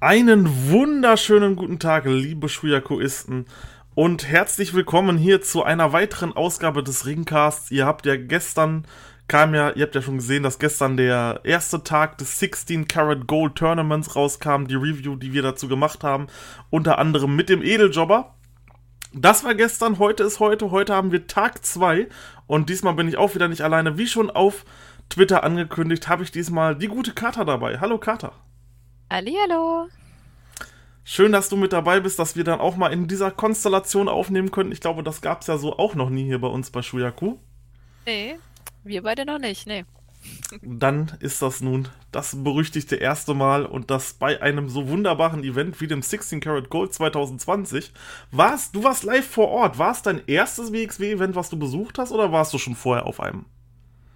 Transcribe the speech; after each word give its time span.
Einen 0.00 0.70
wunderschönen 0.70 1.56
guten 1.56 1.78
Tag, 1.78 2.04
liebe 2.04 2.50
Shuyakuisten. 2.50 3.46
Und 3.94 4.28
herzlich 4.28 4.74
willkommen 4.74 5.16
hier 5.16 5.40
zu 5.40 5.62
einer 5.62 5.94
weiteren 5.94 6.34
Ausgabe 6.34 6.82
des 6.82 7.06
Ringcasts. 7.06 7.70
Ihr 7.70 7.86
habt 7.86 8.04
ja 8.04 8.16
gestern, 8.16 8.86
kam 9.26 9.54
ja, 9.54 9.70
ihr 9.70 9.84
habt 9.84 9.94
ja 9.94 10.02
schon 10.02 10.18
gesehen, 10.18 10.42
dass 10.42 10.58
gestern 10.58 10.98
der 10.98 11.40
erste 11.44 11.82
Tag 11.82 12.18
des 12.18 12.38
16 12.38 12.88
Karat 12.88 13.26
Gold 13.26 13.54
Tournaments 13.54 14.14
rauskam. 14.14 14.66
Die 14.66 14.74
Review, 14.74 15.16
die 15.16 15.32
wir 15.32 15.40
dazu 15.40 15.66
gemacht 15.66 16.04
haben. 16.04 16.26
Unter 16.68 16.98
anderem 16.98 17.34
mit 17.34 17.48
dem 17.48 17.62
Edeljobber. 17.62 18.34
Das 19.14 19.44
war 19.44 19.54
gestern, 19.54 19.98
heute 19.98 20.24
ist 20.24 20.40
heute. 20.40 20.70
Heute 20.70 20.94
haben 20.94 21.10
wir 21.10 21.26
Tag 21.26 21.64
2. 21.64 22.06
Und 22.46 22.68
diesmal 22.68 22.92
bin 22.92 23.08
ich 23.08 23.16
auch 23.16 23.34
wieder 23.34 23.48
nicht 23.48 23.62
alleine. 23.62 23.96
Wie 23.96 24.06
schon 24.06 24.28
auf 24.28 24.66
Twitter 25.08 25.42
angekündigt, 25.42 26.06
habe 26.06 26.22
ich 26.22 26.30
diesmal 26.30 26.76
die 26.76 26.88
gute 26.88 27.14
Kata 27.14 27.46
dabei. 27.46 27.78
Hallo 27.80 27.96
Kata. 27.96 28.32
Hallihallo. 29.08 29.88
Schön, 31.04 31.30
dass 31.30 31.48
du 31.48 31.56
mit 31.56 31.72
dabei 31.72 32.00
bist, 32.00 32.18
dass 32.18 32.34
wir 32.34 32.42
dann 32.42 32.58
auch 32.58 32.76
mal 32.76 32.92
in 32.92 33.06
dieser 33.06 33.30
Konstellation 33.30 34.08
aufnehmen 34.08 34.50
können. 34.50 34.72
Ich 34.72 34.80
glaube, 34.80 35.04
das 35.04 35.20
gab 35.20 35.42
es 35.42 35.46
ja 35.46 35.56
so 35.56 35.78
auch 35.78 35.94
noch 35.94 36.10
nie 36.10 36.24
hier 36.24 36.40
bei 36.40 36.48
uns 36.48 36.70
bei 36.70 36.82
Shuyaku. 36.82 37.36
Nee, 38.04 38.36
wir 38.82 39.02
beide 39.02 39.24
noch 39.24 39.38
nicht, 39.38 39.68
nee. 39.68 39.84
Dann 40.62 41.16
ist 41.20 41.42
das 41.42 41.60
nun 41.60 41.88
das 42.10 42.42
berüchtigte 42.42 42.96
erste 42.96 43.34
Mal 43.34 43.64
und 43.64 43.92
das 43.92 44.14
bei 44.14 44.42
einem 44.42 44.68
so 44.68 44.88
wunderbaren 44.88 45.44
Event 45.44 45.80
wie 45.80 45.86
dem 45.86 46.02
16 46.02 46.40
Karat 46.40 46.68
Gold 46.68 46.92
2020. 46.92 47.92
Warst, 48.32 48.74
du 48.74 48.82
warst 48.82 49.04
live 49.04 49.26
vor 49.26 49.48
Ort. 49.48 49.78
War 49.78 49.92
es 49.92 50.02
dein 50.02 50.22
erstes 50.26 50.72
WXW-Event, 50.72 51.36
was 51.36 51.50
du 51.50 51.56
besucht 51.56 51.98
hast, 51.98 52.10
oder 52.10 52.32
warst 52.32 52.52
du 52.52 52.58
schon 52.58 52.74
vorher 52.74 53.06
auf 53.06 53.20
einem? 53.20 53.44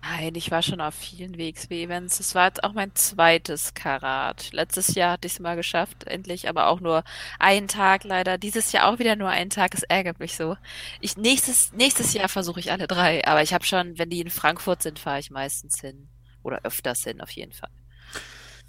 Nein, 0.02 0.34
ich 0.34 0.50
war 0.50 0.62
schon 0.62 0.80
auf 0.80 0.94
vielen 0.94 1.36
WXW-Events. 1.36 2.20
Es 2.20 2.34
war 2.34 2.46
jetzt 2.46 2.64
auch 2.64 2.72
mein 2.72 2.94
zweites 2.94 3.74
Karat. 3.74 4.50
Letztes 4.52 4.94
Jahr 4.94 5.12
hatte 5.12 5.26
ich 5.26 5.34
es 5.34 5.40
mal 5.40 5.56
geschafft, 5.56 6.04
endlich, 6.04 6.48
aber 6.48 6.68
auch 6.68 6.80
nur 6.80 7.04
einen 7.38 7.68
Tag 7.68 8.04
leider. 8.04 8.38
Dieses 8.38 8.72
Jahr 8.72 8.88
auch 8.88 8.98
wieder 8.98 9.14
nur 9.16 9.28
einen 9.28 9.50
Tag. 9.50 9.74
Es 9.74 9.82
ärgert 9.82 10.18
mich 10.18 10.36
so. 10.36 10.56
Ich, 11.00 11.18
nächstes, 11.18 11.72
nächstes 11.74 12.14
Jahr 12.14 12.28
versuche 12.28 12.60
ich 12.60 12.72
alle 12.72 12.86
drei, 12.86 13.26
aber 13.26 13.42
ich 13.42 13.52
habe 13.52 13.64
schon, 13.64 13.98
wenn 13.98 14.08
die 14.08 14.20
in 14.20 14.30
Frankfurt 14.30 14.82
sind, 14.82 14.98
fahre 14.98 15.20
ich 15.20 15.30
meistens 15.30 15.80
hin. 15.80 16.08
Oder 16.42 16.60
öfters 16.64 17.04
hin, 17.04 17.20
auf 17.20 17.30
jeden 17.30 17.52
Fall. 17.52 17.70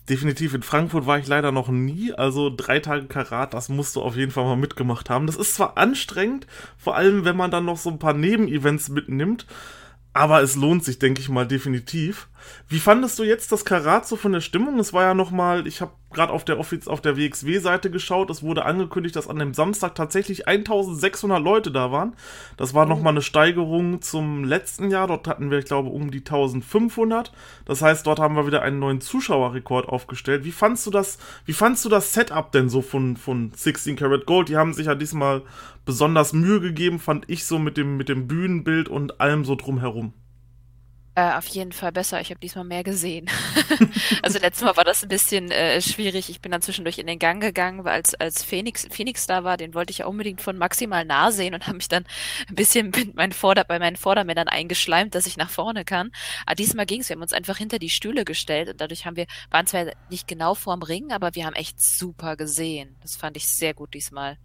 Definitiv, 0.09 0.54
in 0.54 0.64
Frankfurt 0.64 1.06
war 1.06 1.20
ich 1.20 1.28
leider 1.28 1.54
noch 1.54 1.70
nie. 1.70 2.12
Also 2.12 2.54
drei 2.54 2.80
Tage 2.80 3.06
Karat, 3.06 3.54
das 3.54 3.70
musst 3.70 3.96
du 3.96 4.02
auf 4.02 4.18
jeden 4.18 4.32
Fall 4.32 4.44
mal 4.44 4.58
mitgemacht 4.58 5.09
haben. 5.09 5.28
Das 5.28 5.38
ist 5.38 5.56
zwar 5.56 5.78
anstrengend, 5.78 6.48
vor 6.78 6.98
allem 6.98 7.24
wenn 7.24 7.38
man 7.38 7.52
dann 7.52 7.66
noch 7.66 7.78
so 7.78 7.90
ein 7.90 8.00
paar 8.00 8.14
Nebenevents 8.14 8.90
mitnimmt. 8.90 9.46
Aber 10.14 10.42
es 10.42 10.56
lohnt 10.56 10.84
sich, 10.84 11.00
denke 11.00 11.22
ich 11.22 11.30
mal, 11.30 11.48
definitiv. 11.48 12.28
Wie 12.67 12.80
fandest 12.80 13.20
du 13.20 13.23
jetzt 13.23 13.52
das 13.52 13.66
Karat 13.66 14.08
so 14.08 14.16
von 14.16 14.31
der 14.31 14.42
Stimmung? 14.42 14.80
Es 14.80 14.94
war 14.94 15.03
ja 15.03 15.14
nochmal, 15.14 15.67
ich 15.67 15.81
habe 15.81 15.92
gerade 16.14 16.34
auf 16.34 16.45
der, 16.45 16.59
Offiz 16.59 16.88
auf 16.88 17.02
der 17.02 17.17
WXW-Seite 17.17 17.89
geschaut, 17.89 18.30
es 18.30 18.44
wurde 18.44 18.66
angekündigt, 18.66 19.16
dass 19.16 19.28
an 19.28 19.39
dem 19.39 19.53
Samstag 19.53 19.95
tatsächlich 19.95 20.47
1600 20.47 21.42
Leute 21.42 21.72
da 21.72 21.92
waren. 21.92 22.16
Das 22.58 22.73
war 22.73 22.86
oh. 22.86 22.89
nochmal 22.89 23.14
eine 23.14 23.22
Steigerung 23.22 24.02
zum 24.02 24.44
letzten 24.44 24.92
Jahr. 24.92 25.08
Dort 25.08 25.28
hatten 25.28 25.52
wir, 25.52 25.59
ich 25.59 25.66
glaube, 25.66 25.89
um 25.89 26.12
die 26.12 26.19
1500. 26.19 27.31
Das 27.66 27.81
heißt, 27.81 28.06
dort 28.06 28.19
haben 28.19 28.36
wir 28.36 28.47
wieder 28.47 28.62
einen 28.62 28.80
neuen 28.80 29.02
Zuschauerrekord 29.02 29.88
aufgestellt. 29.88 30.44
Wie 30.44 30.52
fandst 30.52 30.86
du 30.86 30.92
das, 30.92 31.17
wie 31.45 31.53
fandst 31.53 31.86
du 31.86 31.89
das 31.89 32.14
Setup 32.14 32.52
denn 32.52 32.69
so 32.69 32.81
von, 32.81 33.17
von 33.17 33.52
16 33.56 33.95
Karat 33.95 34.25
Gold? 34.25 34.50
Die 34.50 34.58
haben 34.58 34.73
sich 34.73 34.88
ja 34.88 34.95
diesmal 34.95 35.44
besonders 35.86 36.34
Mühe 36.34 36.59
gegeben, 36.59 37.00
fand 37.00 37.30
ich 37.30 37.45
so 37.45 37.59
mit 37.59 37.78
dem, 37.78 37.97
mit 37.97 38.09
dem 38.09 38.28
Bühnenbild 38.28 38.89
und 38.89 39.19
allem 39.19 39.45
so 39.45 39.56
drumherum. 39.56 40.14
Äh, 41.14 41.34
auf 41.34 41.48
jeden 41.48 41.73
Fall 41.73 41.92
besser. 41.92 42.22
Ich 42.22 42.30
habe 42.30 42.40
diesmal 42.40 42.64
mehr 42.64 42.84
gesehen. 42.84 43.30
also 44.22 44.40
letztes 44.40 44.64
Mal 44.64 44.78
war 44.78 44.86
das 44.86 45.04
ein 45.04 45.09
bisschen 45.09 45.52
äh, 45.52 45.81
schwierig. 45.81 46.30
Ich 46.30 46.40
bin 46.40 46.53
dann 46.53 46.62
zwischendurch 46.62 47.00
in 47.00 47.08
den 47.08 47.20
Gang 47.20 47.42
gegangen, 47.42 47.84
weil 47.84 47.94
als, 47.94 48.16
als 48.16 48.44
Phoenix, 48.44 48.88
Phoenix 48.90 49.28
da 49.28 49.44
war, 49.44 49.58
den 49.58 49.73
wollte 49.73 49.92
ich 49.92 50.00
ja 50.00 50.06
unbedingt 50.06 50.42
von 50.42 50.58
maximal 50.58 51.03
nah 51.03 51.31
sehen 51.31 51.53
und 51.53 51.68
habe 51.68 51.76
mich 51.78 51.90
dann 51.90 52.06
ein 52.48 52.56
bisschen 52.56 52.94
mein 53.16 53.34
Vorder-, 53.34 53.66
bei 53.66 53.78
meinen 53.78 53.98
Vordermännern 53.98 54.47
eingeschleimt, 54.47 55.13
dass 55.13 55.25
ich 55.25 55.36
nach 55.36 55.50
vorne 55.50 55.84
kann. 55.84 56.12
Aber 56.46 56.56
diesmal 56.56 56.86
ging 56.86 57.02
es. 57.02 57.09
Wir 57.09 57.16
haben 57.16 57.22
uns 57.22 57.34
einfach 57.34 57.57
hinter 57.57 57.78
die 57.78 57.90
Stühle 57.90 58.24
gestellt 58.24 58.69
und 58.69 58.80
dadurch 58.80 59.06
haben 59.06 59.18
wir, 59.18 59.25
waren 59.50 59.68
zwar 59.68 59.88
nicht 60.09 60.30
genau 60.30 60.56
vorm 60.56 60.81
Ring, 60.81 61.12
aber 61.12 61.36
wir 61.36 61.46
haben 61.46 61.56
echt 61.56 61.81
super 61.81 62.38
gesehen. 62.38 62.96
Das 63.02 63.18
fand 63.18 63.36
ich 63.36 63.47
sehr 63.47 63.74
gut 63.74 63.94
diesmal. 63.94 64.38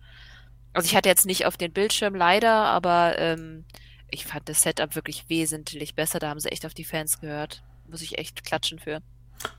Also 0.72 0.86
ich 0.86 0.96
hatte 0.96 1.08
jetzt 1.08 1.26
nicht 1.26 1.46
auf 1.46 1.56
den 1.56 1.72
Bildschirm 1.72 2.16
leider, 2.16 2.52
aber 2.52 3.18
ähm, 3.18 3.64
ich 4.10 4.26
fand 4.26 4.48
das 4.48 4.62
Setup 4.62 4.94
wirklich 4.94 5.28
wesentlich 5.28 5.94
besser. 5.94 6.18
Da 6.18 6.28
haben 6.28 6.40
sie 6.40 6.50
echt 6.50 6.66
auf 6.66 6.74
die 6.74 6.84
Fans 6.84 7.20
gehört. 7.20 7.62
Muss 7.88 8.02
ich 8.02 8.18
echt 8.18 8.44
klatschen 8.44 8.78
für. 8.78 9.00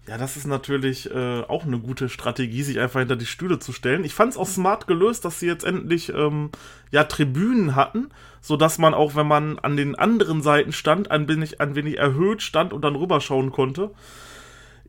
Ja, 0.07 0.17
das 0.17 0.37
ist 0.37 0.47
natürlich 0.47 1.09
äh, 1.11 1.41
auch 1.41 1.65
eine 1.65 1.79
gute 1.79 2.09
Strategie, 2.09 2.63
sich 2.63 2.79
einfach 2.79 2.99
hinter 2.99 3.15
die 3.15 3.25
Stühle 3.25 3.59
zu 3.59 3.73
stellen. 3.73 4.03
Ich 4.03 4.13
fand 4.13 4.31
es 4.31 4.37
auch 4.37 4.47
smart 4.47 4.87
gelöst, 4.87 5.23
dass 5.23 5.39
sie 5.39 5.47
jetzt 5.47 5.63
endlich 5.63 6.09
ähm, 6.09 6.51
ja 6.91 7.03
Tribünen 7.03 7.75
hatten, 7.75 8.09
sodass 8.41 8.79
man 8.79 8.93
auch, 8.93 9.15
wenn 9.15 9.27
man 9.27 9.59
an 9.59 9.77
den 9.77 9.95
anderen 9.95 10.41
Seiten 10.41 10.71
stand, 10.71 11.11
ein 11.11 11.27
wenig, 11.27 11.61
ein 11.61 11.75
wenig 11.75 11.97
erhöht 11.97 12.41
stand 12.41 12.73
und 12.73 12.81
dann 12.81 12.95
rüberschauen 12.95 13.51
konnte. 13.51 13.91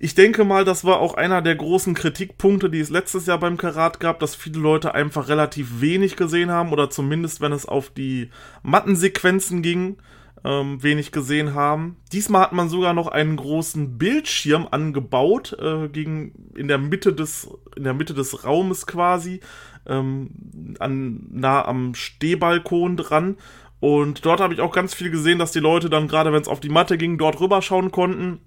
Ich 0.01 0.15
denke 0.15 0.45
mal, 0.45 0.65
das 0.65 0.85
war 0.85 1.01
auch 1.01 1.15
einer 1.15 1.43
der 1.43 1.57
großen 1.57 1.93
Kritikpunkte, 1.93 2.71
die 2.71 2.79
es 2.79 2.89
letztes 2.89 3.27
Jahr 3.27 3.39
beim 3.39 3.57
Karat 3.57 3.99
gab, 3.99 4.21
dass 4.21 4.37
viele 4.37 4.61
Leute 4.61 4.95
einfach 4.95 5.27
relativ 5.29 5.81
wenig 5.81 6.15
gesehen 6.15 6.53
haben 6.53 6.73
oder 6.73 6.89
zumindest, 6.89 7.41
wenn 7.41 7.51
es 7.51 7.67
auf 7.67 7.91
die 7.91 8.31
Mattensequenzen 8.63 9.61
ging, 9.61 9.97
ähm, 10.45 10.81
wenig 10.85 11.11
gesehen 11.11 11.55
haben. 11.55 11.97
Diesmal 12.13 12.43
hat 12.43 12.53
man 12.53 12.69
sogar 12.69 12.95
noch 12.95 13.09
einen 13.09 13.35
großen 13.35 13.99
Bildschirm 13.99 14.69
angebaut, 14.71 15.57
äh, 15.59 15.89
gegen, 15.89 16.53
in 16.55 16.69
der 16.69 16.79
Mitte 16.79 17.13
des, 17.13 17.51
in 17.75 17.83
der 17.83 17.95
Mitte 17.95 18.15
des 18.15 18.45
Raumes 18.45 18.87
quasi, 18.87 19.41
ähm, 19.85 20.77
an, 20.79 21.27
nah 21.33 21.65
am 21.65 21.97
Stehbalkon 21.97 22.97
dran. 22.97 23.37
Und 23.81 24.25
dort 24.25 24.39
habe 24.41 24.55
ich 24.55 24.61
auch 24.61 24.73
ganz 24.73 24.95
viel 24.95 25.11
gesehen, 25.11 25.41
dass 25.41 25.51
die 25.51 25.59
Leute 25.59 25.91
dann 25.91 26.07
gerade, 26.07 26.33
wenn 26.33 26.43
es 26.43 26.49
auf 26.49 26.61
die 26.61 26.69
Matte 26.69 26.99
ging, 26.99 27.19
dort 27.19 27.41
rüberschauen 27.41 27.91
konnten 27.91 28.39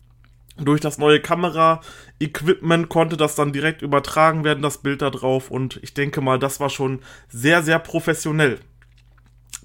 durch 0.66 0.81
das 0.81 0.97
neue 0.97 1.19
Kamera-Equipment 1.19 2.89
konnte 2.89 3.17
das 3.17 3.35
dann 3.35 3.53
direkt 3.53 3.81
übertragen 3.81 4.44
werden, 4.44 4.61
das 4.61 4.79
Bild 4.79 5.01
da 5.01 5.09
drauf. 5.09 5.51
Und 5.51 5.79
ich 5.83 5.94
denke 5.94 6.22
mal, 6.22 6.39
das 6.39 6.59
war 6.59 6.69
schon 6.69 7.01
sehr, 7.29 7.63
sehr 7.63 7.79
professionell. 7.79 8.59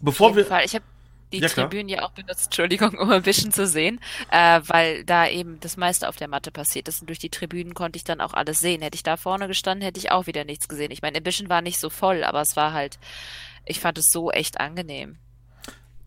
Bevor 0.00 0.30
Auf 0.30 0.36
jeden 0.36 0.48
wir. 0.48 0.56
Fall. 0.56 0.64
Ich 0.64 0.74
habe 0.74 0.84
die 1.32 1.38
ja, 1.38 1.48
Tribünen 1.48 1.88
ja 1.88 2.02
auch 2.02 2.12
benutzt, 2.12 2.46
Entschuldigung, 2.46 2.98
um 2.98 3.10
ein 3.10 3.22
bisschen 3.22 3.52
zu 3.52 3.66
sehen, 3.66 4.00
äh, 4.30 4.60
weil 4.66 5.04
da 5.04 5.28
eben 5.28 5.58
das 5.60 5.76
meiste 5.76 6.08
auf 6.08 6.16
der 6.16 6.28
Matte 6.28 6.50
passiert 6.50 6.88
ist. 6.88 7.00
Und 7.00 7.08
durch 7.08 7.18
die 7.18 7.30
Tribünen 7.30 7.74
konnte 7.74 7.96
ich 7.96 8.04
dann 8.04 8.20
auch 8.20 8.32
alles 8.32 8.60
sehen. 8.60 8.82
Hätte 8.82 8.96
ich 8.96 9.02
da 9.02 9.16
vorne 9.16 9.48
gestanden, 9.48 9.84
hätte 9.84 9.98
ich 9.98 10.12
auch 10.12 10.26
wieder 10.26 10.44
nichts 10.44 10.68
gesehen. 10.68 10.92
Ich 10.92 11.02
meine, 11.02 11.18
Ambition 11.18 11.48
war 11.48 11.62
nicht 11.62 11.80
so 11.80 11.90
voll, 11.90 12.22
aber 12.22 12.40
es 12.42 12.56
war 12.56 12.72
halt, 12.72 12.98
ich 13.64 13.80
fand 13.80 13.98
es 13.98 14.10
so 14.10 14.30
echt 14.30 14.60
angenehm. 14.60 15.18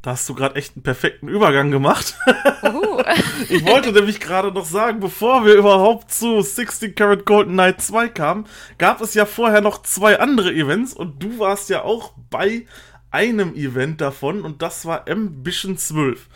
Da 0.02 0.12
hast 0.12 0.30
du 0.30 0.34
gerade 0.34 0.56
echt 0.56 0.76
einen 0.76 0.84
perfekten 0.84 1.28
Übergang 1.28 1.72
gemacht. 1.72 2.16
Uh. 2.64 3.02
ich 3.50 3.66
wollte 3.66 3.92
nämlich 3.92 4.22
gerade 4.22 4.52
noch 4.52 4.66
sagen, 4.66 5.02
bevor 5.02 5.46
wir 5.46 5.56
überhaupt 5.56 6.12
zu 6.12 6.42
16 6.42 6.96
Karat 6.96 7.26
Golden 7.26 7.54
Knight 7.54 7.82
2 7.82 8.08
kamen, 8.08 8.46
gab 8.78 9.02
es 9.02 9.14
ja 9.14 9.26
vorher 9.26 9.60
noch 9.60 9.82
zwei 9.82 10.20
andere 10.20 10.54
Events 10.54 10.94
und 10.94 11.22
du 11.22 11.40
warst 11.40 11.70
ja 11.70 11.84
auch 11.84 12.14
bei 12.30 12.66
einem 13.12 13.56
Event 13.56 14.00
davon 14.00 14.44
und 14.44 14.62
das 14.62 14.86
war 14.86 15.10
Ambition 15.10 15.78
12. 15.78 16.28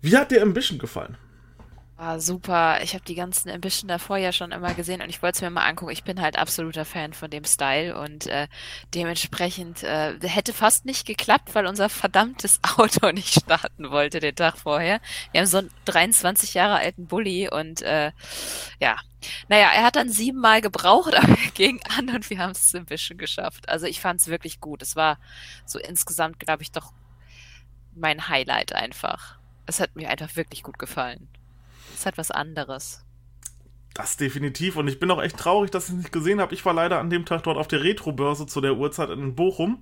Wie 0.00 0.16
hat 0.16 0.30
dir 0.30 0.42
Ambition 0.42 0.78
gefallen? 0.78 1.16
War 1.96 2.18
super. 2.18 2.82
Ich 2.82 2.94
habe 2.94 3.04
die 3.04 3.14
ganzen 3.14 3.48
Ambition 3.50 3.86
davor 3.86 4.16
ja 4.16 4.32
schon 4.32 4.50
immer 4.50 4.74
gesehen 4.74 5.00
und 5.00 5.10
ich 5.10 5.22
wollte 5.22 5.36
es 5.36 5.42
mir 5.42 5.50
mal 5.50 5.64
angucken. 5.64 5.92
Ich 5.92 6.02
bin 6.02 6.20
halt 6.20 6.36
absoluter 6.36 6.84
Fan 6.84 7.12
von 7.12 7.30
dem 7.30 7.44
Style 7.44 7.96
und 7.96 8.26
äh, 8.26 8.48
dementsprechend 8.92 9.84
äh, 9.84 10.18
hätte 10.20 10.52
fast 10.52 10.86
nicht 10.86 11.06
geklappt, 11.06 11.54
weil 11.54 11.66
unser 11.66 11.88
verdammtes 11.88 12.58
Auto 12.76 13.12
nicht 13.12 13.42
starten 13.42 13.92
wollte 13.92 14.18
den 14.18 14.34
Tag 14.34 14.58
vorher. 14.58 15.00
Wir 15.30 15.40
haben 15.40 15.46
so 15.46 15.58
einen 15.58 15.70
23 15.84 16.54
Jahre 16.54 16.78
alten 16.78 17.06
Bulli 17.06 17.48
und 17.48 17.82
äh, 17.82 18.10
ja, 18.80 18.96
naja, 19.48 19.70
er 19.72 19.84
hat 19.84 19.94
dann 19.94 20.10
siebenmal 20.10 20.60
gebraucht, 20.62 21.14
aber 21.16 21.28
er 21.28 21.50
ging 21.52 21.80
an 21.96 22.10
und 22.10 22.28
wir 22.28 22.38
haben 22.38 22.52
es 22.52 22.74
ein 22.74 22.86
bisschen 22.86 23.18
geschafft. 23.18 23.68
Also 23.68 23.86
ich 23.86 24.00
fand 24.00 24.20
es 24.20 24.26
wirklich 24.26 24.58
gut. 24.58 24.82
Es 24.82 24.96
war 24.96 25.20
so 25.64 25.78
insgesamt, 25.78 26.40
glaube 26.40 26.64
ich, 26.64 26.72
doch 26.72 26.92
mein 27.94 28.28
Highlight 28.28 28.72
einfach. 28.72 29.38
Es 29.66 29.78
hat 29.78 29.94
mir 29.94 30.10
einfach 30.10 30.34
wirklich 30.34 30.64
gut 30.64 30.80
gefallen 30.80 31.28
ist 31.94 32.06
halt 32.06 32.18
was 32.18 32.30
anderes. 32.30 33.04
Das 33.94 34.16
definitiv. 34.16 34.76
Und 34.76 34.88
ich 34.88 34.98
bin 34.98 35.10
auch 35.10 35.22
echt 35.22 35.38
traurig, 35.38 35.70
dass 35.70 35.84
ich 35.84 35.90
es 35.90 35.96
nicht 35.96 36.12
gesehen 36.12 36.40
habe. 36.40 36.52
Ich 36.52 36.64
war 36.64 36.74
leider 36.74 36.98
an 36.98 37.10
dem 37.10 37.24
Tag 37.24 37.44
dort 37.44 37.56
auf 37.56 37.68
der 37.68 37.82
Retro-Börse 37.82 38.46
zu 38.46 38.60
der 38.60 38.76
Uhrzeit 38.76 39.10
in 39.10 39.36
Bochum. 39.36 39.78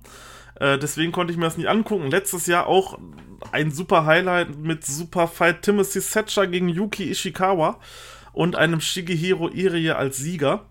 Äh, 0.59 0.77
deswegen 0.77 1.11
konnte 1.11 1.33
ich 1.33 1.37
mir 1.39 1.45
das 1.45 1.57
nicht 1.57 1.67
angucken. 1.67 2.11
Letztes 2.11 2.45
Jahr 2.45 2.67
auch 2.67 2.99
ein 3.51 3.71
super 3.71 4.05
Highlight 4.05 4.57
mit 4.57 4.85
super 4.85 5.27
Fight 5.27 5.63
Timothy 5.63 5.99
Thatcher 5.99 6.45
gegen 6.45 6.69
Yuki 6.69 7.09
Ishikawa 7.09 7.79
und 8.33 8.55
einem 8.55 8.81
Shigehiro 8.81 9.49
Irie 9.49 9.95
als 9.95 10.17
Sieger. 10.17 10.65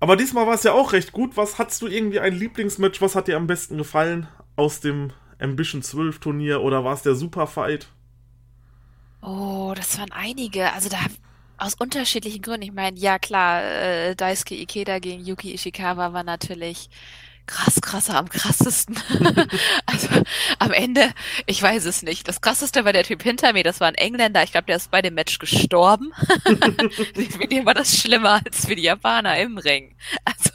Aber 0.00 0.16
diesmal 0.16 0.46
war 0.46 0.54
es 0.54 0.64
ja 0.64 0.72
auch 0.72 0.92
recht 0.92 1.12
gut. 1.12 1.36
Was 1.36 1.58
hattest 1.58 1.80
du 1.80 1.86
irgendwie 1.86 2.20
ein 2.20 2.34
Lieblingsmatch? 2.34 3.00
Was 3.00 3.14
hat 3.14 3.28
dir 3.28 3.36
am 3.36 3.46
besten 3.46 3.78
gefallen 3.78 4.26
aus 4.56 4.80
dem 4.80 5.12
Ambition 5.38 5.82
12 5.82 6.18
Turnier 6.18 6.60
oder 6.60 6.84
war 6.84 6.94
es 6.94 7.02
der 7.02 7.14
Super 7.14 7.46
Fight? 7.46 7.88
Oh, 9.24 9.72
das 9.76 9.98
waren 9.98 10.12
einige. 10.12 10.72
Also 10.72 10.88
da 10.88 10.98
Aus 11.58 11.74
unterschiedlichen 11.76 12.42
Gründen. 12.42 12.64
Ich 12.64 12.72
meine, 12.72 12.98
ja 12.98 13.18
klar, 13.18 13.62
äh, 13.64 14.16
Daisuke 14.16 14.56
Ikeda 14.56 14.98
gegen 15.00 15.24
Yuki 15.24 15.54
Ishikawa 15.54 16.12
war 16.12 16.24
natürlich 16.24 16.90
krass, 17.46 17.80
krasser, 17.80 18.16
am 18.16 18.28
krassesten. 18.28 18.98
also 19.86 20.08
am 20.58 20.72
Ende, 20.72 21.12
ich 21.46 21.62
weiß 21.62 21.84
es 21.84 22.02
nicht. 22.02 22.28
Das 22.28 22.40
krasseste 22.40 22.84
war 22.84 22.92
der 22.92 23.04
Typ 23.04 23.22
hinter 23.22 23.52
mir, 23.52 23.64
das 23.64 23.80
war 23.80 23.88
ein 23.88 23.94
Engländer. 23.94 24.42
Ich 24.42 24.52
glaube, 24.52 24.66
der 24.66 24.76
ist 24.76 24.90
bei 24.90 25.02
dem 25.02 25.14
Match 25.14 25.38
gestorben. 25.38 26.12
für 26.44 27.46
den 27.46 27.66
war 27.66 27.74
das 27.74 27.96
schlimmer 27.98 28.40
als 28.44 28.66
für 28.66 28.76
die 28.76 28.82
Japaner 28.82 29.38
im 29.38 29.58
Ring. 29.58 29.96
Also 30.24 30.50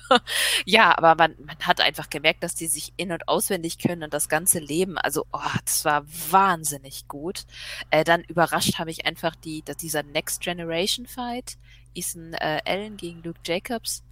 ja, 0.65 0.97
aber 0.97 1.15
man, 1.15 1.36
man 1.45 1.57
hat 1.59 1.81
einfach 1.81 2.09
gemerkt, 2.09 2.44
dass 2.44 2.56
die 2.56 2.68
sich 2.68 2.94
in- 2.97 3.12
und 3.12 3.27
auswendig 3.27 3.77
können 3.77 4.03
und 4.03 4.13
das 4.13 4.30
ganze 4.30 4.59
Leben. 4.59 4.97
Also, 4.97 5.25
oh, 5.31 5.39
das 5.63 5.86
war 5.86 6.06
wahnsinnig 6.30 7.07
gut. 7.07 7.45
Äh, 7.91 8.03
dann 8.03 8.24
überrascht 8.24 8.80
habe 8.80 8.91
ich 8.91 9.06
einfach 9.06 9.36
die, 9.36 9.62
dass 9.63 9.77
dieser 9.77 10.03
Next 10.03 10.41
Generation 10.41 11.06
Fight, 11.06 11.57
Ethan 11.94 12.33
äh, 12.33 12.62
Allen 12.65 12.97
gegen 12.97 13.24
Luke 13.24 13.39
Jacobs 13.45 14.03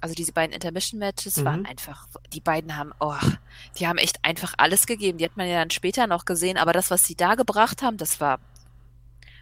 also 0.00 0.14
diese 0.14 0.32
beiden 0.32 0.54
Intermission-Matches 0.54 1.36
mhm. 1.36 1.44
waren 1.44 1.66
einfach, 1.66 2.06
die 2.32 2.40
beiden 2.40 2.76
haben, 2.76 2.92
oh, 3.00 3.14
die 3.78 3.86
haben 3.86 3.98
echt 3.98 4.24
einfach 4.24 4.54
alles 4.56 4.86
gegeben. 4.86 5.18
Die 5.18 5.24
hat 5.24 5.36
man 5.36 5.48
ja 5.48 5.58
dann 5.58 5.70
später 5.70 6.06
noch 6.06 6.24
gesehen, 6.24 6.56
aber 6.56 6.72
das, 6.72 6.90
was 6.90 7.04
sie 7.04 7.14
da 7.14 7.34
gebracht 7.34 7.82
haben, 7.82 7.96
das 7.96 8.20
war 8.20 8.40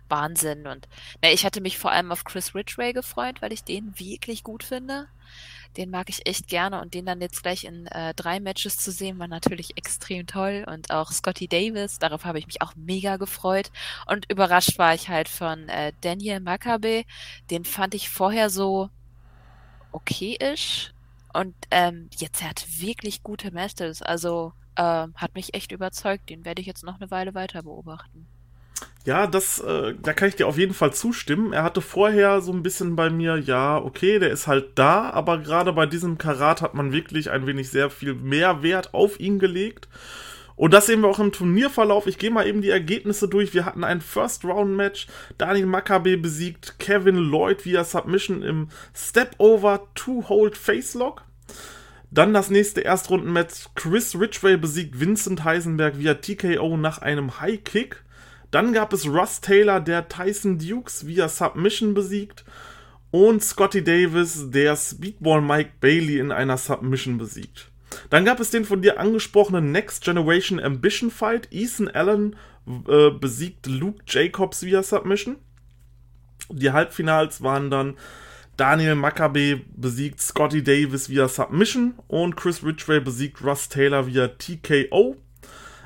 Wahnsinn. 0.08 0.66
Und 0.66 0.88
na, 1.22 1.30
ich 1.30 1.44
hatte 1.44 1.60
mich 1.60 1.78
vor 1.78 1.92
allem 1.92 2.12
auf 2.12 2.24
Chris 2.24 2.54
Ridgway 2.54 2.92
gefreut, 2.92 3.40
weil 3.40 3.52
ich 3.52 3.64
den 3.64 3.98
wirklich 3.98 4.42
gut 4.42 4.62
finde. 4.62 5.06
Den 5.76 5.90
mag 5.90 6.08
ich 6.08 6.26
echt 6.26 6.48
gerne 6.48 6.80
und 6.80 6.94
den 6.94 7.04
dann 7.04 7.20
jetzt 7.20 7.42
gleich 7.42 7.64
in 7.64 7.86
äh, 7.88 8.14
drei 8.14 8.40
Matches 8.40 8.78
zu 8.78 8.90
sehen, 8.90 9.18
war 9.18 9.28
natürlich 9.28 9.76
extrem 9.76 10.26
toll. 10.26 10.64
Und 10.66 10.90
auch 10.90 11.12
Scotty 11.12 11.46
Davis, 11.46 11.98
darauf 11.98 12.24
habe 12.24 12.38
ich 12.38 12.46
mich 12.46 12.62
auch 12.62 12.74
mega 12.74 13.16
gefreut. 13.16 13.70
Und 14.06 14.30
überrascht 14.30 14.78
war 14.78 14.94
ich 14.94 15.08
halt 15.08 15.28
von 15.28 15.68
äh, 15.68 15.92
Daniel 16.00 16.40
Makabe. 16.40 17.04
Den 17.50 17.64
fand 17.64 17.94
ich 17.94 18.08
vorher 18.08 18.50
so, 18.50 18.90
okay 19.92 20.36
ist. 20.40 20.92
Und 21.32 21.54
ähm, 21.70 22.08
jetzt 22.16 22.42
er 22.42 22.50
hat 22.50 22.66
wirklich 22.80 23.22
gute 23.22 23.52
Masters. 23.52 24.02
Also 24.02 24.52
ähm, 24.76 25.14
hat 25.14 25.34
mich 25.34 25.54
echt 25.54 25.72
überzeugt. 25.72 26.30
Den 26.30 26.44
werde 26.44 26.60
ich 26.60 26.66
jetzt 26.66 26.84
noch 26.84 27.00
eine 27.00 27.10
Weile 27.10 27.34
weiter 27.34 27.62
beobachten. 27.62 28.26
Ja, 29.04 29.26
das, 29.26 29.58
äh, 29.60 29.94
da 30.00 30.12
kann 30.12 30.28
ich 30.28 30.36
dir 30.36 30.46
auf 30.46 30.58
jeden 30.58 30.74
Fall 30.74 30.92
zustimmen. 30.92 31.52
Er 31.52 31.62
hatte 31.62 31.80
vorher 31.80 32.40
so 32.40 32.52
ein 32.52 32.62
bisschen 32.62 32.94
bei 32.94 33.10
mir, 33.10 33.38
ja, 33.38 33.78
okay, 33.78 34.18
der 34.18 34.30
ist 34.30 34.46
halt 34.46 34.78
da, 34.78 35.10
aber 35.10 35.38
gerade 35.38 35.72
bei 35.72 35.86
diesem 35.86 36.18
Karat 36.18 36.62
hat 36.62 36.74
man 36.74 36.92
wirklich 36.92 37.30
ein 37.30 37.46
wenig 37.46 37.70
sehr 37.70 37.90
viel 37.90 38.14
mehr 38.14 38.62
Wert 38.62 38.94
auf 38.94 39.18
ihn 39.18 39.38
gelegt. 39.38 39.88
Und 40.58 40.74
das 40.74 40.86
sehen 40.86 41.02
wir 41.02 41.08
auch 41.08 41.20
im 41.20 41.30
Turnierverlauf. 41.30 42.08
Ich 42.08 42.18
gehe 42.18 42.32
mal 42.32 42.44
eben 42.44 42.62
die 42.62 42.70
Ergebnisse 42.70 43.28
durch. 43.28 43.54
Wir 43.54 43.64
hatten 43.64 43.84
ein 43.84 44.00
First-Round-Match. 44.00 45.06
Daniel 45.38 45.66
Makabe 45.66 46.18
besiegt 46.18 46.80
Kevin 46.80 47.14
Lloyd 47.14 47.64
via 47.64 47.84
Submission 47.84 48.42
im 48.42 48.68
Step-Over 48.92 49.86
Two-Hold 49.94 50.56
Face-Lock. 50.56 51.22
Dann 52.10 52.34
das 52.34 52.50
nächste 52.50 52.80
Erstrunden-Match. 52.80 53.68
Chris 53.76 54.18
Ridgway 54.18 54.56
besiegt 54.56 54.98
Vincent 54.98 55.44
Heisenberg 55.44 55.96
via 55.96 56.14
TKO 56.14 56.76
nach 56.76 56.98
einem 56.98 57.40
High-Kick. 57.40 58.02
Dann 58.50 58.72
gab 58.72 58.92
es 58.92 59.06
Russ 59.06 59.40
Taylor, 59.40 59.78
der 59.78 60.08
Tyson 60.08 60.58
Dukes 60.58 61.06
via 61.06 61.28
Submission 61.28 61.94
besiegt. 61.94 62.44
Und 63.12 63.44
Scotty 63.44 63.84
Davis, 63.84 64.50
der 64.50 64.74
Speedball 64.74 65.40
Mike 65.40 65.74
Bailey 65.80 66.18
in 66.18 66.32
einer 66.32 66.58
Submission 66.58 67.16
besiegt. 67.16 67.70
Dann 68.10 68.24
gab 68.24 68.40
es 68.40 68.50
den 68.50 68.64
von 68.64 68.82
dir 68.82 68.98
angesprochenen 68.98 69.72
Next 69.72 70.04
Generation 70.04 70.60
Ambition 70.60 71.10
Fight. 71.10 71.48
Ethan 71.50 71.88
Allen 71.88 72.36
äh, 72.88 73.10
besiegt 73.10 73.66
Luke 73.66 74.02
Jacobs 74.06 74.62
via 74.62 74.82
Submission. 74.82 75.36
Die 76.50 76.72
Halbfinals 76.72 77.42
waren 77.42 77.70
dann 77.70 77.96
Daniel 78.56 78.96
Makabe 78.96 79.60
besiegt 79.76 80.20
Scotty 80.20 80.64
Davis 80.64 81.08
via 81.08 81.28
Submission 81.28 81.94
und 82.08 82.36
Chris 82.36 82.64
Ridgway 82.64 83.00
besiegt 83.00 83.42
Russ 83.44 83.68
Taylor 83.68 84.06
via 84.06 84.28
TKO. 84.28 85.16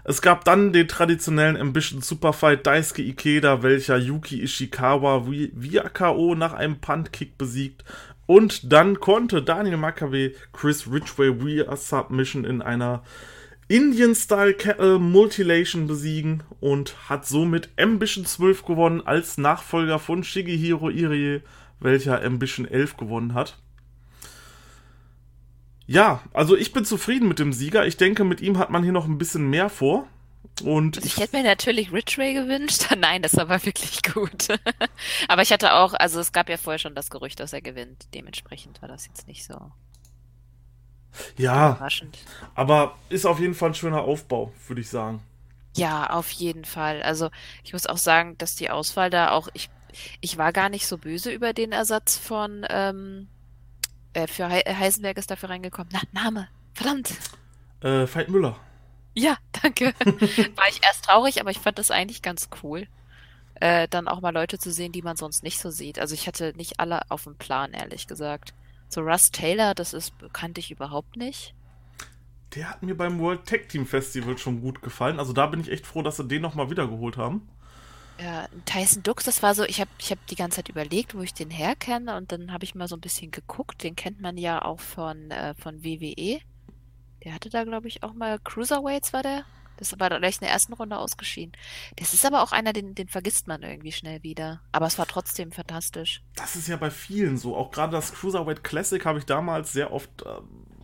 Es 0.04 0.20
gab 0.20 0.44
dann 0.44 0.72
den 0.72 0.88
traditionellen 0.88 1.56
Ambition 1.56 2.00
Superfight 2.02 2.66
Daisuke 2.66 3.02
Ikeda, 3.02 3.62
welcher 3.62 3.98
Yuki 3.98 4.42
Ishikawa 4.42 5.26
via 5.26 5.88
K.O. 5.88 6.34
nach 6.34 6.54
einem 6.54 6.80
Punt-Kick 6.80 7.38
besiegt 7.38 7.84
und 8.32 8.72
dann 8.72 8.98
konnte 8.98 9.42
Daniel 9.42 9.76
Makabe 9.76 10.32
Chris 10.54 10.90
Ridgway 10.90 11.38
via 11.44 11.76
Submission 11.76 12.46
in 12.46 12.62
einer 12.62 13.02
Indian-Style 13.68 14.54
Kettle 14.54 14.98
Multilation 14.98 15.86
besiegen 15.86 16.42
und 16.58 17.10
hat 17.10 17.26
somit 17.26 17.68
Ambition 17.78 18.24
12 18.24 18.64
gewonnen 18.64 19.02
als 19.06 19.36
Nachfolger 19.36 19.98
von 19.98 20.24
Shigehiro 20.24 20.88
Irie, 20.88 21.42
welcher 21.78 22.24
Ambition 22.24 22.66
11 22.66 22.96
gewonnen 22.96 23.34
hat. 23.34 23.58
Ja, 25.86 26.22
also 26.32 26.56
ich 26.56 26.72
bin 26.72 26.86
zufrieden 26.86 27.28
mit 27.28 27.38
dem 27.38 27.52
Sieger. 27.52 27.86
Ich 27.86 27.98
denke, 27.98 28.24
mit 28.24 28.40
ihm 28.40 28.56
hat 28.56 28.70
man 28.70 28.82
hier 28.82 28.92
noch 28.92 29.06
ein 29.06 29.18
bisschen 29.18 29.50
mehr 29.50 29.68
vor. 29.68 30.08
Und 30.62 30.96
also 30.96 31.06
ich 31.06 31.16
hätte 31.16 31.36
mir 31.36 31.42
natürlich 31.42 31.92
Ridgway 31.92 32.34
gewünscht. 32.34 32.86
Nein, 32.96 33.22
das 33.22 33.36
war 33.36 33.48
wirklich 33.64 34.02
gut. 34.02 34.48
Aber 35.28 35.42
ich 35.42 35.52
hatte 35.52 35.74
auch, 35.74 35.94
also 35.94 36.20
es 36.20 36.32
gab 36.32 36.48
ja 36.48 36.56
vorher 36.56 36.78
schon 36.78 36.94
das 36.94 37.10
Gerücht, 37.10 37.40
dass 37.40 37.52
er 37.52 37.62
gewinnt. 37.62 38.06
Dementsprechend 38.14 38.80
war 38.82 38.88
das 38.88 39.06
jetzt 39.06 39.26
nicht 39.26 39.44
so. 39.44 39.72
Ja, 41.36 41.78
aber 42.54 42.96
ist 43.10 43.26
auf 43.26 43.38
jeden 43.38 43.54
Fall 43.54 43.70
ein 43.70 43.74
schöner 43.74 44.00
Aufbau, 44.02 44.50
würde 44.66 44.80
ich 44.80 44.88
sagen. 44.88 45.22
Ja, 45.76 46.10
auf 46.10 46.30
jeden 46.30 46.64
Fall. 46.64 47.02
Also 47.02 47.30
ich 47.64 47.72
muss 47.72 47.86
auch 47.86 47.98
sagen, 47.98 48.36
dass 48.38 48.54
die 48.54 48.70
Auswahl 48.70 49.10
da 49.10 49.30
auch, 49.32 49.48
ich, 49.52 49.70
ich 50.20 50.38
war 50.38 50.52
gar 50.52 50.68
nicht 50.68 50.86
so 50.86 50.98
böse 50.98 51.30
über 51.30 51.52
den 51.52 51.72
Ersatz 51.72 52.16
von, 52.16 52.66
ähm, 52.70 53.28
äh, 54.12 54.26
für 54.26 54.48
He 54.48 54.62
Heisenberg 54.66 55.16
ist 55.18 55.30
dafür 55.30 55.50
reingekommen. 55.50 55.92
Na, 55.92 56.00
Name, 56.12 56.48
verdammt. 56.74 57.12
Äh, 57.80 58.06
Veit 58.06 58.28
Müller. 58.28 58.56
Ja, 59.14 59.36
danke. 59.62 59.94
War 60.04 60.68
ich 60.68 60.80
erst 60.84 61.04
traurig, 61.04 61.40
aber 61.40 61.50
ich 61.50 61.58
fand 61.58 61.78
das 61.78 61.90
eigentlich 61.90 62.22
ganz 62.22 62.48
cool. 62.62 62.86
Äh, 63.54 63.86
dann 63.88 64.08
auch 64.08 64.20
mal 64.20 64.34
Leute 64.34 64.58
zu 64.58 64.72
sehen, 64.72 64.92
die 64.92 65.02
man 65.02 65.16
sonst 65.16 65.42
nicht 65.42 65.60
so 65.60 65.70
sieht. 65.70 65.98
Also 65.98 66.14
ich 66.14 66.26
hatte 66.26 66.52
nicht 66.56 66.80
alle 66.80 67.10
auf 67.10 67.24
dem 67.24 67.36
Plan, 67.36 67.72
ehrlich 67.72 68.06
gesagt. 68.06 68.54
So 68.88 69.02
Russ 69.02 69.30
Taylor, 69.30 69.74
das 69.74 69.94
ist 69.94 70.12
kannte 70.32 70.60
ich 70.60 70.70
überhaupt 70.70 71.16
nicht. 71.16 71.54
Der 72.54 72.68
hat 72.68 72.82
mir 72.82 72.96
beim 72.96 73.18
World 73.18 73.46
Tag 73.46 73.68
Team 73.68 73.86
Festival 73.86 74.36
schon 74.36 74.60
gut 74.60 74.82
gefallen. 74.82 75.18
Also 75.18 75.32
da 75.32 75.46
bin 75.46 75.60
ich 75.60 75.70
echt 75.70 75.86
froh, 75.86 76.02
dass 76.02 76.16
sie 76.16 76.28
den 76.28 76.42
nochmal 76.42 76.70
wiedergeholt 76.70 77.16
haben. 77.16 77.48
Ja, 78.20 78.46
Tyson 78.66 79.02
Dux, 79.02 79.24
das 79.24 79.42
war 79.42 79.54
so, 79.54 79.64
ich 79.64 79.80
habe 79.80 79.90
ich 79.98 80.10
hab 80.10 80.24
die 80.26 80.36
ganze 80.36 80.56
Zeit 80.56 80.68
überlegt, 80.68 81.14
wo 81.14 81.22
ich 81.22 81.32
den 81.32 81.50
herkenne 81.50 82.16
und 82.16 82.30
dann 82.30 82.52
habe 82.52 82.64
ich 82.64 82.74
mal 82.74 82.88
so 82.88 82.96
ein 82.96 83.00
bisschen 83.00 83.30
geguckt. 83.30 83.82
Den 83.82 83.96
kennt 83.96 84.20
man 84.20 84.36
ja 84.36 84.62
auch 84.62 84.80
von, 84.80 85.30
äh, 85.30 85.54
von 85.54 85.82
WWE. 85.82 86.40
Der 87.24 87.34
hatte 87.34 87.50
da, 87.50 87.64
glaube 87.64 87.88
ich, 87.88 88.02
auch 88.02 88.14
mal 88.14 88.38
Cruiserweights 88.38 89.12
war 89.12 89.22
der. 89.22 89.44
Das 89.78 89.98
war 89.98 90.10
gleich 90.10 90.36
in 90.36 90.42
der 90.42 90.50
ersten 90.50 90.74
Runde 90.74 90.96
ausgeschieden. 90.96 91.52
Das 91.96 92.14
ist 92.14 92.24
aber 92.24 92.42
auch 92.42 92.52
einer, 92.52 92.72
den, 92.72 92.94
den 92.94 93.08
vergisst 93.08 93.48
man 93.48 93.62
irgendwie 93.62 93.90
schnell 93.90 94.22
wieder. 94.22 94.60
Aber 94.70 94.86
es 94.86 94.98
war 94.98 95.06
trotzdem 95.06 95.50
fantastisch. 95.50 96.22
Das 96.36 96.54
ist 96.54 96.68
ja 96.68 96.76
bei 96.76 96.90
vielen 96.90 97.36
so. 97.36 97.56
Auch 97.56 97.70
gerade 97.70 97.92
das 97.92 98.12
Cruiserweight 98.12 98.62
Classic 98.62 99.04
habe 99.04 99.18
ich 99.18 99.24
damals 99.24 99.72
sehr 99.72 99.92
oft 99.92 100.22
äh, 100.22 100.40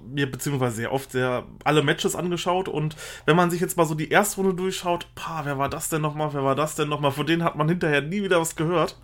mir 0.08 0.30
beziehungsweise 0.30 0.76
sehr 0.76 0.92
oft 0.92 1.12
sehr 1.12 1.46
alle 1.64 1.82
Matches 1.82 2.16
angeschaut 2.16 2.68
und 2.68 2.96
wenn 3.26 3.36
man 3.36 3.50
sich 3.50 3.60
jetzt 3.60 3.76
mal 3.76 3.84
so 3.84 3.94
die 3.94 4.08
erste 4.08 4.36
Runde 4.36 4.54
durchschaut, 4.54 5.06
pa, 5.14 5.44
wer 5.44 5.58
war 5.58 5.68
das 5.68 5.90
denn 5.90 6.00
nochmal, 6.00 6.32
wer 6.32 6.44
war 6.44 6.54
das 6.54 6.74
denn 6.74 6.88
nochmal, 6.88 7.12
von 7.12 7.26
denen 7.26 7.44
hat 7.44 7.56
man 7.56 7.68
hinterher 7.68 8.00
nie 8.00 8.22
wieder 8.22 8.40
was 8.40 8.56
gehört 8.56 8.96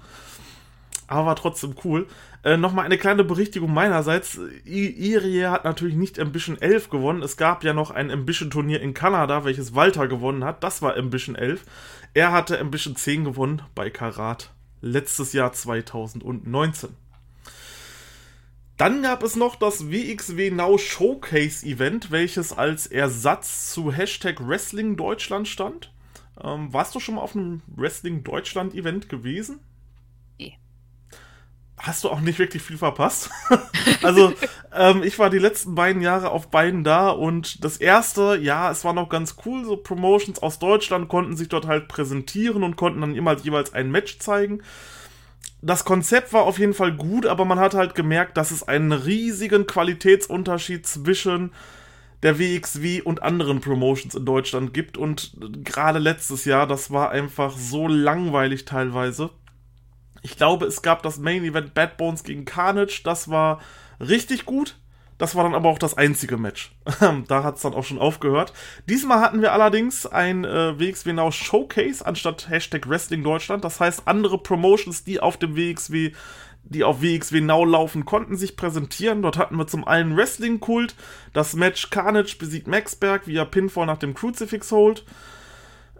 aber 1.06 1.26
war 1.26 1.37
trotzdem 1.37 1.75
cool. 1.84 2.06
Äh, 2.42 2.56
Nochmal 2.56 2.84
eine 2.84 2.99
kleine 2.99 3.25
Berichtigung 3.25 3.73
meinerseits. 3.73 4.38
Irie 4.64 5.46
hat 5.46 5.64
natürlich 5.64 5.96
nicht 5.96 6.18
Ambition 6.18 6.61
11 6.61 6.90
gewonnen. 6.90 7.23
Es 7.23 7.37
gab 7.37 7.64
ja 7.64 7.73
noch 7.73 7.90
ein 7.90 8.11
Ambition-Turnier 8.11 8.80
in 8.80 8.94
Kanada, 8.94 9.44
welches 9.44 9.75
Walter 9.75 10.08
gewonnen 10.08 10.44
hat. 10.44 10.62
Das 10.62 10.82
war 10.82 10.96
Ambition 10.96 11.37
11. 11.37 11.64
Er 12.14 12.32
hatte 12.32 12.58
Ambition 12.58 12.96
10 12.96 13.25
gewonnen 13.25 13.62
bei 13.75 13.90
Karat 13.90 14.50
letztes 14.80 15.32
Jahr 15.32 15.52
2019. 15.52 16.90
Dann 18.76 19.02
gab 19.02 19.23
es 19.23 19.37
noch 19.37 19.54
das 19.56 19.90
WXW 19.90 20.50
Now 20.50 20.78
Showcase 20.78 21.64
Event, 21.64 22.11
welches 22.11 22.52
als 22.52 22.88
Ersatz 22.88 23.73
zu 23.73 23.92
Hashtag 23.92 24.46
Wrestling 24.46 24.96
Deutschland 24.96 25.46
stand. 25.46 25.92
Ähm, 26.42 26.73
warst 26.73 26.94
du 26.94 27.00
schon 27.00 27.14
mal 27.14 27.20
auf 27.20 27.37
einem 27.37 27.62
Wrestling 27.68 28.25
Deutschland 28.25 28.75
Event 28.75 29.08
gewesen? 29.08 29.61
Hast 31.78 32.04
du 32.04 32.09
auch 32.09 32.21
nicht 32.21 32.38
wirklich 32.38 32.62
viel 32.62 32.78
verpasst. 32.78 33.31
also, 34.02 34.33
ähm, 34.75 35.02
ich 35.02 35.19
war 35.19 35.31
die 35.31 35.38
letzten 35.38 35.75
beiden 35.75 36.02
Jahre 36.02 36.31
auf 36.31 36.49
beiden 36.49 36.85
da 36.85 37.11
und 37.11 37.64
das 37.64 37.76
erste, 37.76 38.38
ja, 38.40 38.71
es 38.71 38.85
war 38.85 38.93
noch 38.93 39.09
ganz 39.09 39.37
cool, 39.45 39.64
so 39.64 39.76
Promotions 39.76 40.43
aus 40.43 40.59
Deutschland 40.59 41.09
konnten 41.09 41.37
sich 41.37 41.49
dort 41.49 41.66
halt 41.66 41.88
präsentieren 41.88 42.62
und 42.62 42.76
konnten 42.76 43.00
dann 43.00 43.16
immer 43.16 43.37
jeweils 43.38 43.75
ein 43.75 43.90
Match 43.90 44.19
zeigen. 44.19 44.62
Das 45.62 45.85
Konzept 45.85 46.33
war 46.33 46.43
auf 46.43 46.59
jeden 46.59 46.75
Fall 46.75 46.93
gut, 46.93 47.26
aber 47.26 47.45
man 47.45 47.59
hat 47.59 47.75
halt 47.75 47.95
gemerkt, 47.95 48.37
dass 48.37 48.50
es 48.50 48.66
einen 48.66 48.93
riesigen 48.93 49.66
Qualitätsunterschied 49.66 50.87
zwischen 50.87 51.52
der 52.23 52.38
WXW 52.38 53.02
und 53.02 53.23
anderen 53.23 53.61
Promotions 53.61 54.14
in 54.14 54.25
Deutschland 54.25 54.73
gibt 54.73 54.97
und 54.97 55.37
gerade 55.62 55.99
letztes 55.99 56.45
Jahr, 56.45 56.66
das 56.66 56.90
war 56.90 57.11
einfach 57.11 57.57
so 57.57 57.88
langweilig 57.88 58.64
teilweise 58.64 59.31
Ich 60.25 60.38
glaube, 60.38 60.64
es 60.64 60.81
gab 60.81 61.02
das 61.02 61.19
Main 61.19 61.45
Event 61.45 61.75
Bad 61.75 61.99
Bones 61.99 62.25
gegen 62.25 62.47
Carnage. 62.47 63.02
Das 63.04 63.28
war 63.28 63.61
richtig 64.00 64.47
gut. 64.47 64.76
Das 65.19 65.35
war 65.35 65.45
dann 65.45 65.54
aber 65.54 65.69
auch 65.69 65.78
das 65.78 65.99
einzige 65.99 66.38
Match. 66.38 66.73
da 67.28 67.45
hat 67.45 67.57
es 67.57 67.62
dann 67.62 67.75
auch 67.75 67.85
schon 67.85 67.99
aufgehört. 67.99 68.54
Diesmal 68.88 69.21
hatten 69.21 69.43
wir 69.43 69.52
allerdings 69.52 70.07
ein 70.07 70.47
äh, 70.47 70.78
WXW 70.81 71.12
Now 71.12 71.31
Showcase 71.31 72.04
anstatt 72.04 72.49
Hashtag 72.49 72.88
Wrestling 72.88 73.23
Deutschland. 73.23 73.64
Das 73.64 73.81
heißt, 73.81 74.09
andere 74.09 74.38
Promotions, 74.38 75.04
die 75.04 75.21
auf 75.21 75.37
dem 75.37 75.57
WXW, 75.57 76.12
die 76.64 76.85
auf 76.85 77.02
WXW 77.02 77.43
Now 77.43 77.66
laufen, 77.66 78.07
konnten 78.07 78.38
sich 78.38 78.57
präsentieren. 78.57 79.21
Dort 79.21 79.37
hatten 79.37 79.57
wir 79.57 79.66
zum 79.66 79.87
einen 79.87 80.16
Wrestling-Kult, 80.16 80.95
das 81.35 81.54
Match 81.54 81.90
Carnage 81.90 82.37
besiegt 82.38 82.66
Maxberg 82.66 83.26
via 83.26 83.45
Pinfall 83.45 83.85
nach 83.85 83.99
dem 83.99 84.14
Crucifix 84.14 84.73
Hold. 84.73 85.04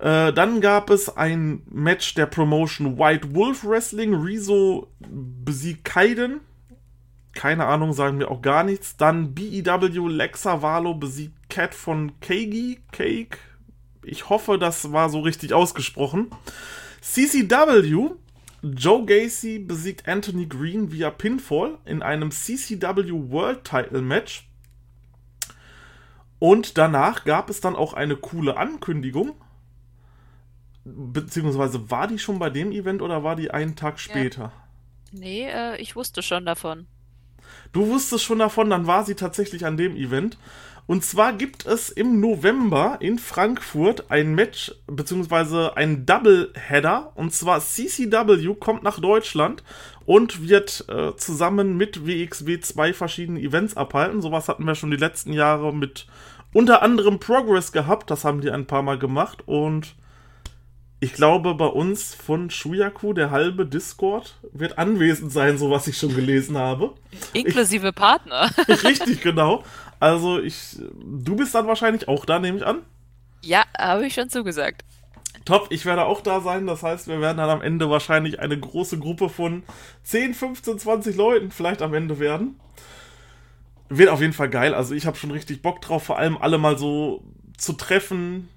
Äh, 0.01 0.33
dann 0.33 0.61
gab 0.61 0.91
es 0.91 1.17
ein 1.17 1.63
Match 1.67 2.15
der 2.15 2.27
Promotion 2.27 2.99
White 2.99 3.35
Wolf 3.35 3.65
Wrestling. 3.65 4.15
Rezo 4.15 4.89
besiegt 5.01 5.85
Kaiden 5.85 6.41
keine 7.35 7.67
Ahnung, 7.67 7.93
sagen 7.93 8.17
mir 8.17 8.31
auch 8.31 8.43
gar 8.43 8.65
nichts. 8.65 8.97
Dann 8.97 9.35
BEW 9.35 10.09
Lexa 10.09 10.63
Valo 10.63 10.95
besiegt 10.95 11.51
Cat 11.51 11.75
von 11.75 12.13
Kagi, 12.21 12.81
Cake. 12.93 13.39
Ich 14.03 14.29
hoffe, 14.29 14.59
das 14.59 14.93
war 14.93 15.11
so 15.11 15.21
richtig 15.21 15.53
ausgesprochen. 15.53 16.31
CCW, 17.01 18.11
Joe 18.63 19.05
Gacy 19.05 19.59
besiegt 19.59 20.09
Anthony 20.09 20.47
Green 20.47 20.91
via 20.93 21.11
Pinfall 21.11 21.79
in 21.85 22.03
einem 22.03 22.31
CCW 22.31 23.11
World 23.31 23.65
Title 23.65 24.01
Match. 24.01 24.49
Und 26.39 26.79
danach 26.79 27.25
gab 27.25 27.51
es 27.51 27.61
dann 27.61 27.77
auch 27.77 27.95
eine 27.95 28.17
coole 28.17 28.57
Ankündigung. 28.57 29.33
Beziehungsweise 30.85 31.91
war 31.91 32.07
die 32.07 32.19
schon 32.19 32.39
bei 32.39 32.51
dem 32.51 32.73
Event 32.73 33.03
oder 33.03 33.25
war 33.25 33.37
die 33.37 33.51
einen 33.51 33.77
Tag 33.77 33.99
später? 33.99 34.43
Ja. 34.43 34.53
Nee, 35.13 35.47
äh, 35.49 35.81
ich 35.81 35.97
wusste 35.97 36.23
schon 36.23 36.45
davon. 36.45 36.87
Du 37.73 37.89
wusstest 37.89 38.25
schon 38.25 38.39
davon, 38.39 38.71
dann 38.71 38.87
war 38.87 39.05
sie 39.05 39.15
tatsächlich 39.15 39.65
an 39.65 39.77
dem 39.77 39.97
Event. 39.97 40.39
Und 40.87 41.03
zwar 41.03 41.33
gibt 41.33 41.65
es 41.65 41.89
im 41.89 42.21
November 42.21 42.99
in 43.01 43.19
Frankfurt 43.19 44.11
ein 44.11 44.35
Match, 44.35 44.75
beziehungsweise 44.87 45.77
ein 45.77 46.05
Doubleheader. 46.05 47.13
Und 47.15 47.33
zwar 47.33 47.61
CCW 47.61 48.55
kommt 48.61 48.83
nach 48.83 49.01
Deutschland 49.01 49.63
und 50.05 50.47
wird 50.47 50.85
äh, 50.89 51.17
zusammen 51.17 51.79
mit 51.79 52.07
WXW 52.07 52.61
zwei 52.61 52.93
verschiedene 52.93 53.41
Events 53.41 53.79
abhalten. 53.79 54.21
Sowas 54.21 54.49
hatten 54.49 54.67
wir 54.67 54.75
schon 54.75 54.91
die 54.91 54.99
letzten 54.99 55.33
Jahre 55.33 55.75
mit 55.75 56.07
unter 56.53 56.83
anderem 56.83 57.19
Progress 57.19 57.73
gehabt. 57.73 58.11
Das 58.11 58.25
haben 58.25 58.43
die 58.43 58.51
ein 58.51 58.67
paar 58.67 58.83
Mal 58.83 58.99
gemacht. 58.99 59.43
Und 59.47 59.95
ich 61.05 61.13
glaube, 61.13 61.55
bei 61.55 61.67
uns 61.67 62.15
von 62.15 62.49
Shuyaku, 62.49 63.13
der 63.13 63.31
halbe 63.31 63.67
Discord, 63.67 64.39
wird 64.55 64.79
anwesend 64.79 65.31
sein, 65.31 65.59
so 65.59 65.71
was 65.71 65.87
ich 65.87 65.99
schon 65.99 66.15
gelesen 66.15 66.57
habe. 66.57 66.95
Inklusive 67.35 67.89
ich, 67.89 67.95
Partner. 67.95 68.51
richtig, 68.69 69.21
genau. 69.21 69.65
Also 70.01 70.41
ich, 70.41 70.79
du 71.05 71.37
bist 71.37 71.55
dann 71.55 71.67
wahrscheinlich 71.67 72.09
auch 72.09 72.25
da, 72.25 72.39
nehme 72.39 72.57
ich 72.57 72.65
an. 72.65 72.79
Ja, 73.43 73.65
habe 73.77 74.07
ich 74.07 74.15
schon 74.15 74.31
zugesagt. 74.31 74.83
Top, 75.45 75.67
ich 75.69 75.85
werde 75.85 76.07
auch 76.07 76.23
da 76.23 76.41
sein. 76.41 76.67
Das 76.67 76.83
heißt, 76.83 77.07
wir 77.07 77.21
werden 77.21 77.37
dann 77.37 77.51
am 77.51 77.61
Ende 77.61 77.91
wahrscheinlich 77.91 78.41
eine 78.41 78.59
große 78.59 78.99
Gruppe 78.99 79.29
von 79.29 79.63
10, 80.05 80.33
15, 80.33 80.79
20 80.79 81.17
Leuten 81.17 81.51
vielleicht 81.51 81.83
am 81.83 81.93
Ende 81.93 82.19
werden. 82.19 82.59
Wird 83.91 84.09
auf 84.09 84.23
jeden 84.23 84.33
Fall 84.33 84.49
geil. 84.49 84.73
Also 84.73 84.95
ich 84.95 85.05
habe 85.05 85.19
schon 85.19 85.33
richtig 85.33 85.61
Bock 85.61 85.83
drauf, 85.83 86.05
vor 86.05 86.17
allem 86.17 86.39
alle 86.39 86.57
mal 86.57 86.79
so 86.79 87.23
zu 87.59 87.75
treffen, 87.75 88.49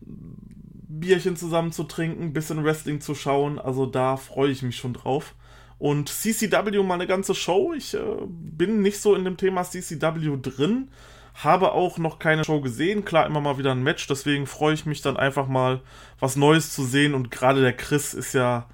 Bierchen 1.00 1.36
zusammen 1.36 1.72
zu 1.72 1.84
trinken, 1.84 2.34
bisschen 2.34 2.64
Wrestling 2.64 3.02
zu 3.02 3.16
schauen. 3.16 3.60
Also 3.60 3.86
da 3.86 4.18
freue 4.18 4.52
ich 4.52 4.62
mich 4.62 4.78
schon 4.78 4.94
drauf. 4.94 5.36
Und 5.80 6.10
CCW 6.10 6.82
mal 6.84 6.96
eine 6.96 7.08
ganze 7.08 7.36
Show. 7.36 7.74
Ich 7.76 7.94
äh, 7.94 8.00
bin 8.28 8.82
nicht 8.82 9.00
so 9.00 9.16
in 9.16 9.24
dem 9.24 9.38
Thema 9.38 9.64
CCW 9.64 10.38
drin. 10.42 10.90
Habe 11.36 11.74
auch 11.74 12.00
noch 12.00 12.18
keine 12.18 12.44
Show 12.44 12.62
gesehen. 12.62 13.06
Klar, 13.06 13.28
immer 13.28 13.42
mal 13.42 13.60
wieder 13.60 13.72
ein 13.72 13.84
Match. 13.84 14.08
Deswegen 14.08 14.48
freue 14.48 14.74
ich 14.74 14.88
mich 14.88 15.02
dann 15.02 15.18
einfach 15.18 15.48
mal, 15.48 15.82
was 16.20 16.36
Neues 16.36 16.74
zu 16.74 16.84
sehen. 16.84 17.14
Und 17.14 17.30
gerade 17.30 17.62
der 17.62 17.74
Chris 17.74 18.16
ist 18.16 18.34
ja, 18.34 18.68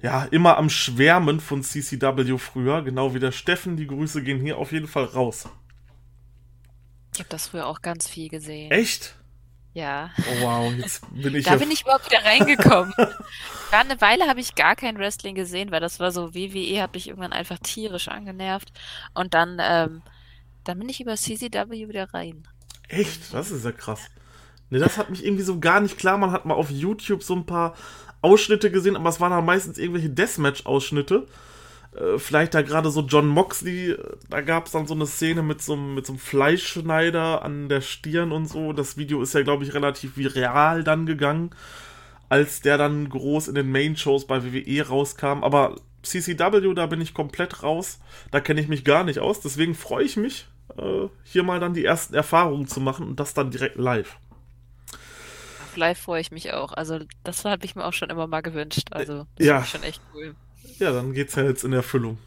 ja, 0.00 0.24
immer 0.24 0.56
am 0.56 0.70
Schwärmen 0.70 1.40
von 1.40 1.64
CCW 1.64 2.38
früher. 2.38 2.82
Genau 2.82 3.12
wie 3.12 3.18
der 3.18 3.32
Steffen. 3.32 3.76
Die 3.76 3.88
Grüße 3.88 4.22
gehen 4.22 4.40
hier 4.40 4.58
auf 4.58 4.70
jeden 4.70 4.86
Fall 4.86 5.04
raus. 5.04 5.48
Ich 7.12 7.18
habe 7.18 7.28
das 7.28 7.48
früher 7.48 7.66
auch 7.66 7.82
ganz 7.82 8.08
viel 8.08 8.28
gesehen. 8.28 8.70
Echt? 8.70 9.16
Ja. 9.72 10.10
Oh 10.18 10.44
wow, 10.44 10.72
jetzt 10.72 11.02
bin 11.10 11.34
ich. 11.36 11.44
da 11.44 11.56
bin 11.56 11.70
ich 11.70 11.82
überhaupt 11.82 12.06
wieder 12.06 12.24
reingekommen. 12.24 12.92
War 13.70 13.80
eine 13.80 14.00
Weile 14.00 14.26
habe 14.26 14.40
ich 14.40 14.56
gar 14.56 14.74
kein 14.74 14.98
Wrestling 14.98 15.36
gesehen, 15.36 15.70
weil 15.70 15.80
das 15.80 16.00
war 16.00 16.10
so 16.10 16.34
WWE, 16.34 16.82
hat 16.82 16.94
mich 16.94 17.06
irgendwann 17.06 17.32
einfach 17.32 17.58
tierisch 17.58 18.08
angenervt. 18.08 18.72
Und 19.14 19.32
dann, 19.32 19.58
ähm, 19.60 20.02
dann 20.64 20.78
bin 20.80 20.88
ich 20.88 21.00
über 21.00 21.14
CCW 21.14 21.88
wieder 21.88 22.12
rein. 22.12 22.48
Echt? 22.88 23.32
Das 23.32 23.52
ist 23.52 23.64
ja 23.64 23.70
krass. 23.70 24.10
Ne, 24.70 24.80
das 24.80 24.98
hat 24.98 25.10
mich 25.10 25.24
irgendwie 25.24 25.44
so 25.44 25.60
gar 25.60 25.80
nicht 25.80 25.98
klar. 25.98 26.18
Man 26.18 26.32
hat 26.32 26.46
mal 26.46 26.54
auf 26.54 26.70
YouTube 26.70 27.22
so 27.22 27.34
ein 27.34 27.46
paar 27.46 27.76
Ausschnitte 28.22 28.72
gesehen, 28.72 28.96
aber 28.96 29.08
es 29.08 29.20
waren 29.20 29.30
dann 29.30 29.44
meistens 29.44 29.78
irgendwelche 29.78 30.10
Deathmatch-Ausschnitte. 30.10 31.28
Äh, 31.94 32.18
vielleicht 32.18 32.54
da 32.54 32.62
gerade 32.62 32.90
so 32.90 33.02
John 33.02 33.26
Moxley, 33.26 33.96
da 34.28 34.40
gab 34.40 34.66
es 34.66 34.72
dann 34.72 34.86
so 34.86 34.94
eine 34.94 35.06
Szene 35.06 35.42
mit 35.42 35.62
so, 35.62 35.76
mit 35.76 36.06
so 36.06 36.12
einem 36.12 36.20
Fleischschneider 36.20 37.42
an 37.42 37.68
der 37.68 37.80
Stirn 37.80 38.32
und 38.32 38.46
so. 38.46 38.72
Das 38.72 38.96
Video 38.96 39.22
ist 39.22 39.34
ja, 39.34 39.42
glaube 39.42 39.64
ich, 39.64 39.74
relativ 39.74 40.16
viral 40.16 40.84
dann 40.84 41.06
gegangen, 41.06 41.50
als 42.28 42.60
der 42.60 42.78
dann 42.78 43.08
groß 43.08 43.48
in 43.48 43.54
den 43.54 43.70
Main-Shows 43.72 44.26
bei 44.26 44.44
WWE 44.44 44.86
rauskam. 44.86 45.42
Aber 45.42 45.76
CCW, 46.02 46.74
da 46.74 46.86
bin 46.86 47.00
ich 47.00 47.14
komplett 47.14 47.62
raus. 47.62 48.00
Da 48.30 48.40
kenne 48.40 48.60
ich 48.60 48.68
mich 48.68 48.84
gar 48.84 49.04
nicht 49.04 49.18
aus. 49.18 49.40
Deswegen 49.40 49.74
freue 49.74 50.04
ich 50.04 50.16
mich, 50.16 50.46
äh, 50.78 51.08
hier 51.24 51.42
mal 51.42 51.60
dann 51.60 51.74
die 51.74 51.84
ersten 51.84 52.14
Erfahrungen 52.14 52.68
zu 52.68 52.80
machen 52.80 53.06
und 53.06 53.20
das 53.20 53.34
dann 53.34 53.50
direkt 53.50 53.76
live. 53.76 54.16
Live 55.76 56.00
freue 56.00 56.20
ich 56.20 56.30
mich 56.30 56.52
auch. 56.52 56.72
Also, 56.72 57.00
das 57.22 57.44
habe 57.44 57.64
ich 57.64 57.76
mir 57.76 57.84
auch 57.84 57.92
schon 57.92 58.10
immer 58.10 58.26
mal 58.26 58.40
gewünscht. 58.40 58.88
Also, 58.90 59.26
das 59.36 59.46
ja. 59.46 59.58
ist 59.60 59.70
schon 59.70 59.82
echt 59.82 60.00
cool. 60.14 60.34
Ja, 60.78 60.92
dann 60.92 61.12
geht's 61.12 61.34
ja 61.34 61.44
jetzt 61.44 61.64
in 61.64 61.72
Erfüllung. 61.72 62.18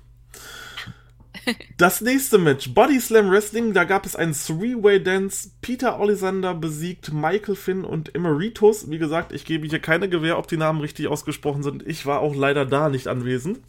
Das 1.78 2.00
nächste 2.00 2.38
Match, 2.38 2.74
Body 2.74 3.00
Slam 3.02 3.30
Wrestling, 3.30 3.74
da 3.74 3.84
gab 3.84 4.06
es 4.06 4.16
einen 4.16 4.34
Three-Way-Dance. 4.34 5.52
Peter 5.62 6.00
Olisander 6.00 6.54
besiegt 6.54 7.12
Michael 7.12 7.56
Finn 7.56 7.84
und 7.84 8.16
Emeritus. 8.16 8.90
Wie 8.90 8.98
gesagt, 8.98 9.34
ich 9.34 9.44
gebe 9.44 9.68
hier 9.68 9.80
keine 9.80 10.08
Gewähr, 10.08 10.38
ob 10.38 10.48
die 10.48 10.58
Namen 10.58 10.80
richtig 10.80 11.08
ausgesprochen 11.08 11.64
sind. 11.64 11.86
Ich 11.86 12.06
war 12.06 12.22
auch 12.22 12.36
leider 12.36 12.66
da 12.66 12.88
nicht 12.88 13.08
anwesend. 13.08 13.60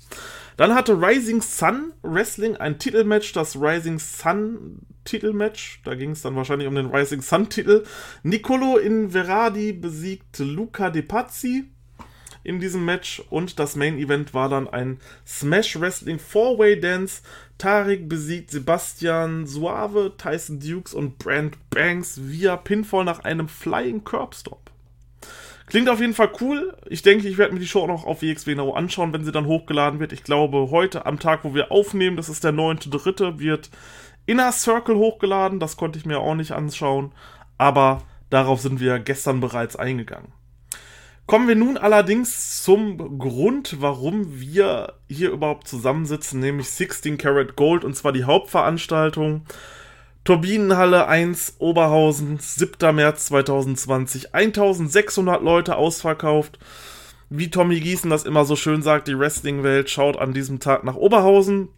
Dann 0.57 0.75
hatte 0.75 1.01
Rising 1.01 1.43
Sun 1.43 1.93
Wrestling 2.03 2.57
ein 2.57 2.79
Titelmatch, 2.79 3.33
das 3.33 3.57
Rising 3.57 3.99
Sun 3.99 4.79
Titelmatch. 5.05 5.81
Da 5.85 5.97
ging 5.97 6.11
es 6.13 6.23
dann 6.23 6.37
wahrscheinlich 6.37 6.69
um 6.69 6.77
den 6.77 6.95
Rising 6.95 7.23
Sun 7.23 7.49
Titel. 7.49 7.83
Nicolo 8.23 8.77
Inveradi 8.77 9.73
besiegt 9.73 10.39
Luca 10.39 10.91
De 10.91 11.03
Pazzi 11.03 11.65
in 12.45 12.61
diesem 12.61 12.85
Match 12.85 13.23
und 13.31 13.59
das 13.59 13.75
Main 13.75 13.99
Event 13.99 14.35
war 14.35 14.49
dann 14.49 14.69
ein 14.69 15.01
Smash 15.27 15.81
Wrestling 15.81 16.19
Four-Way 16.19 16.79
Dance. 16.79 17.23
Tarik 17.59 18.09
besiegt 18.09 18.51
Sebastian 18.51 19.47
Suave, 19.47 20.13
Tyson 20.19 20.61
Dukes 20.61 20.95
und 20.95 21.19
Brand 21.19 21.57
Banks 21.71 22.21
via 22.23 22.57
Pinfall 22.57 23.05
nach 23.05 23.21
einem 23.21 23.49
Flying 23.49 24.05
Curb 24.05 24.35
Stop. 24.35 24.71
Klingt 25.67 25.89
auf 25.89 26.01
jeden 26.01 26.15
Fall 26.15 26.31
cool. 26.41 26.77
Ich 26.87 27.03
denke, 27.03 27.27
ich 27.27 27.39
werde 27.39 27.55
mir 27.55 27.61
die 27.61 27.67
Show 27.67 27.81
auch 27.81 27.89
noch 27.89 28.05
auf 28.05 28.21
WXW 28.21 28.55
Now 28.55 28.75
anschauen, 28.75 29.15
wenn 29.15 29.25
sie 29.25 29.33
dann 29.33 29.47
hochgeladen 29.47 29.99
wird. 29.99 30.13
Ich 30.13 30.23
glaube, 30.23 30.69
heute 30.71 31.07
am 31.07 31.19
Tag, 31.19 31.41
wo 31.43 31.55
wir 31.55 31.73
aufnehmen, 31.73 32.17
das 32.17 32.29
ist 32.29 32.45
der 32.45 32.53
9.3., 32.53 33.39
wird 33.39 33.71
Inner 34.27 34.53
Circle 34.53 34.97
hochgeladen. 34.97 35.61
Das 35.61 35.79
konnte 35.79 35.99
ich 35.99 36.05
mir 36.05 36.21
auch 36.21 36.35
nicht 36.35 36.53
anschauen. 36.53 37.13
Aber 37.57 38.03
darauf 38.29 38.61
sind 38.61 38.81
wir 38.81 38.99
gestern 38.99 39.41
bereits 39.41 39.77
eingegangen. 39.77 40.33
Kommen 41.27 41.49
wir 41.49 41.57
nun 41.57 41.79
allerdings 41.79 42.63
zum 42.63 43.19
Grund, 43.19 43.81
warum 43.81 44.41
wir 44.41 44.93
hier 45.09 45.31
überhaupt 45.31 45.67
zusammensitzen, 45.67 46.41
nämlich 46.41 46.69
16 46.69 47.17
Karat 47.17 47.57
Gold 47.57 47.83
und 47.83 47.97
zwar 47.97 48.13
die 48.13 48.25
Hauptveranstaltung. 48.25 49.47
Turbinenhalle 50.25 51.07
1 51.07 51.57
Oberhausen, 51.59 52.39
7. 52.39 52.95
März 52.95 53.27
2020. 53.27 54.35
1600 54.35 55.43
Leute 55.43 55.77
ausverkauft. 55.77 56.59
Wie 57.31 57.51
Tommy 57.51 57.81
Gießen 57.81 58.11
das 58.11 58.25
immer 58.25 58.45
so 58.45 58.55
schön 58.55 58.83
sagt, 58.83 59.09
die 59.09 59.19
Wrestling-Welt 59.19 59.89
schaut 59.89 60.19
an 60.19 60.35
diesem 60.35 60.61
Tag 60.61 60.85
nach 60.85 60.97
Oberhausen. 60.97 61.69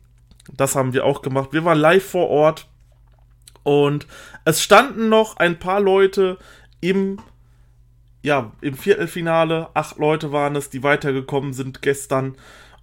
Das 0.52 0.74
haben 0.74 0.92
wir 0.92 1.04
auch 1.04 1.22
gemacht. 1.22 1.52
Wir 1.52 1.64
waren 1.64 1.78
live 1.78 2.04
vor 2.04 2.28
Ort 2.28 2.68
und 3.62 4.06
es 4.44 4.60
standen 4.62 5.08
noch 5.08 5.36
ein 5.38 5.58
paar 5.58 5.80
Leute 5.80 6.38
im 6.80 7.18
ja, 8.26 8.50
im 8.60 8.74
Viertelfinale, 8.74 9.68
acht 9.74 9.98
Leute 9.98 10.32
waren 10.32 10.56
es, 10.56 10.68
die 10.68 10.82
weitergekommen 10.82 11.52
sind 11.52 11.80
gestern. 11.80 12.34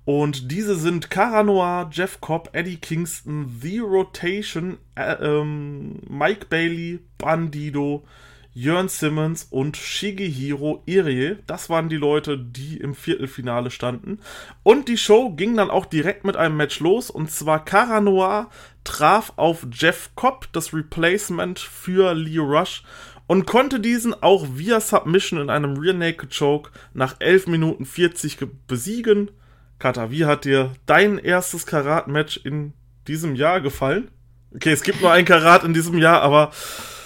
Und 0.05 0.53
diese 0.53 0.77
sind 0.77 1.09
Cara 1.09 1.43
Noir, 1.43 1.89
Jeff 1.91 2.21
Cobb, 2.21 2.51
Eddie 2.53 2.77
Kingston, 2.77 3.53
The 3.61 3.79
Rotation, 3.79 4.77
äh, 4.95 5.15
ähm, 5.15 5.99
Mike 6.07 6.45
Bailey, 6.49 6.99
Bandido, 7.17 8.05
Jörn 8.53 8.87
Simmons 8.87 9.47
und 9.49 9.75
Shigehiro 9.75 10.81
Irie. 10.85 11.35
Das 11.45 11.69
waren 11.69 11.89
die 11.89 11.97
Leute, 11.97 12.37
die 12.37 12.77
im 12.77 12.95
Viertelfinale 12.95 13.69
standen. 13.69 14.19
Und 14.63 14.87
die 14.87 14.97
Show 14.97 15.31
ging 15.31 15.57
dann 15.57 15.69
auch 15.69 15.85
direkt 15.85 16.23
mit 16.23 16.37
einem 16.37 16.55
Match 16.55 16.79
los. 16.79 17.09
Und 17.09 17.31
zwar 17.31 17.65
Cara 17.65 17.99
Noir 17.99 18.49
traf 18.85 19.33
auf 19.35 19.67
Jeff 19.73 20.11
Cobb, 20.15 20.47
das 20.53 20.73
Replacement 20.73 21.59
für 21.59 22.13
Leo 22.13 22.43
Rush. 22.45 22.83
Und 23.25 23.45
konnte 23.45 23.79
diesen 23.79 24.13
auch 24.21 24.45
via 24.55 24.79
Submission 24.79 25.39
in 25.39 25.49
einem 25.49 25.77
Rear 25.77 25.93
Naked 25.93 26.37
Choke 26.37 26.71
nach 26.93 27.15
11 27.19 27.47
Minuten 27.47 27.85
40 27.85 28.37
besiegen. 28.67 29.31
Kata, 29.79 30.11
wie 30.11 30.25
hat 30.25 30.45
dir 30.45 30.73
dein 30.85 31.17
erstes 31.17 31.65
Karat-Match 31.65 32.37
in 32.43 32.73
diesem 33.07 33.35
Jahr 33.35 33.61
gefallen? 33.61 34.11
Okay, 34.55 34.71
es 34.71 34.83
gibt 34.83 35.01
nur 35.01 35.11
ein 35.11 35.25
Karat 35.25 35.63
in 35.63 35.73
diesem 35.73 35.97
Jahr, 35.97 36.21
aber 36.21 36.51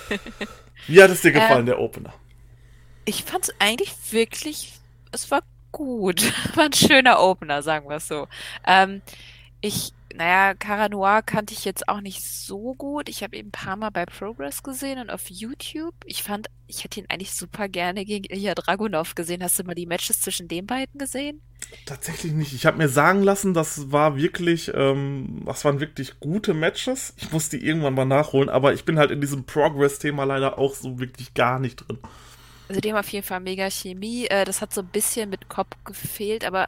wie 0.87 1.01
hat 1.01 1.11
es 1.11 1.21
dir 1.21 1.31
gefallen, 1.31 1.61
ähm, 1.61 1.65
der 1.67 1.79
Opener? 1.79 2.13
Ich 3.05 3.23
fand 3.23 3.45
es 3.45 3.55
eigentlich 3.59 3.93
wirklich, 4.11 4.73
es 5.11 5.31
war 5.31 5.41
gut. 5.71 6.33
war 6.55 6.65
ein 6.65 6.73
schöner 6.73 7.19
Opener, 7.19 7.61
sagen 7.61 7.87
wir 7.89 7.97
es 7.97 8.07
so. 8.07 8.27
Ähm, 8.65 9.01
ich, 9.61 9.93
naja, 10.17 10.55
Cara 10.55 10.89
Noir 10.89 11.21
kannte 11.21 11.53
ich 11.53 11.63
jetzt 11.63 11.87
auch 11.87 12.01
nicht 12.01 12.23
so 12.23 12.73
gut. 12.73 13.07
Ich 13.07 13.21
habe 13.21 13.35
ihn 13.37 13.47
ein 13.47 13.51
paar 13.51 13.75
Mal 13.75 13.91
bei 13.91 14.05
Progress 14.05 14.63
gesehen 14.63 14.99
und 14.99 15.11
auf 15.11 15.29
YouTube. 15.29 15.93
Ich 16.05 16.23
fand, 16.23 16.47
ich 16.65 16.83
hätte 16.83 16.99
ihn 16.99 17.05
eigentlich 17.09 17.33
super 17.33 17.69
gerne 17.69 18.03
gegen 18.03 18.25
Ilya 18.25 18.55
Dragunov 18.55 19.13
gesehen. 19.13 19.43
Hast 19.43 19.59
du 19.59 19.63
mal 19.63 19.75
die 19.75 19.85
Matches 19.85 20.19
zwischen 20.21 20.47
den 20.47 20.65
beiden 20.65 20.97
gesehen? 20.97 21.41
Tatsächlich 21.85 22.33
nicht. 22.33 22.53
Ich 22.53 22.65
habe 22.65 22.77
mir 22.77 22.89
sagen 22.89 23.21
lassen, 23.21 23.53
das 23.53 23.91
war 23.91 24.17
wirklich, 24.17 24.71
ähm, 24.73 25.43
das 25.45 25.63
waren 25.65 25.79
wirklich 25.79 26.19
gute 26.19 26.55
Matches. 26.55 27.13
Ich 27.17 27.31
muss 27.31 27.49
die 27.49 27.63
irgendwann 27.63 27.93
mal 27.93 28.05
nachholen, 28.05 28.49
aber 28.49 28.73
ich 28.73 28.85
bin 28.85 28.97
halt 28.97 29.11
in 29.11 29.21
diesem 29.21 29.43
Progress-Thema 29.45 30.23
leider 30.23 30.57
auch 30.57 30.73
so 30.73 30.99
wirklich 30.99 31.35
gar 31.35 31.59
nicht 31.59 31.87
drin. 31.87 31.99
Also 32.69 32.81
die 32.81 32.91
haben 32.91 32.99
auf 32.99 33.09
jeden 33.09 33.25
Fall 33.25 33.39
mega 33.39 33.69
Chemie. 33.69 34.25
Äh, 34.25 34.45
das 34.45 34.61
hat 34.61 34.73
so 34.73 34.81
ein 34.81 34.87
bisschen 34.87 35.29
mit 35.29 35.47
Kopf 35.47 35.75
gefehlt, 35.85 36.43
aber 36.43 36.67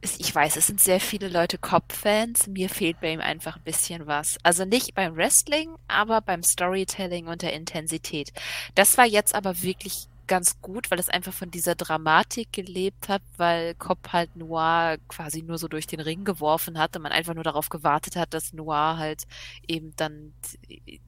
ich 0.00 0.34
weiß, 0.34 0.56
es 0.56 0.66
sind 0.66 0.80
sehr 0.80 1.00
viele 1.00 1.28
Leute 1.28 1.58
Cop-Fans. 1.58 2.46
Mir 2.48 2.68
fehlt 2.68 3.00
bei 3.00 3.12
ihm 3.12 3.20
einfach 3.20 3.56
ein 3.56 3.62
bisschen 3.62 4.06
was. 4.06 4.38
Also 4.42 4.64
nicht 4.64 4.94
beim 4.94 5.16
Wrestling, 5.16 5.70
aber 5.88 6.20
beim 6.20 6.42
Storytelling 6.42 7.28
und 7.28 7.42
der 7.42 7.52
Intensität. 7.52 8.32
Das 8.74 8.98
war 8.98 9.06
jetzt 9.06 9.34
aber 9.34 9.62
wirklich 9.62 10.08
ganz 10.26 10.60
gut, 10.62 10.90
weil 10.90 10.98
es 10.98 11.08
einfach 11.08 11.32
von 11.32 11.50
dieser 11.50 11.74
Dramatik 11.74 12.52
gelebt 12.52 13.08
hat, 13.08 13.22
weil 13.36 13.74
Cop 13.74 14.12
halt 14.12 14.34
Noir 14.36 14.96
quasi 15.08 15.42
nur 15.42 15.58
so 15.58 15.68
durch 15.68 15.86
den 15.86 16.00
Ring 16.00 16.24
geworfen 16.24 16.78
hat 16.78 16.96
und 16.96 17.02
man 17.02 17.12
einfach 17.12 17.34
nur 17.34 17.44
darauf 17.44 17.68
gewartet 17.68 18.16
hat, 18.16 18.32
dass 18.32 18.52
Noir 18.52 18.96
halt 18.98 19.24
eben 19.68 19.92
dann 19.96 20.32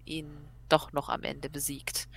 ihn 0.04 0.28
doch 0.68 0.92
noch 0.92 1.08
am 1.08 1.23
Ende 1.23 1.49
besiegt. 1.49 2.08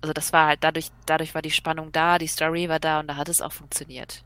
Also 0.00 0.12
das 0.12 0.32
war 0.32 0.46
halt 0.46 0.62
dadurch, 0.62 0.90
dadurch 1.06 1.34
war 1.34 1.42
die 1.42 1.50
Spannung 1.50 1.92
da, 1.92 2.18
die 2.18 2.28
Story 2.28 2.68
war 2.68 2.80
da 2.80 3.00
und 3.00 3.08
da 3.08 3.16
hat 3.16 3.28
es 3.28 3.42
auch 3.42 3.52
funktioniert. 3.52 4.24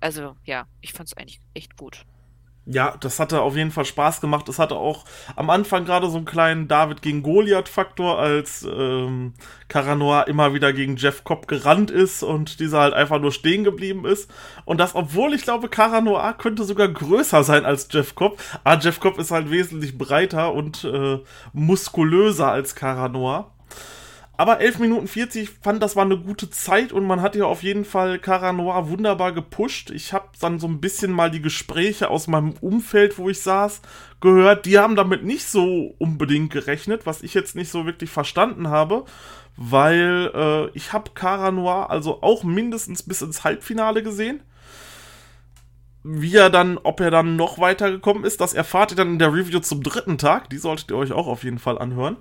Also 0.00 0.36
ja, 0.44 0.66
ich 0.80 0.92
fand 0.92 1.08
es 1.08 1.16
eigentlich 1.16 1.40
echt 1.54 1.76
gut 1.76 2.04
ja, 2.70 2.94
das 3.00 3.18
hatte 3.18 3.40
auf 3.40 3.56
jeden 3.56 3.70
Fall 3.70 3.86
Spaß 3.86 4.20
gemacht. 4.20 4.46
Es 4.48 4.58
hatte 4.58 4.74
auch 4.76 5.04
am 5.36 5.48
Anfang 5.48 5.86
gerade 5.86 6.10
so 6.10 6.18
einen 6.18 6.26
kleinen 6.26 6.68
David 6.68 7.00
gegen 7.00 7.22
Goliath-Faktor, 7.22 8.18
als 8.18 8.62
ähm, 8.62 9.32
Caranoa 9.68 10.22
immer 10.22 10.52
wieder 10.52 10.74
gegen 10.74 10.96
Jeff 10.96 11.24
Cobb 11.24 11.48
gerannt 11.48 11.90
ist 11.90 12.22
und 12.22 12.60
dieser 12.60 12.80
halt 12.80 12.92
einfach 12.92 13.20
nur 13.20 13.32
stehen 13.32 13.64
geblieben 13.64 14.04
ist. 14.04 14.30
Und 14.66 14.78
das, 14.80 14.94
obwohl 14.94 15.32
ich 15.32 15.42
glaube, 15.42 15.70
Caranoa 15.70 16.34
könnte 16.34 16.64
sogar 16.64 16.88
größer 16.88 17.42
sein 17.42 17.64
als 17.64 17.88
Jeff 17.90 18.14
Cobb. 18.14 18.38
Aber 18.64 18.80
Jeff 18.80 19.00
Cobb 19.00 19.18
ist 19.18 19.30
halt 19.30 19.50
wesentlich 19.50 19.96
breiter 19.96 20.52
und 20.52 20.84
äh, 20.84 21.20
muskulöser 21.54 22.52
als 22.52 22.74
Caranoa. 22.74 23.50
Aber 24.40 24.60
11 24.60 24.78
Minuten 24.78 25.08
40 25.08 25.50
fand, 25.50 25.82
das 25.82 25.96
war 25.96 26.04
eine 26.04 26.16
gute 26.16 26.48
Zeit 26.48 26.92
und 26.92 27.04
man 27.04 27.22
hat 27.22 27.34
ja 27.34 27.44
auf 27.46 27.64
jeden 27.64 27.84
Fall 27.84 28.20
Cara 28.20 28.52
Noir 28.52 28.88
wunderbar 28.88 29.32
gepusht. 29.32 29.90
Ich 29.90 30.12
habe 30.12 30.28
dann 30.40 30.60
so 30.60 30.68
ein 30.68 30.80
bisschen 30.80 31.10
mal 31.10 31.28
die 31.28 31.42
Gespräche 31.42 32.08
aus 32.08 32.28
meinem 32.28 32.52
Umfeld, 32.60 33.18
wo 33.18 33.28
ich 33.28 33.40
saß, 33.40 33.82
gehört. 34.20 34.64
Die 34.64 34.78
haben 34.78 34.94
damit 34.94 35.24
nicht 35.24 35.48
so 35.48 35.92
unbedingt 35.98 36.52
gerechnet, 36.52 37.04
was 37.04 37.24
ich 37.24 37.34
jetzt 37.34 37.56
nicht 37.56 37.68
so 37.68 37.84
wirklich 37.84 38.10
verstanden 38.10 38.68
habe, 38.68 39.06
weil 39.56 40.30
äh, 40.32 40.68
ich 40.68 40.92
habe 40.92 41.10
Cara 41.14 41.50
Noir 41.50 41.90
also 41.90 42.22
auch 42.22 42.44
mindestens 42.44 43.02
bis 43.02 43.22
ins 43.22 43.42
Halbfinale 43.42 44.04
gesehen. 44.04 44.40
Wie 46.04 46.36
er 46.36 46.48
dann, 46.48 46.78
ob 46.78 47.00
er 47.00 47.10
dann 47.10 47.34
noch 47.34 47.58
weitergekommen 47.58 48.22
ist, 48.22 48.40
das 48.40 48.54
erfahrt 48.54 48.92
ihr 48.92 48.96
dann 48.98 49.14
in 49.14 49.18
der 49.18 49.34
Review 49.34 49.58
zum 49.58 49.82
dritten 49.82 50.16
Tag. 50.16 50.48
Die 50.50 50.58
solltet 50.58 50.92
ihr 50.92 50.96
euch 50.96 51.10
auch 51.10 51.26
auf 51.26 51.42
jeden 51.42 51.58
Fall 51.58 51.76
anhören. 51.76 52.18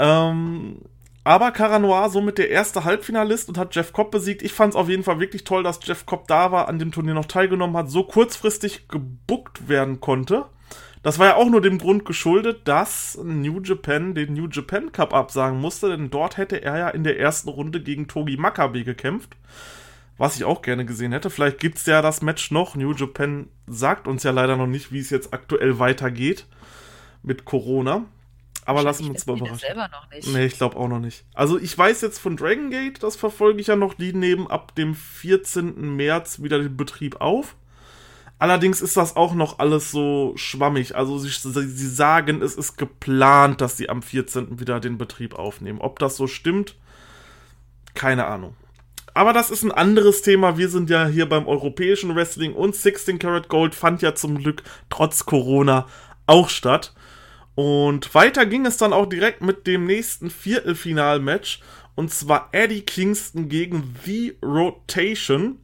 Ähm, 0.00 0.80
aber 1.24 1.50
Cara 1.50 1.78
Noir 1.78 2.08
somit 2.10 2.38
der 2.38 2.50
erste 2.50 2.84
Halbfinalist 2.84 3.48
und 3.48 3.58
hat 3.58 3.74
Jeff 3.74 3.92
Cobb 3.92 4.10
besiegt. 4.10 4.42
Ich 4.42 4.52
fand 4.52 4.72
es 4.72 4.76
auf 4.76 4.88
jeden 4.88 5.02
Fall 5.02 5.20
wirklich 5.20 5.44
toll, 5.44 5.62
dass 5.62 5.80
Jeff 5.82 6.06
Cobb 6.06 6.28
da 6.28 6.50
war, 6.50 6.68
an 6.68 6.78
dem 6.78 6.92
Turnier 6.92 7.14
noch 7.14 7.26
teilgenommen 7.26 7.76
hat, 7.76 7.90
so 7.90 8.04
kurzfristig 8.04 8.88
gebuckt 8.88 9.68
werden 9.68 10.00
konnte. 10.00 10.46
Das 11.02 11.18
war 11.18 11.26
ja 11.28 11.36
auch 11.36 11.48
nur 11.48 11.62
dem 11.62 11.78
Grund 11.78 12.04
geschuldet, 12.04 12.62
dass 12.68 13.18
New 13.22 13.60
Japan 13.60 14.14
den 14.14 14.34
New 14.34 14.48
Japan 14.48 14.92
Cup 14.92 15.14
absagen 15.14 15.58
musste, 15.58 15.88
denn 15.88 16.10
dort 16.10 16.36
hätte 16.36 16.62
er 16.62 16.78
ja 16.78 16.88
in 16.90 17.04
der 17.04 17.18
ersten 17.18 17.48
Runde 17.48 17.82
gegen 17.82 18.06
Togi 18.06 18.36
Makabe 18.36 18.84
gekämpft. 18.84 19.36
Was 20.18 20.36
ich 20.36 20.44
auch 20.44 20.60
gerne 20.60 20.84
gesehen 20.84 21.12
hätte. 21.12 21.30
Vielleicht 21.30 21.58
gibt 21.58 21.78
es 21.78 21.86
ja 21.86 22.02
das 22.02 22.20
Match 22.20 22.50
noch. 22.50 22.76
New 22.76 22.92
Japan 22.92 23.48
sagt 23.66 24.06
uns 24.06 24.22
ja 24.22 24.32
leider 24.32 24.58
noch 24.58 24.66
nicht, 24.66 24.92
wie 24.92 24.98
es 24.98 25.08
jetzt 25.08 25.32
aktuell 25.32 25.78
weitergeht 25.78 26.46
mit 27.22 27.46
Corona. 27.46 28.04
Aber 28.64 28.82
lassen 28.82 29.04
wir 29.04 29.10
uns 29.12 29.26
mal 29.26 29.36
überraschen. 29.36 29.58
selber 29.58 29.88
noch 29.88 30.10
nicht. 30.10 30.28
Nee, 30.28 30.46
ich 30.46 30.56
glaube 30.56 30.76
auch 30.76 30.88
noch 30.88 31.00
nicht. 31.00 31.24
Also 31.34 31.58
ich 31.58 31.76
weiß 31.76 32.00
jetzt 32.02 32.18
von 32.18 32.36
Dragon 32.36 32.70
Gate, 32.70 33.02
das 33.02 33.16
verfolge 33.16 33.60
ich 33.60 33.68
ja 33.68 33.76
noch, 33.76 33.94
die 33.94 34.12
nehmen 34.12 34.46
ab 34.46 34.74
dem 34.74 34.94
14. 34.94 35.96
März 35.96 36.42
wieder 36.42 36.58
den 36.58 36.76
Betrieb 36.76 37.20
auf. 37.20 37.56
Allerdings 38.38 38.80
ist 38.80 38.96
das 38.96 39.16
auch 39.16 39.34
noch 39.34 39.58
alles 39.58 39.90
so 39.90 40.32
schwammig. 40.36 40.96
Also 40.96 41.18
sie, 41.18 41.28
sie 41.28 41.88
sagen, 41.88 42.40
es 42.40 42.54
ist 42.54 42.78
geplant, 42.78 43.60
dass 43.60 43.76
sie 43.76 43.90
am 43.90 44.02
14. 44.02 44.58
wieder 44.60 44.80
den 44.80 44.96
Betrieb 44.96 45.34
aufnehmen. 45.34 45.78
Ob 45.80 45.98
das 45.98 46.16
so 46.16 46.26
stimmt, 46.26 46.76
keine 47.94 48.26
Ahnung. 48.26 48.56
Aber 49.12 49.32
das 49.32 49.50
ist 49.50 49.62
ein 49.62 49.72
anderes 49.72 50.22
Thema. 50.22 50.56
Wir 50.56 50.68
sind 50.68 50.88
ja 50.88 51.06
hier 51.06 51.28
beim 51.28 51.46
europäischen 51.46 52.14
Wrestling 52.14 52.54
und 52.54 52.74
16 52.74 53.18
Karat 53.18 53.48
Gold 53.48 53.74
fand 53.74 54.00
ja 54.00 54.14
zum 54.14 54.38
Glück 54.38 54.62
trotz 54.88 55.26
Corona 55.26 55.86
auch 56.26 56.48
statt. 56.48 56.94
Und 57.54 58.14
weiter 58.14 58.46
ging 58.46 58.66
es 58.66 58.76
dann 58.76 58.92
auch 58.92 59.06
direkt 59.06 59.42
mit 59.42 59.66
dem 59.66 59.84
nächsten 59.86 60.30
Viertelfinalmatch. 60.30 61.60
Und 61.94 62.10
zwar 62.10 62.48
Eddie 62.52 62.82
Kingston 62.82 63.48
gegen 63.48 63.94
The 64.04 64.38
Rotation. 64.42 65.58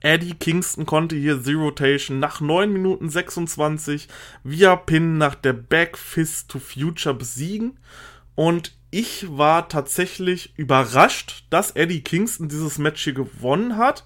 Eddie 0.00 0.34
Kingston 0.34 0.86
konnte 0.86 1.16
hier 1.16 1.38
The 1.38 1.54
Rotation 1.54 2.20
nach 2.20 2.40
9 2.40 2.72
Minuten 2.72 3.08
26 3.08 4.08
via 4.44 4.76
Pin 4.76 5.18
nach 5.18 5.34
der 5.34 5.54
Back 5.54 5.98
Fist 5.98 6.50
to 6.50 6.60
Future 6.60 7.14
besiegen. 7.14 7.78
Und 8.36 8.76
ich 8.90 9.26
war 9.36 9.68
tatsächlich 9.68 10.56
überrascht, 10.56 11.44
dass 11.50 11.72
Eddie 11.72 12.02
Kingston 12.02 12.48
dieses 12.48 12.78
Match 12.78 13.02
hier 13.02 13.12
gewonnen 13.12 13.76
hat. 13.76 14.04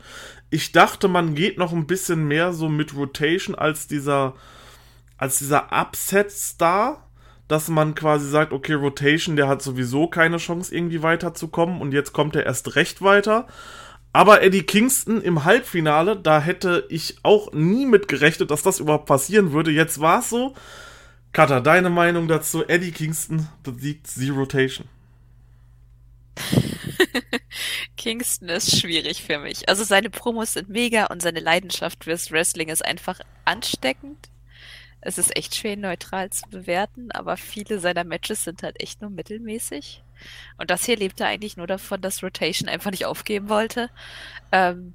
Ich 0.51 0.73
dachte, 0.73 1.09
man 1.09 1.35
geht 1.35 1.59
noch 1.59 1.73
ein 1.73 1.87
bisschen 1.87 2.27
mehr 2.27 2.53
so 2.53 2.69
mit 2.69 2.97
Rotation 2.97 3.55
als 3.55 3.87
dieser 3.87 4.35
als 5.23 5.39
dieser 5.39 5.69
Upset-Star, 5.73 7.09
dass 7.47 7.69
man 7.69 7.95
quasi 7.95 8.29
sagt, 8.29 8.53
okay, 8.53 8.73
Rotation, 8.73 9.37
der 9.37 9.47
hat 9.47 9.63
sowieso 9.63 10.09
keine 10.09 10.39
Chance, 10.39 10.75
irgendwie 10.75 11.01
weiterzukommen 11.05 11.81
und 11.81 11.93
jetzt 11.93 12.13
kommt 12.13 12.35
er 12.35 12.45
erst 12.45 12.75
recht 12.75 13.03
weiter. 13.03 13.47
Aber 14.13 14.43
Eddie 14.43 14.65
Kingston 14.65 15.23
im 15.23 15.45
Halbfinale, 15.45 16.17
da 16.17 16.41
hätte 16.41 16.87
ich 16.89 17.19
auch 17.23 17.53
nie 17.53 17.87
mit 17.87 18.09
gerechnet, 18.09 18.51
dass 18.51 18.65
das 18.65 18.81
überhaupt 18.81 19.07
passieren 19.07 19.53
würde. 19.53 19.71
Jetzt 19.71 20.01
war 20.01 20.19
es 20.19 20.29
so. 20.29 20.55
Kata, 21.33 21.61
deine 21.61 21.89
Meinung 21.89 22.27
dazu? 22.27 22.67
Eddie 22.67 22.91
Kingston 22.91 23.49
besiegt 23.63 24.09
Zero 24.09 24.41
Rotation. 24.41 24.89
Kingston 27.97 28.49
ist 28.49 28.77
schwierig 28.77 29.23
für 29.23 29.39
mich. 29.39 29.69
Also 29.69 29.85
seine 29.85 30.11
Promos 30.11 30.55
sind 30.55 30.69
mega 30.69 31.07
und 31.07 31.23
seine 31.23 31.39
Leidenschaft 31.39 32.03
fürs 32.03 32.33
Wrestling 32.33 32.71
ist 32.71 32.85
einfach 32.85 33.21
ansteckend 33.45 34.32
es 35.03 35.19
ist 35.19 35.37
echt 35.37 35.55
schwer 35.57 35.77
neutral 35.77 36.31
zu 36.31 36.49
bewerten, 36.49 37.11
aber 37.11 37.37
viele 37.37 37.81
seiner 37.81 38.05
Matches 38.05 38.45
sind 38.45 38.63
halt 38.63 38.81
echt 38.81 39.01
nur 39.01 39.11
mittelmäßig. 39.11 40.03
Und 40.57 40.71
das 40.71 40.85
hier 40.85 40.97
lebte 40.97 41.27
eigentlich 41.27 41.57
nur 41.57 41.67
davon, 41.67 42.01
dass 42.01 42.23
Rotation 42.23 42.69
einfach 42.69 42.93
nicht 42.93 43.05
aufgeben 43.05 43.49
wollte. 43.49 43.91
Ähm, 44.53 44.95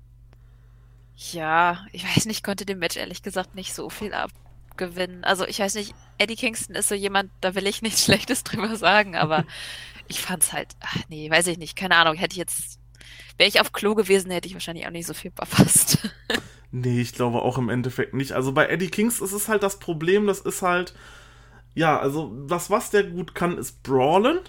ja, 1.18 1.86
ich 1.92 2.06
weiß 2.06 2.26
nicht, 2.26 2.44
konnte 2.44 2.66
dem 2.66 2.80
Match 2.80 2.96
ehrlich 2.96 3.22
gesagt 3.22 3.56
nicht 3.56 3.74
so 3.74 3.90
viel 3.90 4.14
abgewinnen. 4.14 5.26
Also 5.26 5.46
ich 5.46 5.60
weiß 5.60 5.76
nicht, 5.76 5.94
Eddie 6.18 6.38
Kingston 6.38 6.76
ist 6.76 6.88
so 6.88 6.96
jemand, 6.96 7.30
da 7.42 7.54
will 7.56 7.68
ich 7.68 7.82
nichts 7.82 8.04
Schlechtes 8.06 8.46
drüber 8.46 8.78
sagen, 8.78 9.18
aber 9.18 9.46
ich 10.08 10.22
fand's 10.22 10.54
halt, 10.54 10.70
ach 10.80 10.96
nee, 11.10 11.30
weiß 11.30 11.48
ich 11.48 11.58
nicht, 11.58 11.76
keine 11.76 11.98
Ahnung, 11.98 12.16
hätte 12.16 12.34
ich 12.34 12.38
jetzt, 12.38 12.80
wäre 13.38 13.50
ich 13.50 13.60
auf 13.60 13.74
Klo 13.74 13.94
gewesen, 13.94 14.32
hätte 14.32 14.48
ich 14.48 14.54
wahrscheinlich 14.54 14.88
auch 14.88 14.92
nicht 14.92 15.08
so 15.08 15.14
viel 15.14 15.32
verpasst. 15.32 16.10
Nee, 16.72 17.02
ich 17.02 17.14
glaube 17.14 17.42
auch 17.42 17.58
im 17.58 17.70
Endeffekt 17.70 18.14
nicht. 18.14 18.34
Also 18.34 18.52
bei 18.52 18.68
Eddie 18.68 18.90
Kings 18.90 19.22
ist 19.22 19.32
es 19.32 19.48
halt 19.48 19.64
das 19.64 19.80
Problem, 19.80 20.28
das 20.28 20.42
ist 20.42 20.62
halt, 20.62 20.94
ja, 21.76 22.00
also 22.00 22.34
das, 22.48 22.70
was 22.70 22.90
der 22.90 23.04
gut 23.04 23.36
kann, 23.36 23.58
ist 23.58 23.84
Brawlen. 23.84 24.40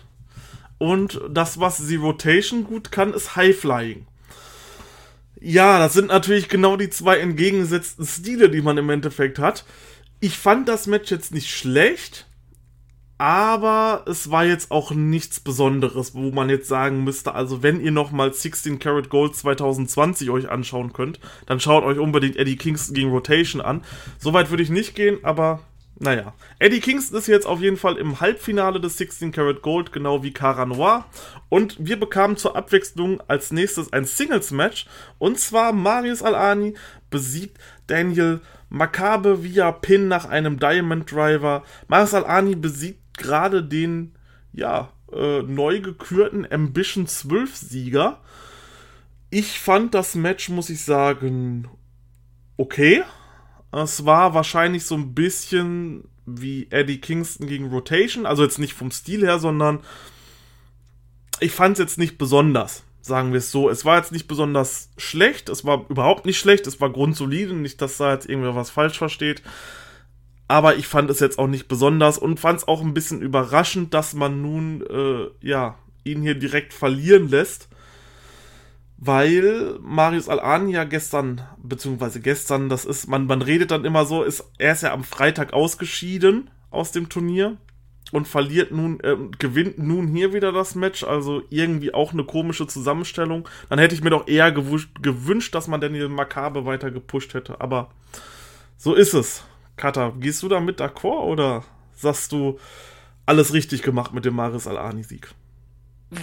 Und 0.78 1.20
das, 1.28 1.59
was 1.59 1.78
sie 1.78 1.96
Rotation 1.96 2.64
gut 2.64 2.92
kann, 2.92 3.12
ist 3.12 3.35
High 3.35 3.59
Flying. 3.59 4.07
Ja, 5.40 5.78
das 5.78 5.92
sind 5.92 6.09
natürlich 6.09 6.48
genau 6.48 6.76
die 6.76 6.90
zwei 6.90 7.18
entgegengesetzten 7.18 8.07
Stile, 8.07 8.48
die 8.50 8.62
man 8.62 8.78
im 8.78 8.90
Endeffekt 8.90 9.38
hat. 9.38 9.64
Ich 10.20 10.38
fand 10.38 10.68
das 10.68 10.87
Match 10.87 11.11
jetzt 11.11 11.33
nicht 11.33 11.50
schlecht, 11.50 12.28
aber 13.18 14.04
es 14.07 14.31
war 14.31 14.44
jetzt 14.44 14.70
auch 14.70 14.92
nichts 14.92 15.40
Besonderes, 15.40 16.14
wo 16.14 16.31
man 16.31 16.48
jetzt 16.48 16.68
sagen 16.68 17.02
müsste, 17.02 17.35
also 17.35 17.64
wenn 17.64 17.81
ihr 17.81 17.90
nochmal 17.90 18.33
16 18.33 18.78
Karat 18.78 19.11
Gold 19.11 19.35
2020 19.35 20.31
euch 20.31 20.48
anschauen 20.48 20.92
könnt, 20.92 21.18
dann 21.46 21.59
schaut 21.59 21.83
euch 21.85 21.98
unbedingt 21.98 22.37
Eddie 22.37 22.57
Kingston 22.57 22.94
gegen 22.94 23.11
Rotation 23.11 23.61
an. 23.61 23.83
Soweit 24.18 24.50
würde 24.50 24.62
ich 24.62 24.70
nicht 24.70 24.94
gehen, 24.94 25.18
aber 25.24 25.61
naja. 26.00 26.33
Eddie 26.61 26.78
Kingston 26.78 27.18
ist 27.18 27.26
jetzt 27.26 27.46
auf 27.46 27.61
jeden 27.61 27.76
Fall 27.76 27.96
im 27.96 28.20
Halbfinale 28.20 28.81
des 28.81 28.98
16 28.98 29.33
Karat 29.33 29.62
Gold, 29.62 29.92
genau 29.92 30.22
wie 30.22 30.33
Cara 30.33 30.64
Noir. 30.64 31.04
Und 31.48 31.76
wir 31.81 31.98
bekamen 31.98 32.37
zur 32.37 32.54
Abwechslung 32.54 33.20
als 33.26 33.50
nächstes 33.50 33.92
ein 33.92 34.04
Singles-Match. 34.04 34.87
Und 35.18 35.40
zwar 35.40 35.72
Marius 35.72 36.22
Alani 36.22 36.74
besiegt 37.11 37.59
Daniel 37.88 38.40
Makabe 38.68 39.42
via 39.42 39.72
Pin 39.72 40.07
nach 40.07 40.24
einem 40.26 40.61
Diamond 40.61 41.11
Driver. 41.11 41.64
Marius 41.88 42.14
Alani 42.14 42.54
besiegt 42.54 43.00
gerade 43.18 43.62
den, 43.62 44.14
ja, 44.52 44.90
äh, 45.12 45.42
neu 45.42 45.81
gekürten 45.81 46.50
Ambition 46.50 47.07
12 47.07 47.57
Sieger. 47.57 48.20
Ich 49.31 49.59
fand 49.61 49.94
das 49.94 50.14
Match, 50.14 50.48
muss 50.48 50.70
ich 50.70 50.83
sagen, 50.83 51.68
okay. 52.57 53.02
Es 53.70 54.07
war 54.07 54.33
wahrscheinlich 54.33 54.87
so 54.87 54.94
ein 54.94 55.14
bisschen 55.14 56.09
wie 56.24 56.68
Eddie 56.70 57.00
Kingston 57.00 57.46
gegen 57.46 57.68
Rotation. 57.68 58.26
Also 58.26 58.42
jetzt 58.42 58.59
nicht 58.59 58.74
vom 58.74 58.90
Stil 58.90 59.22
her, 59.22 59.38
sondern 59.38 59.81
ich 61.40 61.52
fand 61.52 61.74
es 61.74 61.78
jetzt 61.78 61.98
nicht 61.98 62.18
besonders. 62.18 62.85
Sagen 63.00 63.33
wir 63.33 63.38
es 63.38 63.50
so. 63.50 63.70
Es 63.70 63.85
war 63.85 63.96
jetzt 63.96 64.12
nicht 64.12 64.28
besonders 64.28 64.90
schlecht. 64.98 65.48
Es 65.48 65.64
war 65.64 65.87
überhaupt 65.88 66.26
nicht 66.26 66.38
schlecht. 66.38 66.66
Es 66.66 66.81
war 66.81 66.90
grundsolide. 66.90 67.54
Nicht, 67.54 67.81
dass 67.81 67.96
da 67.96 68.12
jetzt 68.12 68.28
irgendwer 68.28 68.54
was 68.54 68.70
falsch 68.70 68.98
versteht. 68.98 69.42
Aber 70.48 70.76
ich 70.76 70.87
fand 70.87 71.11
es 71.11 71.20
jetzt 71.20 71.38
auch 71.38 71.46
nicht 71.46 71.68
besonders 71.68 72.16
und 72.16 72.40
fand 72.40 72.61
es 72.61 72.68
auch 72.68 72.80
ein 72.80 72.94
bisschen 72.94 73.20
überraschend, 73.20 73.92
dass 73.92 74.14
man 74.14 74.40
nun, 74.40 74.82
äh, 74.88 75.46
ja, 75.46 75.78
ihn 76.04 76.22
hier 76.22 76.34
direkt 76.34 76.72
verlieren 76.72 77.28
lässt. 77.28 77.68
Weil 78.96 79.78
Marius 79.80 80.28
Alani 80.28 80.72
ja 80.72 80.82
gestern, 80.84 81.42
beziehungsweise 81.62 82.20
gestern, 82.20 82.68
das 82.68 82.84
ist, 82.84 83.06
man, 83.06 83.26
man 83.26 83.42
redet 83.42 83.70
dann 83.70 83.84
immer 83.84 84.06
so, 84.06 84.24
ist, 84.24 84.50
er 84.58 84.72
ist 84.72 84.82
ja 84.82 84.92
am 84.92 85.04
Freitag 85.04 85.52
ausgeschieden 85.52 86.50
aus 86.70 86.90
dem 86.90 87.08
Turnier 87.08 87.58
und 88.11 88.26
verliert 88.26 88.72
nun, 88.72 88.98
äh, 89.00 89.16
gewinnt 89.38 89.78
nun 89.78 90.08
hier 90.08 90.32
wieder 90.32 90.50
das 90.50 90.74
Match, 90.74 91.04
also 91.04 91.42
irgendwie 91.50 91.94
auch 91.94 92.12
eine 92.12 92.24
komische 92.24 92.66
Zusammenstellung. 92.66 93.48
Dann 93.68 93.78
hätte 93.78 93.94
ich 93.94 94.02
mir 94.02 94.11
doch 94.11 94.26
eher 94.26 94.50
gewünscht, 94.50 95.54
dass 95.54 95.68
man 95.68 95.80
Daniel 95.80 96.08
Makabe 96.08 96.64
weiter 96.64 96.90
gepusht 96.90 97.34
hätte, 97.34 97.61
aber 97.61 97.90
so 98.76 98.94
ist 98.94 99.14
es. 99.14 99.44
Kata, 99.79 100.12
gehst 100.19 100.43
du 100.43 100.49
damit 100.49 100.81
d'accord 100.81 101.25
oder 101.25 101.64
sagst 101.95 102.33
du, 102.33 102.59
alles 103.27 103.53
richtig 103.53 103.83
gemacht 103.83 104.12
mit 104.12 104.25
dem 104.25 104.35
Maris 104.35 104.67
Al-Ani-Sieg? 104.67 105.29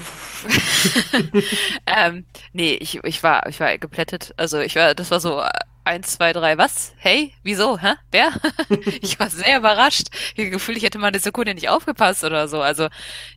ähm, 1.85 2.25
nee, 2.53 2.73
ich, 2.73 3.03
ich 3.03 3.23
war, 3.23 3.47
ich 3.47 3.59
war 3.59 3.77
geplättet. 3.77 4.33
Also 4.37 4.59
ich 4.59 4.75
war, 4.75 4.95
das 4.95 5.11
war 5.11 5.19
so 5.19 5.43
eins, 5.83 6.13
zwei, 6.13 6.33
drei, 6.33 6.57
was? 6.57 6.93
Hey, 6.97 7.33
wieso? 7.43 7.79
Hä? 7.79 7.93
Wer? 8.11 8.31
ich 9.01 9.19
war 9.19 9.29
sehr 9.29 9.59
überrascht. 9.59 10.07
Ich 10.35 10.49
Gefühl, 10.51 10.77
ich 10.77 10.83
hätte 10.83 10.97
mal 10.97 11.07
eine 11.07 11.19
Sekunde 11.19 11.53
nicht 11.53 11.69
aufgepasst 11.69 12.23
oder 12.23 12.47
so. 12.47 12.61
Also 12.61 12.87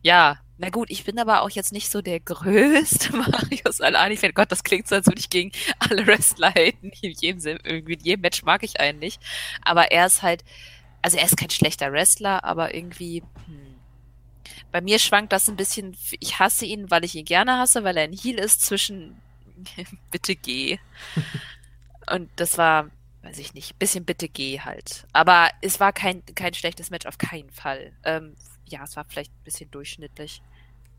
ja, 0.02 0.38
na 0.58 0.70
gut, 0.70 0.90
ich 0.90 1.04
bin 1.04 1.18
aber 1.20 1.42
auch 1.42 1.50
jetzt 1.50 1.72
nicht 1.72 1.90
so 1.90 2.02
der 2.02 2.18
größte 2.18 3.16
Marius 3.16 3.80
Alani-Fan. 3.80 4.32
Gott, 4.34 4.50
das 4.50 4.64
klingt 4.64 4.88
so, 4.88 4.96
als 4.96 5.06
würde 5.06 5.20
ich 5.20 5.30
gegen 5.30 5.52
alle 5.78 6.06
Wrestler 6.06 6.50
haten. 6.50 6.90
In 7.00 7.12
jedem, 7.12 7.58
irgendwie 7.62 7.94
in 7.94 8.00
jedem 8.00 8.20
Match 8.22 8.42
mag 8.42 8.64
ich 8.64 8.80
einen 8.80 8.98
nicht. 8.98 9.22
Aber 9.62 9.92
er 9.92 10.06
ist 10.06 10.22
halt, 10.22 10.44
also 11.00 11.16
er 11.16 11.24
ist 11.24 11.36
kein 11.36 11.50
schlechter 11.50 11.92
Wrestler, 11.92 12.44
aber 12.44 12.74
irgendwie, 12.74 13.22
hm. 13.46 13.68
Bei 14.70 14.80
mir 14.82 14.98
schwankt 14.98 15.32
das 15.32 15.48
ein 15.48 15.56
bisschen, 15.56 15.96
ich 16.20 16.38
hasse 16.38 16.66
ihn, 16.66 16.90
weil 16.90 17.04
ich 17.04 17.14
ihn 17.14 17.24
gerne 17.24 17.56
hasse, 17.56 17.84
weil 17.84 17.96
er 17.96 18.04
ein 18.04 18.12
Heel 18.12 18.38
ist 18.38 18.62
zwischen 18.62 19.20
bitte 20.10 20.36
geh. 20.36 20.78
Und 22.10 22.30
das 22.36 22.58
war, 22.58 22.90
weiß 23.22 23.38
ich 23.38 23.54
nicht, 23.54 23.78
bisschen 23.78 24.04
bitte 24.04 24.28
geh 24.28 24.60
halt. 24.60 25.06
Aber 25.12 25.48
es 25.62 25.80
war 25.80 25.92
kein, 25.92 26.22
kein 26.34 26.54
schlechtes 26.54 26.90
Match, 26.90 27.06
auf 27.06 27.18
keinen 27.18 27.50
Fall. 27.50 27.92
Ähm, 28.04 28.34
ja, 28.70 28.84
es 28.84 28.96
war 28.96 29.04
vielleicht 29.08 29.32
ein 29.32 29.44
bisschen 29.44 29.70
durchschnittlich. 29.70 30.42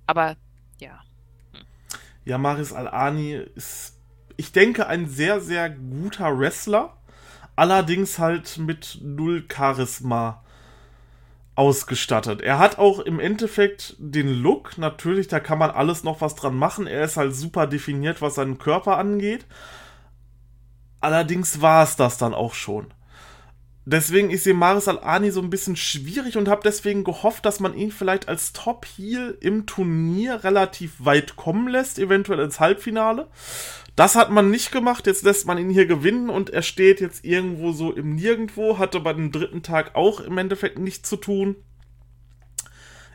Aber 0.05 0.35
ja. 0.79 1.01
Hm. 1.53 1.65
Ja, 2.25 2.37
Maris 2.37 2.73
Al-Ani 2.73 3.33
ist, 3.55 3.97
ich 4.37 4.51
denke, 4.51 4.87
ein 4.87 5.07
sehr, 5.07 5.41
sehr 5.41 5.69
guter 5.69 6.37
Wrestler. 6.37 6.97
Allerdings 7.55 8.19
halt 8.19 8.57
mit 8.57 8.99
null 9.01 9.45
Charisma 9.51 10.43
ausgestattet. 11.55 12.41
Er 12.41 12.57
hat 12.57 12.77
auch 12.77 12.99
im 12.99 13.19
Endeffekt 13.19 13.95
den 13.99 14.29
Look, 14.29 14.77
natürlich, 14.77 15.27
da 15.27 15.41
kann 15.41 15.59
man 15.59 15.71
alles 15.71 16.05
noch 16.05 16.21
was 16.21 16.35
dran 16.35 16.55
machen. 16.55 16.87
Er 16.87 17.03
ist 17.03 17.17
halt 17.17 17.35
super 17.35 17.67
definiert, 17.67 18.21
was 18.21 18.35
seinen 18.35 18.59
Körper 18.59 18.97
angeht. 18.97 19.45
Allerdings 21.01 21.59
war 21.59 21.83
es 21.83 21.97
das 21.97 22.17
dann 22.17 22.33
auch 22.33 22.53
schon. 22.53 22.93
Deswegen 23.91 24.29
ist 24.29 24.45
Maris 24.45 24.87
Al-Ani 24.87 25.31
so 25.31 25.41
ein 25.41 25.49
bisschen 25.49 25.75
schwierig 25.75 26.37
und 26.37 26.47
habe 26.47 26.61
deswegen 26.63 27.03
gehofft, 27.03 27.43
dass 27.43 27.59
man 27.59 27.73
ihn 27.73 27.91
vielleicht 27.91 28.27
als 28.27 28.53
Top-Heel 28.53 29.35
im 29.41 29.65
Turnier 29.65 30.43
relativ 30.43 30.93
weit 30.99 31.35
kommen 31.37 31.67
lässt, 31.67 31.97
eventuell 31.97 32.39
ins 32.39 32.59
Halbfinale. 32.59 33.27
Das 33.95 34.13
hat 34.13 34.29
man 34.29 34.51
nicht 34.51 34.71
gemacht, 34.71 35.07
jetzt 35.07 35.23
lässt 35.23 35.47
man 35.47 35.57
ihn 35.57 35.71
hier 35.71 35.87
gewinnen 35.87 36.29
und 36.29 36.51
er 36.51 36.61
steht 36.61 37.01
jetzt 37.01 37.25
irgendwo 37.25 37.71
so 37.71 37.91
im 37.91 38.13
Nirgendwo, 38.13 38.77
hatte 38.77 38.99
bei 38.99 39.11
dem 39.11 39.31
dritten 39.31 39.63
Tag 39.63 39.95
auch 39.95 40.19
im 40.19 40.37
Endeffekt 40.37 40.77
nichts 40.77 41.09
zu 41.09 41.17
tun. 41.17 41.55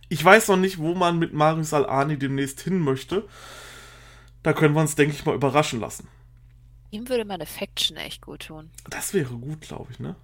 Ich 0.08 0.24
weiß 0.24 0.48
noch 0.48 0.56
nicht, 0.56 0.78
wo 0.78 0.96
man 0.96 1.20
mit 1.20 1.32
Marius 1.34 1.72
Al-Ani 1.72 2.18
demnächst 2.18 2.60
hin 2.60 2.80
möchte. 2.80 3.28
Da 4.42 4.52
können 4.52 4.74
wir 4.74 4.80
uns, 4.80 4.96
denke 4.96 5.14
ich 5.14 5.24
mal, 5.24 5.36
überraschen 5.36 5.78
lassen. 5.78 6.08
Ihm 6.90 7.08
würde 7.08 7.24
meine 7.24 7.46
Faction 7.46 7.96
echt 7.96 8.22
gut 8.22 8.48
tun. 8.48 8.70
Das 8.90 9.14
wäre 9.14 9.34
gut, 9.34 9.60
glaube 9.60 9.92
ich, 9.92 10.00
ne? 10.00 10.16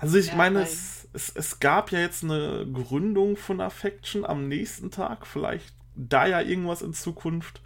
Also 0.00 0.16
ich 0.16 0.28
ja, 0.28 0.34
meine, 0.34 0.62
es, 0.62 1.08
es, 1.12 1.30
es, 1.34 1.60
gab 1.60 1.92
ja 1.92 2.00
jetzt 2.00 2.24
eine 2.24 2.66
Gründung 2.72 3.36
von 3.36 3.60
Affection 3.60 4.24
am 4.24 4.48
nächsten 4.48 4.90
Tag, 4.90 5.26
vielleicht 5.26 5.74
da 5.94 6.26
ja 6.26 6.40
irgendwas 6.40 6.82
in 6.82 6.94
Zukunft. 6.94 7.60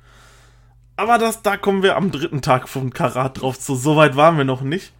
Aber 0.96 1.18
das, 1.18 1.42
da 1.42 1.56
kommen 1.56 1.82
wir 1.82 1.96
am 1.96 2.12
dritten 2.12 2.40
Tag 2.40 2.68
von 2.68 2.92
Karat 2.92 3.40
drauf 3.40 3.58
zu. 3.58 3.74
So 3.74 3.96
weit 3.96 4.14
waren 4.14 4.36
wir 4.36 4.44
noch 4.44 4.62
nicht. 4.62 4.92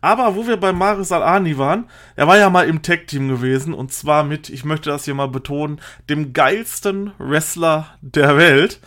Aber 0.00 0.34
wo 0.34 0.46
wir 0.46 0.56
bei 0.56 0.72
Maris 0.72 1.12
Al-Ani 1.12 1.58
waren, 1.58 1.90
er 2.16 2.26
war 2.26 2.38
ja 2.38 2.48
mal 2.48 2.66
im 2.66 2.80
Tech-Team 2.80 3.28
gewesen. 3.28 3.74
Und 3.74 3.92
zwar 3.92 4.24
mit, 4.24 4.48
ich 4.48 4.64
möchte 4.64 4.88
das 4.88 5.04
hier 5.04 5.14
mal 5.14 5.28
betonen, 5.28 5.80
dem 6.08 6.32
geilsten 6.32 7.12
Wrestler 7.18 7.86
der 8.00 8.38
Welt. 8.38 8.80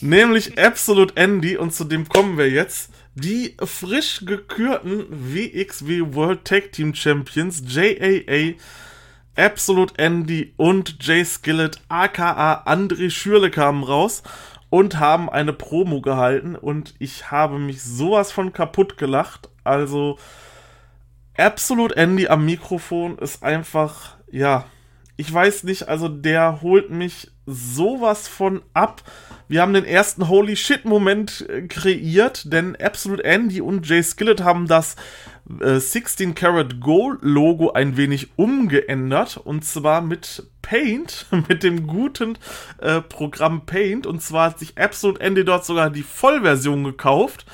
Nämlich 0.00 0.58
Absolute 0.58 1.16
Andy. 1.16 1.56
Und 1.56 1.72
zu 1.72 1.84
dem 1.84 2.08
kommen 2.08 2.36
wir 2.36 2.50
jetzt 2.50 2.90
die 3.14 3.56
frisch 3.62 4.24
gekürten 4.24 5.06
WXW 5.10 6.14
World 6.14 6.44
Tag 6.44 6.72
Team 6.72 6.94
Champions 6.94 7.62
JAA 7.66 8.54
Absolute 9.36 9.94
Andy 9.98 10.52
und 10.56 10.96
Jay 11.00 11.24
Skillet 11.24 11.80
aka 11.88 12.64
André 12.66 13.10
Schürle 13.10 13.50
kamen 13.50 13.82
raus 13.82 14.22
und 14.70 14.98
haben 14.98 15.28
eine 15.28 15.52
Promo 15.52 16.00
gehalten 16.00 16.56
und 16.56 16.94
ich 16.98 17.30
habe 17.30 17.58
mich 17.58 17.82
sowas 17.82 18.32
von 18.32 18.52
kaputt 18.52 18.96
gelacht. 18.96 19.48
Also 19.64 20.18
Absolute 21.36 21.96
Andy 21.96 22.28
am 22.28 22.44
Mikrofon 22.44 23.18
ist 23.18 23.42
einfach, 23.42 24.16
ja, 24.30 24.66
ich 25.22 25.32
weiß 25.32 25.62
nicht, 25.62 25.86
also 25.86 26.08
der 26.08 26.62
holt 26.62 26.90
mich 26.90 27.30
sowas 27.46 28.26
von 28.26 28.60
ab. 28.74 29.04
Wir 29.46 29.62
haben 29.62 29.72
den 29.72 29.84
ersten 29.84 30.26
Holy 30.26 30.56
Shit 30.56 30.84
Moment 30.84 31.46
äh, 31.48 31.62
kreiert, 31.68 32.52
denn 32.52 32.74
Absolute 32.74 33.22
Andy 33.22 33.60
und 33.60 33.88
Jay 33.88 34.02
Skillet 34.02 34.40
haben 34.40 34.66
das 34.66 34.96
äh, 35.60 35.78
16 35.78 36.34
Karat 36.34 36.80
Gold 36.80 37.20
Logo 37.22 37.70
ein 37.70 37.96
wenig 37.96 38.30
umgeändert 38.34 39.36
und 39.36 39.64
zwar 39.64 40.00
mit 40.00 40.44
Paint, 40.60 41.26
mit 41.48 41.62
dem 41.62 41.86
guten 41.86 42.36
äh, 42.78 43.00
Programm 43.00 43.64
Paint 43.64 44.08
und 44.08 44.22
zwar 44.22 44.50
hat 44.50 44.58
sich 44.58 44.76
Absolute 44.76 45.20
Andy 45.20 45.44
dort 45.44 45.64
sogar 45.64 45.90
die 45.90 46.02
Vollversion 46.02 46.82
gekauft. 46.82 47.46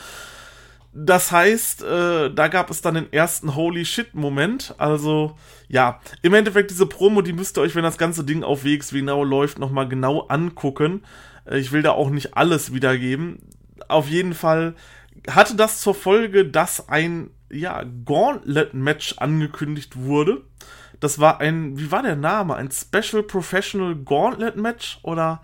Das 0.95 1.33
heißt, 1.33 1.83
äh, 1.83 2.31
da 2.31 2.49
gab 2.49 2.71
es 2.71 2.81
dann 2.81 2.95
den 2.95 3.13
ersten 3.13 3.55
Holy 3.55 3.85
Shit 3.85 4.15
Moment, 4.15 4.75
also 4.79 5.37
ja, 5.69 6.01
im 6.23 6.35
Endeffekt 6.35 6.71
diese 6.71 6.87
Promo, 6.87 7.23
die 7.23 7.33
müsst 7.33 7.59
ihr 7.59 7.63
euch, 7.63 7.75
wenn 7.75 7.83
das 7.83 7.99
ganze 7.99 8.25
Ding 8.25 8.43
auf 8.43 8.65
WXW 8.65 9.03
Now 9.03 9.23
läuft, 9.23 9.59
nochmal 9.59 9.89
genau 9.89 10.21
angucken. 10.23 11.03
Äh, 11.45 11.59
ich 11.59 11.73
will 11.73 11.83
da 11.83 11.93
auch 11.93 12.11
nicht 12.11 12.37
alles 12.37 12.73
wiedergeben. 12.73 13.39
Auf 13.89 14.09
jeden 14.09 14.35
Fall 14.35 14.75
hatte 15.29 15.57
das 15.57 15.81
zur 15.81 15.95
Folge, 15.95 16.47
dass 16.47 16.89
ein 16.89 17.31
ja, 17.51 17.85
Gauntlet-Match 18.05 19.17
angekündigt 19.19 19.97
wurde. 19.97 20.43
Das 21.01 21.19
war 21.19 21.41
ein, 21.41 21.79
wie 21.79 21.91
war 21.91 22.03
der 22.03 22.17
Name? 22.17 22.57
Ein 22.57 22.71
Special 22.71 23.23
Professional 23.23 23.95
Gauntlet-Match? 23.95 25.01
Oder 25.03 25.43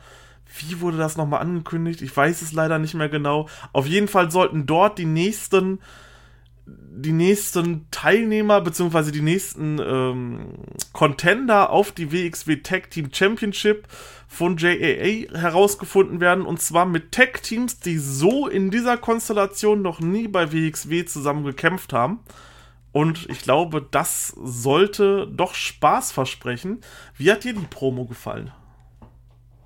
wie 0.59 0.81
wurde 0.81 0.97
das 0.97 1.17
nochmal 1.17 1.41
angekündigt? 1.41 2.03
Ich 2.03 2.17
weiß 2.17 2.43
es 2.43 2.53
leider 2.53 2.79
nicht 2.79 2.95
mehr 2.95 3.09
genau. 3.09 3.49
Auf 3.73 3.87
jeden 3.87 4.09
Fall 4.09 4.31
sollten 4.31 4.67
dort 4.67 4.99
die 4.99 5.07
nächsten 5.07 5.81
die 6.67 7.13
nächsten 7.13 7.91
Teilnehmer 7.91 8.61
beziehungsweise 8.61 9.13
die 9.13 9.21
nächsten 9.21 9.79
ähm, 9.79 10.55
Contender 10.93 11.71
auf 11.71 11.93
die 11.93 12.11
WXW 12.11 12.57
Tag 12.57 12.91
Team 12.91 13.11
Championship 13.13 13.87
von 14.29 14.57
JAA 14.57 15.39
herausgefunden 15.39 16.21
werden 16.21 16.47
und 16.47 16.63
zwar 16.63 16.87
mit 16.87 17.13
Tag 17.13 17.43
Teams, 17.43 17.81
die 17.81 17.99
so 17.99 18.49
in 18.49 18.71
dieser 18.71 18.97
Konstellation 18.97 19.83
noch 19.83 20.01
nie 20.01 20.29
bei 20.29 20.53
WXW 20.53 21.05
zusammen 21.05 21.45
gekämpft 21.45 21.93
haben. 21.93 22.21
Und 22.93 23.29
ich 23.29 23.41
glaube, 23.41 23.87
das 23.91 24.29
sollte 24.29 25.27
doch 25.27 25.55
Spaß 25.55 26.13
versprechen. 26.13 26.81
Wie 27.17 27.31
hat 27.31 27.43
dir 27.43 27.53
die 27.53 27.67
Promo 27.67 28.05
gefallen? 28.05 28.53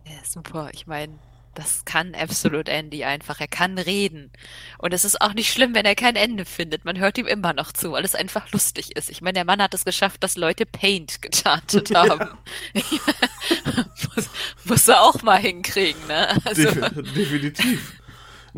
Ja, 0.06 0.16
super. 0.24 0.70
Ich 0.72 0.86
meine, 0.86 1.18
das 1.58 1.84
kann 1.84 2.14
Absolute 2.14 2.70
Andy 2.70 3.02
einfach. 3.02 3.40
Er 3.40 3.48
kann 3.48 3.78
reden. 3.78 4.30
Und 4.78 4.94
es 4.94 5.04
ist 5.04 5.20
auch 5.20 5.34
nicht 5.34 5.52
schlimm, 5.52 5.74
wenn 5.74 5.84
er 5.84 5.96
kein 5.96 6.14
Ende 6.14 6.44
findet. 6.44 6.84
Man 6.84 6.98
hört 7.00 7.18
ihm 7.18 7.26
immer 7.26 7.52
noch 7.52 7.72
zu, 7.72 7.92
weil 7.92 8.04
es 8.04 8.14
einfach 8.14 8.52
lustig 8.52 8.94
ist. 8.96 9.10
Ich 9.10 9.22
meine, 9.22 9.34
der 9.34 9.44
Mann 9.44 9.60
hat 9.60 9.74
es 9.74 9.84
geschafft, 9.84 10.22
dass 10.22 10.36
Leute 10.36 10.66
Paint 10.66 11.20
gechartet 11.20 11.92
haben. 11.96 12.28
Ja. 12.74 12.82
muss, 14.14 14.30
muss 14.62 14.88
er 14.88 15.02
auch 15.02 15.20
mal 15.22 15.40
hinkriegen, 15.40 16.06
ne? 16.06 16.28
Also. 16.44 16.70
Definitiv. 16.70 17.92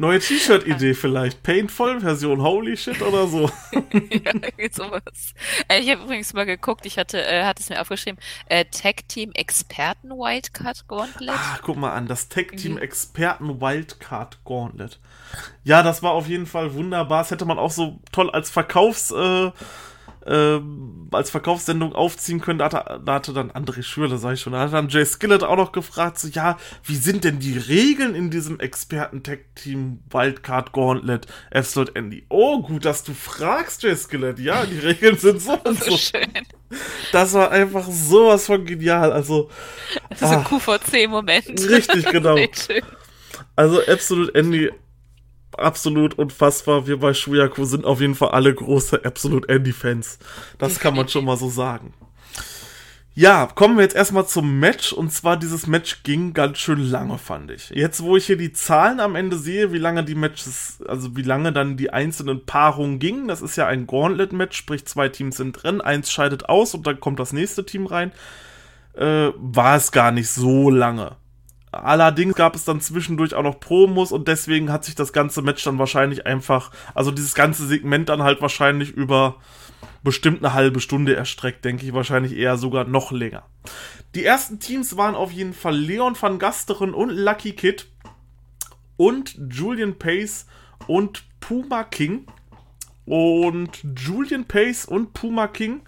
Neue 0.00 0.18
T-Shirt-Idee 0.20 0.94
vielleicht. 0.94 1.42
Paintful-Version, 1.42 2.40
holy 2.40 2.74
shit 2.74 3.02
oder 3.02 3.26
so. 3.26 3.50
ja, 3.92 4.32
sowas. 4.72 5.34
Äh, 5.68 5.80
ich 5.80 5.90
habe 5.90 6.04
übrigens 6.04 6.32
mal 6.32 6.46
geguckt, 6.46 6.86
ich 6.86 6.96
hatte, 6.96 7.22
äh, 7.22 7.44
hatte 7.44 7.62
es 7.62 7.68
mir 7.68 7.78
aufgeschrieben, 7.78 8.18
äh, 8.46 8.64
Tag 8.64 9.06
Team 9.08 9.30
Experten 9.32 10.08
Wildcard 10.08 10.88
Gauntlet. 10.88 11.34
Ah, 11.34 11.58
guck 11.62 11.76
mal 11.76 11.92
an, 11.92 12.06
das 12.06 12.30
Tag 12.30 12.56
Team 12.56 12.78
Experten 12.78 13.60
Wildcard 13.60 14.42
Gauntlet. 14.46 14.98
Ja, 15.64 15.82
das 15.82 16.02
war 16.02 16.12
auf 16.12 16.26
jeden 16.26 16.46
Fall 16.46 16.72
wunderbar. 16.72 17.20
Das 17.20 17.30
hätte 17.30 17.44
man 17.44 17.58
auch 17.58 17.70
so 17.70 18.00
toll 18.10 18.30
als 18.30 18.50
Verkaufs- 18.50 19.10
äh, 19.12 19.52
äh, 20.26 20.60
als 21.10 21.30
Verkaufssendung 21.30 21.94
aufziehen 21.94 22.40
können. 22.40 22.58
Da 22.58 22.66
hatte, 22.66 23.00
da 23.04 23.14
hatte 23.14 23.32
dann 23.32 23.50
André 23.50 23.82
Schürle, 23.82 24.18
sag 24.18 24.34
ich 24.34 24.40
schon, 24.40 24.52
da 24.52 24.60
hat 24.60 24.72
dann 24.72 24.88
Jay 24.88 25.04
Skillett 25.04 25.42
auch 25.42 25.56
noch 25.56 25.72
gefragt, 25.72 26.18
so, 26.18 26.28
ja, 26.28 26.58
wie 26.84 26.96
sind 26.96 27.24
denn 27.24 27.38
die 27.38 27.56
Regeln 27.56 28.14
in 28.14 28.30
diesem 28.30 28.60
Experten-Tech-Team 28.60 30.00
Wildcard 30.10 30.72
Gauntlet 30.72 31.26
F-Slot 31.50 31.96
Andy? 31.96 32.24
Oh, 32.28 32.62
gut, 32.62 32.84
dass 32.84 33.04
du 33.04 33.14
fragst, 33.14 33.82
Jay 33.82 33.96
Skillett. 33.96 34.38
Ja, 34.38 34.66
die 34.66 34.78
Regeln 34.86 35.16
sind 35.18 35.40
so 35.40 35.58
und 35.64 35.82
so. 35.82 35.96
Schön. 35.96 36.30
Das 37.12 37.32
war 37.32 37.50
einfach 37.50 37.86
sowas 37.88 38.46
von 38.46 38.64
genial. 38.64 39.12
Also, 39.12 39.50
das 40.10 40.22
ist 40.22 40.28
ah, 40.28 40.38
ein 40.38 40.44
QVC-Moment. 40.44 41.68
Richtig, 41.68 42.04
genau. 42.12 42.36
Also, 43.56 43.80
Absolute 43.86 44.34
Andy 44.34 44.70
absolut 45.60 46.18
unfassbar. 46.18 46.86
Wir 46.86 46.98
bei 46.98 47.14
Shuyaku 47.14 47.64
sind 47.64 47.84
auf 47.84 48.00
jeden 48.00 48.14
Fall 48.14 48.30
alle 48.30 48.54
große 48.54 49.04
Absolute 49.04 49.48
Andy-Fans. 49.48 50.18
Das 50.58 50.78
kann 50.80 50.96
man 50.96 51.08
schon 51.08 51.24
mal 51.24 51.36
so 51.36 51.48
sagen. 51.48 51.94
Ja, 53.14 53.46
kommen 53.46 53.76
wir 53.76 53.82
jetzt 53.82 53.96
erstmal 53.96 54.26
zum 54.26 54.60
Match. 54.60 54.92
Und 54.92 55.12
zwar, 55.12 55.36
dieses 55.36 55.66
Match 55.66 56.04
ging 56.04 56.32
ganz 56.32 56.58
schön 56.58 56.78
lange, 56.78 57.18
fand 57.18 57.50
ich. 57.50 57.70
Jetzt, 57.70 58.02
wo 58.02 58.16
ich 58.16 58.26
hier 58.26 58.36
die 58.36 58.52
Zahlen 58.52 59.00
am 59.00 59.16
Ende 59.16 59.36
sehe, 59.36 59.72
wie 59.72 59.78
lange 59.78 60.04
die 60.04 60.14
Matches, 60.14 60.78
also 60.86 61.16
wie 61.16 61.22
lange 61.22 61.52
dann 61.52 61.76
die 61.76 61.90
einzelnen 61.90 62.46
Paarungen 62.46 62.98
gingen, 62.98 63.28
das 63.28 63.42
ist 63.42 63.56
ja 63.56 63.66
ein 63.66 63.86
Gauntlet-Match, 63.86 64.56
sprich 64.56 64.86
zwei 64.86 65.08
Teams 65.08 65.36
sind 65.36 65.62
drin, 65.62 65.80
eins 65.80 66.10
scheidet 66.10 66.48
aus 66.48 66.74
und 66.74 66.86
dann 66.86 67.00
kommt 67.00 67.18
das 67.18 67.32
nächste 67.32 67.66
Team 67.66 67.86
rein, 67.86 68.12
äh, 68.94 69.30
war 69.36 69.76
es 69.76 69.92
gar 69.92 70.12
nicht 70.12 70.30
so 70.30 70.70
lange. 70.70 71.16
Allerdings 71.72 72.34
gab 72.34 72.56
es 72.56 72.64
dann 72.64 72.80
zwischendurch 72.80 73.34
auch 73.34 73.42
noch 73.42 73.60
Promos 73.60 74.10
und 74.10 74.26
deswegen 74.26 74.72
hat 74.72 74.84
sich 74.84 74.96
das 74.96 75.12
ganze 75.12 75.40
Match 75.42 75.62
dann 75.62 75.78
wahrscheinlich 75.78 76.26
einfach, 76.26 76.72
also 76.94 77.10
dieses 77.10 77.34
ganze 77.34 77.66
Segment 77.66 78.08
dann 78.08 78.22
halt 78.22 78.40
wahrscheinlich 78.42 78.90
über 78.90 79.36
bestimmt 80.02 80.44
eine 80.44 80.54
halbe 80.54 80.80
Stunde 80.80 81.14
erstreckt, 81.14 81.64
denke 81.64 81.86
ich, 81.86 81.92
wahrscheinlich 81.92 82.36
eher 82.36 82.56
sogar 82.56 82.84
noch 82.84 83.12
länger. 83.12 83.44
Die 84.14 84.24
ersten 84.24 84.58
Teams 84.58 84.96
waren 84.96 85.14
auf 85.14 85.30
jeden 85.30 85.54
Fall 85.54 85.76
Leon 85.76 86.16
van 86.20 86.38
Gasteren 86.38 86.94
und 86.94 87.10
Lucky 87.10 87.52
Kid 87.52 87.86
und 88.96 89.38
Julian 89.50 89.98
Pace 89.98 90.46
und 90.86 91.24
Puma 91.40 91.84
King. 91.84 92.26
Und 93.06 93.84
Julian 93.96 94.44
Pace 94.44 94.84
und 94.84 95.14
Puma 95.14 95.48
King 95.48 95.82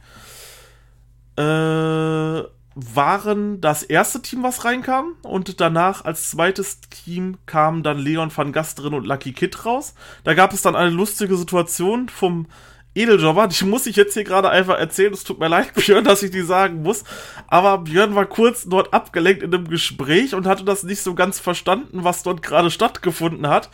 äh, 1.36 2.42
waren 2.74 3.60
das 3.60 3.82
erste 3.82 4.22
Team, 4.22 4.42
was 4.42 4.64
reinkam. 4.64 5.14
Und 5.22 5.60
danach 5.60 6.04
als 6.04 6.30
zweites 6.30 6.80
Team 6.80 7.38
kamen 7.46 7.82
dann 7.82 7.98
Leon 7.98 8.30
van 8.34 8.52
Gasteren 8.52 8.94
und 8.94 9.06
Lucky 9.06 9.32
Kid 9.32 9.64
raus. 9.64 9.94
Da 10.24 10.34
gab 10.34 10.52
es 10.52 10.62
dann 10.62 10.76
eine 10.76 10.90
lustige 10.90 11.36
Situation 11.36 12.08
vom 12.08 12.46
Edeljobber. 12.94 13.48
Die 13.48 13.64
muss 13.64 13.86
ich 13.86 13.96
jetzt 13.96 14.14
hier 14.14 14.24
gerade 14.24 14.50
einfach 14.50 14.78
erzählen. 14.78 15.12
Es 15.12 15.24
tut 15.24 15.38
mir 15.38 15.48
leid, 15.48 15.74
Björn, 15.74 16.04
dass 16.04 16.22
ich 16.22 16.30
die 16.30 16.42
sagen 16.42 16.82
muss. 16.82 17.04
Aber 17.46 17.78
Björn 17.78 18.14
war 18.14 18.26
kurz 18.26 18.64
dort 18.64 18.92
abgelenkt 18.94 19.42
in 19.42 19.54
einem 19.54 19.68
Gespräch 19.68 20.34
und 20.34 20.46
hatte 20.46 20.64
das 20.64 20.82
nicht 20.82 21.02
so 21.02 21.14
ganz 21.14 21.40
verstanden, 21.40 22.04
was 22.04 22.22
dort 22.22 22.42
gerade 22.42 22.70
stattgefunden 22.70 23.46
hat. 23.48 23.70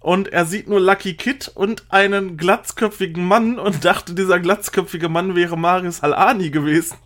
Und 0.00 0.28
er 0.28 0.46
sieht 0.46 0.68
nur 0.68 0.80
Lucky 0.80 1.14
Kid 1.14 1.50
und 1.54 1.84
einen 1.88 2.36
glatzköpfigen 2.36 3.24
Mann 3.24 3.58
und 3.58 3.84
dachte, 3.84 4.14
dieser 4.14 4.40
glatzköpfige 4.40 5.08
Mann 5.08 5.34
wäre 5.34 5.58
Marius 5.58 6.02
Halani 6.02 6.50
gewesen 6.50 6.96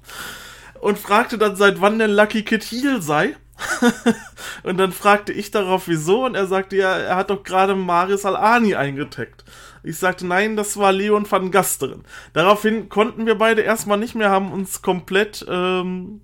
und 0.83 0.99
fragte 0.99 1.39
dann, 1.39 1.55
seit 1.55 1.81
wann 1.81 2.01
der 2.01 2.09
Lucky 2.09 2.43
Kid 2.43 2.65
Heal 2.65 3.01
sei. 3.01 3.37
und 4.65 4.79
dann 4.79 4.91
fragte 4.91 5.33
ich 5.33 5.53
darauf, 5.53 5.87
wieso, 5.87 6.25
und 6.25 6.35
er 6.35 6.49
sagte, 6.49 6.75
ja, 6.75 6.97
er 6.97 7.15
hat 7.15 7.31
doch 7.31 7.45
gerade 7.45 7.77
Marius 7.77 8.25
Al-Ani 8.25 8.75
eingetaggt. 8.75 9.45
Ich 9.85 9.99
sagte, 9.99 10.27
nein, 10.27 10.57
das 10.57 10.77
war 10.77 10.91
Leon 10.91 11.31
van 11.31 11.53
Gasteren. 11.53 12.03
Daraufhin 12.33 12.89
konnten 12.89 13.27
wir 13.27 13.37
beide 13.37 13.63
erstmal 13.63 13.97
nicht 13.97 14.17
mehr, 14.17 14.31
haben 14.31 14.53
uns 14.53 14.83
komplett, 14.83 15.47
ähm, 15.49 16.23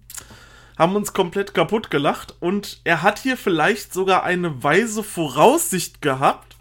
haben 0.76 0.96
uns 0.96 1.12
komplett 1.12 1.54
kaputt 1.54 1.88
gelacht. 1.88 2.34
Und 2.40 2.80
er 2.82 3.02
hat 3.02 3.20
hier 3.20 3.36
vielleicht 3.36 3.94
sogar 3.94 4.24
eine 4.24 4.64
weise 4.64 5.04
Voraussicht 5.04 6.02
gehabt 6.02 6.56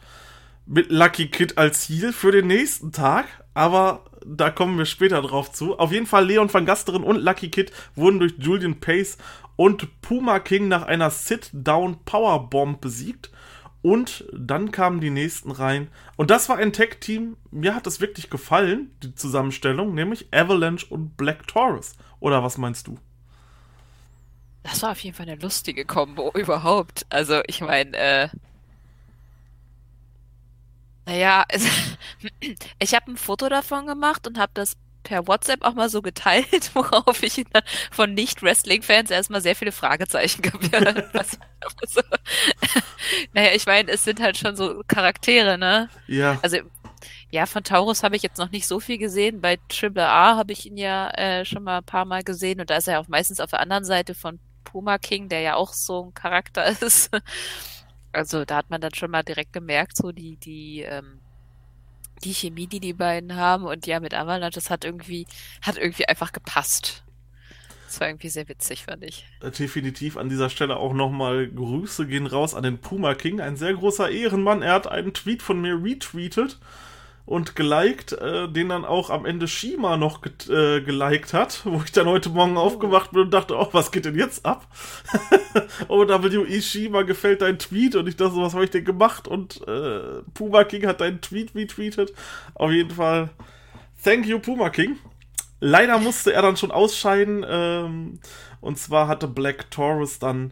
mit 0.68 0.92
Lucky 0.92 1.30
Kid 1.30 1.58
als 1.58 1.90
Heal 1.90 2.14
für 2.14 2.32
den 2.32 2.46
nächsten 2.46 2.92
Tag. 2.92 3.26
Aber 3.56 4.06
da 4.28 4.52
kommen 4.52 4.78
wir 4.78 4.86
später 4.86 5.22
drauf 5.22 5.52
zu. 5.52 5.78
Auf 5.80 5.92
jeden 5.92 6.06
Fall 6.06 6.26
Leon 6.26 6.54
van 6.54 6.66
Gasteren 6.66 7.04
und 7.04 7.18
Lucky 7.18 7.50
Kid 7.50 7.72
wurden 7.96 8.20
durch 8.20 8.34
Julian 8.38 8.80
Pace 8.80 9.18
und 9.56 10.02
Puma 10.02 10.40
King 10.40 10.68
nach 10.68 10.84
einer 10.84 11.10
Sit-Down 11.10 12.04
Powerbomb 12.06 12.82
besiegt. 12.82 13.32
Und 13.82 14.26
dann 14.34 14.72
kamen 14.72 15.00
die 15.00 15.10
nächsten 15.10 15.52
rein. 15.52 15.88
Und 16.18 16.30
das 16.30 16.50
war 16.50 16.58
ein 16.58 16.74
Tech-Team. 16.74 17.38
Mir 17.52 17.74
hat 17.74 17.86
das 17.86 18.02
wirklich 18.02 18.30
gefallen, 18.30 18.92
die 19.02 19.16
Zusammenstellung, 19.16 19.94
nämlich 19.94 20.28
Avalanche 20.34 20.88
und 20.90 21.16
Black 21.16 21.48
Taurus. 21.48 21.94
Oder 22.20 22.44
was 22.44 22.58
meinst 22.58 22.88
du? 22.88 23.00
Das 24.64 24.82
war 24.82 24.92
auf 24.92 25.00
jeden 25.00 25.16
Fall 25.16 25.30
eine 25.30 25.40
lustige 25.40 25.86
Kombo 25.86 26.32
überhaupt. 26.36 27.06
Also, 27.10 27.42
ich 27.48 27.62
meine, 27.62 27.96
äh, 27.96 28.30
naja, 31.08 31.46
es, 31.48 31.66
ich 32.80 32.94
habe 32.94 33.12
ein 33.12 33.18
Foto 33.18 33.48
davon 33.48 33.88
gemacht 33.88 34.28
und 34.28 34.38
habe 34.38 34.52
das 34.54 34.76
per 35.04 35.26
WhatsApp 35.26 35.64
auch 35.64 35.74
mal 35.74 35.90
so 35.90 36.02
geteilt, 36.02 36.72
worauf 36.74 37.24
ich 37.24 37.46
von 37.92 38.14
Nicht-Wrestling-Fans 38.14 39.10
erstmal 39.10 39.42
sehr 39.42 39.56
viele 39.56 39.72
Fragezeichen 39.72 40.42
gab. 40.42 40.62
Was, 41.14 41.40
so. 41.88 42.02
Naja, 43.34 43.52
ich 43.56 43.66
meine, 43.66 43.90
es 43.90 44.04
sind 44.04 44.20
halt 44.20 44.38
schon 44.38 44.58
so 44.58 44.84
Charaktere, 44.88 45.58
ne? 45.58 45.90
Ja. 46.08 46.40
Also, 46.42 46.58
ja, 47.32 47.46
von 47.46 47.64
Taurus 47.64 48.04
habe 48.04 48.18
ich 48.18 48.24
jetzt 48.24 48.38
noch 48.38 48.52
nicht 48.52 48.68
so 48.68 48.82
viel 48.82 48.98
gesehen. 48.98 49.40
Bei 49.40 49.60
Triple 49.70 50.08
A 50.08 50.36
habe 50.36 50.52
ich 50.52 50.66
ihn 50.66 50.78
ja 50.78 51.10
äh, 51.12 51.46
schon 51.46 51.64
mal 51.64 51.78
ein 51.78 51.84
paar 51.86 52.06
Mal 52.06 52.24
gesehen 52.24 52.60
und 52.60 52.70
da 52.70 52.76
ist 52.76 52.90
er 52.90 53.00
auch 53.00 53.08
meistens 53.08 53.40
auf 53.40 53.52
der 53.52 53.62
anderen 53.62 53.86
Seite 53.86 54.14
von 54.14 54.40
Puma 54.66 54.98
King, 54.98 55.30
der 55.30 55.40
ja 55.40 55.56
auch 55.56 55.72
so 55.72 56.08
ein 56.08 56.14
Charakter 56.14 56.66
ist. 56.82 57.12
Also 58.12 58.46
da 58.46 58.58
hat 58.58 58.70
man 58.70 58.82
dann 58.82 58.94
schon 58.94 59.12
mal 59.12 59.24
direkt 59.24 59.54
gemerkt, 59.54 59.98
so 59.98 60.12
die, 60.12 60.38
die, 60.38 60.82
ähm, 60.82 61.20
die 62.24 62.34
Chemie, 62.34 62.68
die 62.68 62.80
die 62.80 62.94
beiden 62.94 63.36
haben 63.36 63.66
und 63.66 63.86
ja, 63.86 64.00
mit 64.00 64.14
Avalanche, 64.14 64.56
das 64.56 64.70
hat 64.70 64.86
irgendwie, 64.86 65.28
hat 65.62 65.78
irgendwie 65.78 66.08
einfach 66.08 66.32
gepasst. 66.32 67.04
Das 67.88 68.02
war 68.02 68.08
irgendwie 68.08 68.30
sehr 68.30 68.50
witzig, 68.50 68.84
fand 68.84 69.04
ich. 69.04 69.26
Äh, 69.42 69.52
definitiv 69.52 70.18
an 70.18 70.30
dieser 70.30 70.50
Stelle 70.50 70.78
auch 70.78 70.94
nochmal 70.94 71.48
Grüße 71.48 72.06
gehen 72.06 72.28
raus 72.28 72.54
an 72.54 72.64
den 72.64 72.80
Puma 72.80 73.16
King, 73.16 73.40
ein 73.40 73.56
sehr 73.56 73.74
großer 73.74 74.10
Ehrenmann. 74.10 74.62
Er 74.62 74.74
hat 74.74 74.88
einen 74.88 75.14
Tweet 75.14 75.42
von 75.42 75.62
mir 75.62 75.82
retweetet 75.82 76.60
und 77.28 77.58
geliked, 77.58 78.14
äh, 78.14 78.48
den 78.48 78.70
dann 78.70 78.86
auch 78.86 79.10
am 79.10 79.26
Ende 79.26 79.50
Shima 79.50 79.98
noch 79.98 80.22
ge 80.22 80.32
äh, 80.50 80.82
geliked 80.82 81.34
hat, 81.34 81.62
wo 81.66 81.82
ich 81.84 81.92
dann 81.92 82.08
heute 82.08 82.30
Morgen 82.30 82.56
oh. 82.56 82.62
aufgewacht 82.62 83.12
bin 83.12 83.24
und 83.24 83.34
dachte, 83.34 83.56
oh, 83.56 83.68
was 83.74 83.92
geht 83.92 84.06
denn 84.06 84.16
jetzt 84.16 84.46
ab? 84.46 84.66
OWE 85.90 86.62
Shima 86.62 87.02
gefällt 87.02 87.42
dein 87.42 87.60
Tweet 87.60 87.96
und 87.96 88.08
ich 88.08 88.16
dachte 88.16 88.38
was 88.38 88.54
habe 88.54 88.64
ich 88.64 88.70
denn 88.70 88.86
gemacht? 88.86 89.28
Und 89.28 89.62
äh, 89.68 90.22
Puma 90.34 90.64
King 90.64 90.88
hat 90.88 91.02
deinen 91.02 91.20
Tweet 91.20 91.54
retweetet. 91.54 92.14
Auf 92.56 92.72
jeden 92.72 92.92
Fall, 92.92 93.30
thank 94.02 94.26
you 94.26 94.40
Puma 94.40 94.70
King. 94.70 94.98
Leider 95.60 96.00
musste 96.00 96.32
er 96.32 96.44
dann 96.44 96.56
schon 96.56 96.72
ausscheiden, 96.72 97.46
ähm, 97.48 98.20
und 98.62 98.78
zwar 98.78 99.10
hatte 99.10 99.28
Black 99.28 99.70
Taurus 99.70 100.20
dann 100.20 100.52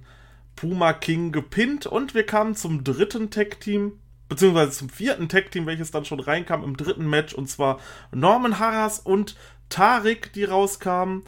Puma 0.58 0.92
King 0.92 1.32
gepinnt 1.32 1.86
und 1.86 2.16
wir 2.16 2.26
kamen 2.26 2.56
zum 2.56 2.84
dritten 2.84 3.30
Tag-Team, 3.30 3.94
beziehungsweise 4.30 4.72
zum 4.72 4.90
vierten 4.90 5.30
Tag-Team, 5.30 5.66
welches 5.66 5.92
dann 5.92 6.06
schon 6.06 6.20
reinkam 6.20 6.64
im 6.64 6.78
dritten 6.78 7.08
Match 7.08 7.34
und 7.34 7.48
zwar 7.48 7.80
Norman 8.12 8.60
Harras 8.60 9.00
und 9.00 9.36
Tarik, 9.70 10.34
die 10.34 10.44
rauskamen. 10.44 11.24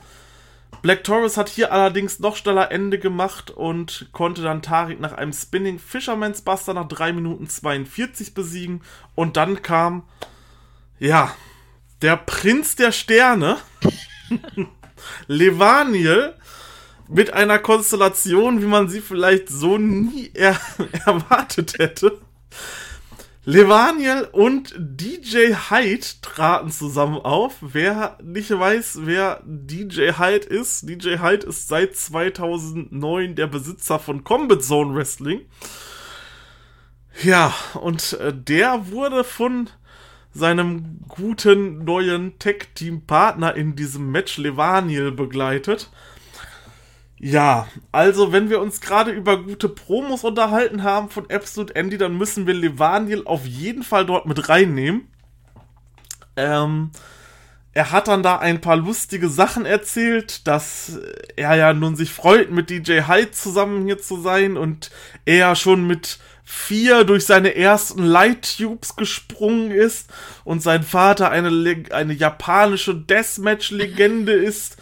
Black 0.81 1.03
Taurus 1.03 1.37
hat 1.37 1.49
hier 1.49 1.71
allerdings 1.71 2.19
noch 2.19 2.35
schneller 2.35 2.71
Ende 2.71 2.99
gemacht 2.99 3.51
und 3.51 4.09
konnte 4.11 4.41
dann 4.41 4.61
Tarik 4.61 4.99
nach 4.99 5.13
einem 5.13 5.33
Spinning 5.33 5.79
Fisherman's 5.79 6.41
Buster 6.41 6.73
nach 6.73 6.87
3 6.87 7.13
Minuten 7.13 7.49
42 7.49 8.33
besiegen. 8.33 8.81
Und 9.15 9.37
dann 9.37 9.61
kam, 9.61 10.03
ja, 10.99 11.33
der 12.01 12.17
Prinz 12.17 12.75
der 12.75 12.91
Sterne, 12.91 13.57
Levaniel, 15.27 16.35
mit 17.07 17.33
einer 17.33 17.59
Konstellation, 17.59 18.61
wie 18.61 18.67
man 18.67 18.89
sie 18.89 19.01
vielleicht 19.01 19.49
so 19.49 19.77
nie 19.77 20.29
er 20.33 20.59
erwartet 21.05 21.79
hätte. 21.79 22.19
Levaniel 23.49 24.27
und 24.33 24.75
DJ 24.77 25.53
Hyde 25.69 26.05
traten 26.21 26.69
zusammen 26.69 27.15
auf. 27.15 27.55
Wer 27.61 28.17
nicht 28.21 28.51
weiß, 28.51 28.99
wer 29.03 29.41
DJ 29.45 30.11
Hyde 30.17 30.45
ist, 30.47 30.81
DJ 30.89 31.19
Hyde 31.19 31.47
ist 31.47 31.69
seit 31.69 31.95
2009 31.95 33.35
der 33.35 33.47
Besitzer 33.47 33.99
von 33.99 34.25
Combat 34.25 34.61
Zone 34.61 34.93
Wrestling. 34.93 35.45
Ja, 37.23 37.53
und 37.75 38.19
äh, 38.19 38.33
der 38.33 38.91
wurde 38.91 39.23
von 39.23 39.69
seinem 40.33 40.99
guten 41.07 41.85
neuen 41.85 42.37
Tech-Team-Partner 42.39 43.55
in 43.55 43.77
diesem 43.77 44.11
Match 44.11 44.37
Levaniel 44.37 45.13
begleitet. 45.13 45.89
Ja, 47.19 47.67
also 47.91 48.31
wenn 48.31 48.49
wir 48.49 48.61
uns 48.61 48.79
gerade 48.79 49.11
über 49.11 49.41
gute 49.43 49.69
Promos 49.69 50.23
unterhalten 50.23 50.83
haben 50.83 51.09
von 51.09 51.29
Absolute 51.31 51.75
Andy, 51.75 51.97
dann 51.97 52.17
müssen 52.17 52.45
wir 52.45 52.53
Levaniel 52.53 53.23
auf 53.25 53.45
jeden 53.45 53.83
Fall 53.83 54.05
dort 54.05 54.27
mit 54.27 54.49
reinnehmen. 54.49 55.07
Ähm, 56.35 56.91
er 57.73 57.91
hat 57.91 58.07
dann 58.07 58.23
da 58.23 58.37
ein 58.37 58.61
paar 58.61 58.75
lustige 58.75 59.29
Sachen 59.29 59.65
erzählt, 59.65 60.47
dass 60.47 60.99
er 61.35 61.55
ja 61.55 61.73
nun 61.73 61.95
sich 61.95 62.11
freut, 62.11 62.51
mit 62.51 62.69
DJ 62.69 63.01
Hyde 63.07 63.31
zusammen 63.31 63.85
hier 63.85 63.97
zu 63.97 64.21
sein 64.21 64.55
und 64.55 64.91
er 65.25 65.55
schon 65.55 65.87
mit 65.87 66.19
vier 66.43 67.03
durch 67.03 67.25
seine 67.25 67.55
ersten 67.55 68.03
Light 68.03 68.57
Tubes 68.57 68.95
gesprungen 68.95 69.71
ist 69.71 70.09
und 70.43 70.63
sein 70.63 70.81
Vater 70.81 71.29
eine, 71.29 71.83
eine 71.91 72.13
japanische 72.13 72.95
Deathmatch-Legende 72.95 74.31
ist 74.33 74.77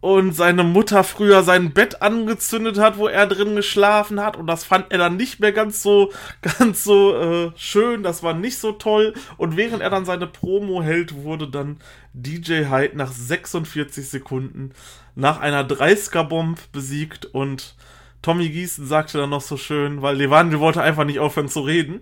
und 0.00 0.32
seine 0.32 0.64
Mutter 0.64 1.04
früher 1.04 1.42
sein 1.42 1.72
Bett 1.72 2.02
angezündet 2.02 2.78
hat, 2.78 2.98
wo 2.98 3.08
er 3.08 3.26
drin 3.26 3.56
geschlafen 3.56 4.20
hat. 4.20 4.36
Und 4.36 4.46
das 4.46 4.64
fand 4.64 4.90
er 4.92 4.98
dann 4.98 5.16
nicht 5.16 5.40
mehr 5.40 5.52
ganz 5.52 5.82
so 5.82 6.12
ganz 6.58 6.84
so 6.84 7.16
äh, 7.16 7.52
schön, 7.56 8.02
das 8.02 8.22
war 8.22 8.34
nicht 8.34 8.58
so 8.58 8.72
toll. 8.72 9.14
Und 9.36 9.56
während 9.56 9.82
er 9.82 9.90
dann 9.90 10.04
seine 10.04 10.26
Promo 10.26 10.82
hält, 10.82 11.14
wurde 11.14 11.48
dann 11.48 11.78
DJ 12.12 12.66
Hyde 12.70 12.96
nach 12.96 13.12
46 13.12 14.08
Sekunden 14.08 14.72
nach 15.14 15.40
einer 15.40 15.66
30er 15.66 16.24
Bomb 16.24 16.60
besiegt. 16.72 17.26
Und 17.26 17.74
Tommy 18.22 18.48
Gießen 18.48 18.86
sagte 18.86 19.18
dann 19.18 19.30
noch 19.30 19.42
so 19.42 19.56
schön, 19.56 20.02
weil 20.02 20.16
Levandel 20.16 20.60
wollte 20.60 20.82
einfach 20.82 21.04
nicht 21.04 21.18
aufhören 21.18 21.48
zu 21.48 21.60
reden, 21.60 22.00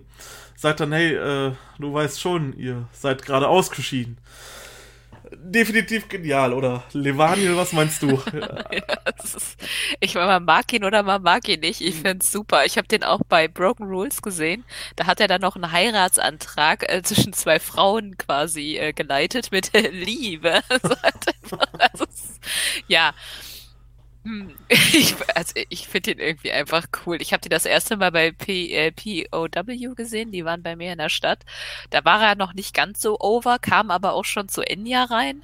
sagt 0.55 0.79
dann, 0.79 0.93
hey, 0.93 1.15
äh, 1.15 1.51
du 1.79 1.93
weißt 1.93 2.21
schon, 2.21 2.53
ihr 2.57 2.87
seid 2.93 3.25
gerade 3.25 3.47
ausgeschieden 3.47 4.17
definitiv 5.43 6.07
genial, 6.07 6.53
oder? 6.53 6.83
Levaniel, 6.93 7.55
was 7.57 7.73
meinst 7.73 8.01
du? 8.01 8.09
ja, 8.71 9.13
ist, 9.23 9.57
ich 9.99 10.15
meine, 10.15 10.27
man 10.27 10.45
mag 10.45 10.71
ihn 10.73 10.83
oder 10.83 11.03
man 11.03 11.21
mag 11.21 11.47
ihn 11.47 11.59
nicht. 11.59 11.81
Ich 11.81 11.95
finde 11.95 12.25
super. 12.25 12.65
Ich 12.65 12.77
habe 12.77 12.87
den 12.87 13.03
auch 13.03 13.21
bei 13.27 13.47
Broken 13.47 13.85
Rules 13.85 14.21
gesehen. 14.21 14.63
Da 14.95 15.05
hat 15.05 15.19
er 15.19 15.27
dann 15.27 15.41
noch 15.41 15.55
einen 15.55 15.71
Heiratsantrag 15.71 16.89
äh, 16.91 17.01
zwischen 17.03 17.33
zwei 17.33 17.59
Frauen 17.59 18.17
quasi 18.17 18.77
äh, 18.77 18.93
geleitet 18.93 19.51
mit 19.51 19.71
Liebe. 19.91 20.61
Also, 21.03 21.57
also, 21.77 22.05
ja. 22.87 23.13
Hm, 24.23 24.55
ich, 24.69 25.15
also 25.35 25.53
ich 25.69 25.87
finde 25.87 26.11
ihn 26.11 26.19
irgendwie 26.19 26.51
einfach 26.51 26.85
cool. 27.05 27.21
Ich 27.21 27.33
habe 27.33 27.41
die 27.41 27.49
das 27.49 27.65
erste 27.65 27.97
Mal 27.97 28.11
bei 28.11 28.31
P, 28.31 28.71
äh, 28.71 28.91
POW 28.91 29.95
gesehen, 29.95 30.31
die 30.31 30.45
waren 30.45 30.63
bei 30.63 30.75
mir 30.75 30.93
in 30.93 30.97
der 30.97 31.09
Stadt. 31.09 31.43
Da 31.89 32.05
war 32.05 32.21
er 32.21 32.35
noch 32.35 32.53
nicht 32.53 32.73
ganz 32.73 33.01
so 33.01 33.19
over, 33.19 33.59
kam 33.59 33.91
aber 33.91 34.13
auch 34.13 34.25
schon 34.25 34.47
zu 34.49 34.61
Enya 34.61 35.03
rein. 35.05 35.43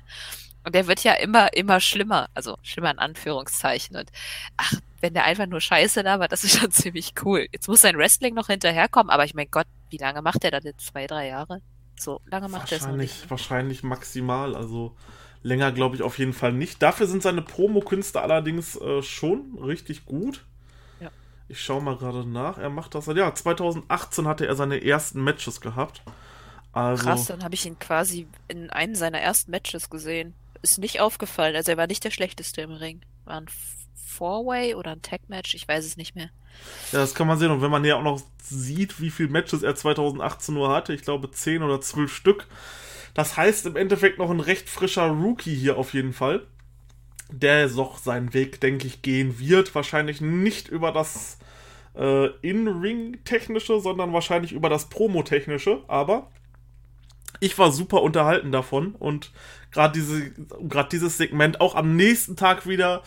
Und 0.64 0.76
der 0.76 0.88
wird 0.88 1.04
ja 1.04 1.14
immer, 1.14 1.54
immer 1.54 1.80
schlimmer. 1.80 2.30
Also 2.34 2.58
schlimmer 2.62 2.92
in 2.92 3.00
Anführungszeichen. 3.00 3.96
Und 3.96 4.12
ach, 4.58 4.74
wenn 5.02 5.14
der 5.14 5.26
einfach 5.26 5.48
nur 5.48 5.62
Scheiße 5.62 6.04
da 6.04 6.20
war, 6.20 6.28
das 6.28 6.44
ist 6.44 6.58
schon 6.58 6.72
ziemlich 6.72 7.14
cool. 7.24 7.48
Jetzt 7.52 7.68
muss 7.68 7.82
sein 7.82 7.98
Wrestling 7.98 8.34
noch 8.34 8.48
hinterherkommen, 8.48 9.10
aber 9.10 9.26
ich 9.26 9.34
mein 9.34 9.50
Gott, 9.52 9.68
wie 9.90 9.98
lange 9.98 10.22
macht 10.22 10.44
der 10.44 10.52
das 10.52 10.64
jetzt? 10.64 10.88
Zwei, 10.88 11.08
drei 11.08 11.28
Jahre? 11.28 11.62
So 11.98 12.22
lange 12.26 12.48
macht 12.48 12.72
er 12.72 12.78
es 12.78 12.88
nicht. 12.88 13.30
Wahrscheinlich 13.30 13.84
maximal. 13.84 14.56
Also 14.56 14.96
Länger 15.42 15.72
glaube 15.72 15.96
ich 15.96 16.02
auf 16.02 16.18
jeden 16.20 16.34
Fall 16.34 16.54
nicht. 16.54 16.82
Dafür 16.82 17.08
sind 17.08 17.24
seine 17.24 17.42
Promo-Künste 17.42 18.22
allerdings 18.22 18.76
äh, 18.76 19.02
schon 19.02 19.58
richtig 19.62 20.06
gut. 20.06 20.46
Ja. 21.00 21.10
Ich 21.48 21.62
schaue 21.62 21.82
mal 21.82 21.96
gerade 21.98 22.28
nach. 22.28 22.58
Er 22.58 22.70
macht 22.70 22.96
das. 22.96 23.06
Ja, 23.08 23.34
2018 23.34 24.28
hatte 24.28 24.46
er 24.46 24.56
seine 24.56 24.84
ersten 24.84 25.24
Matches 25.24 25.62
gehabt. 25.62 26.02
Also, 26.72 27.04
Krass, 27.04 27.26
dann 27.26 27.44
habe 27.44 27.56
ich 27.56 27.66
ihn 27.66 27.80
quasi 27.80 28.28
in 28.48 28.70
einem 28.70 28.96
seiner 28.96 29.20
ersten 29.20 29.52
Matches 29.52 29.90
gesehen. 29.90 30.34
Ist 30.62 30.78
nicht 30.78 31.00
aufgefallen. 31.00 31.56
Also 31.56 31.72
er 31.72 31.78
war 31.78 31.88
nicht 31.88 32.04
der 32.04 32.12
schlechteste 32.12 32.62
im 32.62 32.72
Ring. 32.72 33.02
War 33.26 33.38
ein 33.42 33.48
Four-Way 34.20 34.76
oder 34.76 34.92
ein 34.92 35.02
Tag-Match, 35.02 35.56
ich 35.56 35.68
weiß 35.68 35.86
es 35.86 35.96
nicht 35.96 36.16
mehr. 36.16 36.30
Ja, 36.92 37.00
das 37.00 37.16
kann 37.16 37.28
man 37.28 37.38
sehen. 37.38 37.52
Und 37.52 37.62
wenn 37.62 37.72
man 37.72 37.86
ja 37.86 37.96
auch 37.96 38.04
noch 38.04 38.22
sieht, 38.42 39.00
wie 39.00 39.10
viele 39.12 39.30
Matches 39.30 39.64
er 39.64 39.76
2018 39.76 40.54
nur 40.54 40.70
hatte, 40.70 40.94
ich 40.94 41.04
glaube 41.04 41.32
10 41.32 41.64
oder 41.64 41.80
12 41.80 42.14
Stück, 42.14 42.48
das 43.14 43.38
heißt 43.38 43.66
im 43.66 43.76
Endeffekt 43.76 44.20
noch 44.20 44.30
ein 44.30 44.40
recht 44.40 44.70
frischer 44.70 45.08
Rookie 45.08 45.56
hier 45.56 45.78
auf 45.78 45.94
jeden 45.94 46.14
Fall. 46.14 46.46
Der 47.32 47.68
doch 47.70 48.00
seinen 48.00 48.34
Weg, 48.34 48.60
denke 48.60 48.88
ich, 48.88 49.02
gehen 49.02 49.40
wird. 49.40 49.76
Wahrscheinlich 49.76 50.20
nicht 50.20 50.68
über 50.68 50.92
das 50.92 51.38
äh, 51.96 52.28
In-Ring-Technische, 52.42 53.80
sondern 53.80 54.14
wahrscheinlich 54.14 54.52
über 54.52 54.70
das 54.70 54.90
Promo-Technische. 54.90 55.84
Aber 55.88 56.32
ich 57.40 57.58
war 57.58 57.72
super 57.72 58.02
unterhalten 58.02 58.52
davon 58.52 58.96
und 58.96 59.32
gerade 59.72 59.94
diese, 59.94 60.32
dieses 60.92 61.18
Segment 61.18 61.62
auch 61.62 61.76
am 61.76 61.96
nächsten 61.96 62.36
Tag 62.36 62.68
wieder 62.68 63.04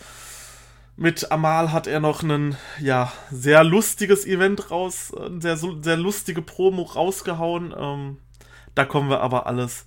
mit 0.95 1.31
Amal 1.31 1.71
hat 1.71 1.87
er 1.87 1.99
noch 1.99 2.23
ein 2.23 2.55
ja 2.79 3.11
sehr 3.31 3.63
lustiges 3.63 4.25
Event 4.25 4.69
raus, 4.71 5.11
eine 5.13 5.41
sehr 5.41 5.57
sehr 5.57 5.97
lustige 5.97 6.41
Promo 6.41 6.83
rausgehauen. 6.83 7.73
Ähm, 7.77 8.17
da 8.75 8.85
kommen 8.85 9.09
wir 9.09 9.21
aber 9.21 9.47
alles 9.47 9.85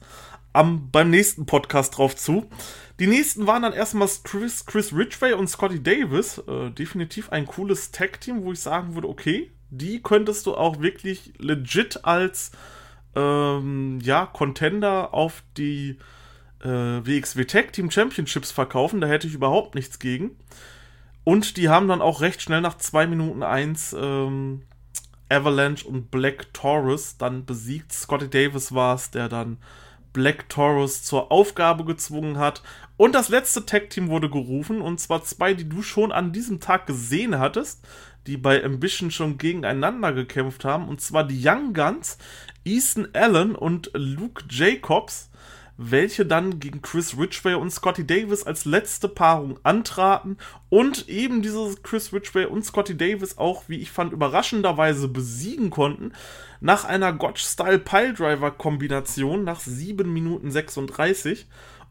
am, 0.52 0.90
beim 0.90 1.10
nächsten 1.10 1.46
Podcast 1.46 1.96
drauf 1.96 2.16
zu. 2.16 2.48
Die 2.98 3.06
nächsten 3.06 3.46
waren 3.46 3.62
dann 3.62 3.74
erstmal 3.74 4.08
Chris, 4.24 4.64
Chris 4.64 4.92
Ridgway 4.92 5.34
und 5.34 5.48
Scotty 5.48 5.82
Davis. 5.82 6.38
Äh, 6.38 6.70
definitiv 6.70 7.30
ein 7.30 7.46
cooles 7.46 7.90
Tag-Team, 7.90 8.42
wo 8.42 8.52
ich 8.52 8.60
sagen 8.60 8.94
würde, 8.94 9.08
okay, 9.08 9.50
die 9.70 10.02
könntest 10.02 10.46
du 10.46 10.54
auch 10.54 10.80
wirklich 10.80 11.34
legit 11.38 12.04
als 12.04 12.52
ähm, 13.14 13.98
ja, 14.02 14.26
Contender 14.26 15.12
auf 15.12 15.42
die 15.56 15.98
äh, 16.62 16.68
WXW 16.68 17.44
Tag 17.44 17.72
Team 17.72 17.90
Championships 17.90 18.50
verkaufen. 18.50 19.00
Da 19.00 19.08
hätte 19.08 19.26
ich 19.26 19.34
überhaupt 19.34 19.74
nichts 19.74 19.98
gegen. 19.98 20.36
Und 21.24 21.56
die 21.56 21.68
haben 21.68 21.88
dann 21.88 22.00
auch 22.00 22.20
recht 22.20 22.40
schnell 22.40 22.60
nach 22.60 22.78
2 22.78 23.08
Minuten 23.08 23.42
1 23.42 23.96
ähm, 23.98 24.62
Avalanche 25.28 25.86
und 25.86 26.10
Black 26.10 26.52
Taurus 26.52 27.16
dann 27.16 27.44
besiegt. 27.44 27.92
Scotty 27.92 28.28
Davis 28.28 28.74
war 28.74 28.94
es, 28.94 29.10
der 29.10 29.28
dann 29.28 29.58
Black 30.12 30.48
Taurus 30.48 31.02
zur 31.02 31.30
Aufgabe 31.30 31.84
gezwungen 31.84 32.38
hat. 32.38 32.62
Und 32.96 33.14
das 33.14 33.28
letzte 33.28 33.66
Tag-Team 33.66 34.08
wurde 34.08 34.30
gerufen, 34.30 34.80
und 34.80 34.98
zwar 34.98 35.22
zwei, 35.24 35.52
die 35.52 35.68
du 35.68 35.82
schon 35.82 36.10
an 36.10 36.32
diesem 36.32 36.58
Tag 36.60 36.86
gesehen 36.86 37.38
hattest, 37.38 37.86
die 38.26 38.38
bei 38.38 38.64
Ambition 38.64 39.10
schon 39.10 39.36
gegeneinander 39.36 40.12
gekämpft 40.12 40.64
haben, 40.64 40.88
und 40.88 41.00
zwar 41.00 41.24
die 41.24 41.46
Young 41.46 41.74
Guns, 41.74 42.16
Ethan 42.64 43.08
Allen 43.12 43.54
und 43.54 43.90
Luke 43.94 44.44
Jacobs 44.48 45.30
welche 45.76 46.24
dann 46.24 46.58
gegen 46.58 46.82
Chris 46.82 47.18
Ridgway 47.18 47.54
und 47.54 47.70
Scotty 47.70 48.06
Davis 48.06 48.44
als 48.44 48.64
letzte 48.64 49.08
Paarung 49.08 49.58
antraten 49.62 50.38
und 50.68 51.08
eben 51.08 51.42
diese 51.42 51.74
Chris 51.82 52.12
Ridgway 52.12 52.46
und 52.46 52.64
Scotty 52.64 52.96
Davis 52.96 53.38
auch, 53.38 53.64
wie 53.68 53.78
ich 53.78 53.90
fand, 53.90 54.12
überraschenderweise 54.12 55.08
besiegen 55.08 55.70
konnten, 55.70 56.12
nach 56.60 56.84
einer 56.84 57.12
Gotch-Style 57.12 57.78
Piledriver-Kombination 57.78 59.44
nach 59.44 59.60
7 59.60 60.10
Minuten 60.10 60.50
36 60.50 61.46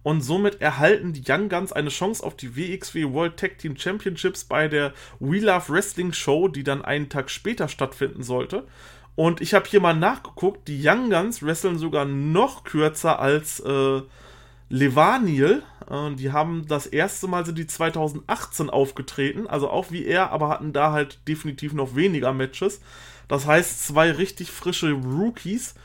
und 0.05 0.21
somit 0.21 0.61
erhalten 0.61 1.13
die 1.13 1.23
Young 1.27 1.49
Guns 1.49 1.73
eine 1.73 1.89
Chance 1.89 2.23
auf 2.23 2.35
die 2.35 2.55
WXW 2.55 3.11
World 3.11 3.37
Tag 3.37 3.57
Team 3.57 3.75
Championships 3.75 4.43
bei 4.43 4.67
der 4.67 4.93
We 5.19 5.39
Love 5.39 5.69
Wrestling 5.69 6.13
Show, 6.13 6.47
die 6.47 6.63
dann 6.63 6.85
einen 6.85 7.09
Tag 7.09 7.31
später 7.31 7.67
stattfinden 7.67 8.21
sollte. 8.21 8.67
Und 9.15 9.39
ich 9.39 9.53
habe 9.53 9.65
hier 9.67 9.79
mal 9.79 9.95
nachgeguckt, 9.95 10.67
die 10.67 10.81
Young 10.83 11.09
Guns 11.09 11.41
wresteln 11.41 11.77
sogar 11.77 12.05
noch 12.05 12.63
kürzer 12.65 13.19
als 13.19 13.61
äh, 13.61 14.01
Levaniel. 14.69 15.63
Äh, 15.89 16.15
die 16.15 16.31
haben 16.31 16.67
das 16.67 16.85
erste 16.85 17.27
Mal 17.27 17.45
sind 17.45 17.57
die 17.57 17.67
2018 17.67 18.69
aufgetreten, 18.69 19.47
also 19.47 19.69
auch 19.69 19.91
wie 19.91 20.05
er, 20.05 20.31
aber 20.31 20.49
hatten 20.49 20.73
da 20.73 20.91
halt 20.91 21.19
definitiv 21.27 21.73
noch 21.73 21.95
weniger 21.95 22.33
Matches. 22.33 22.81
Das 23.27 23.47
heißt, 23.47 23.87
zwei 23.87 24.11
richtig 24.11 24.51
frische 24.51 24.91
Rookies, 24.91 25.75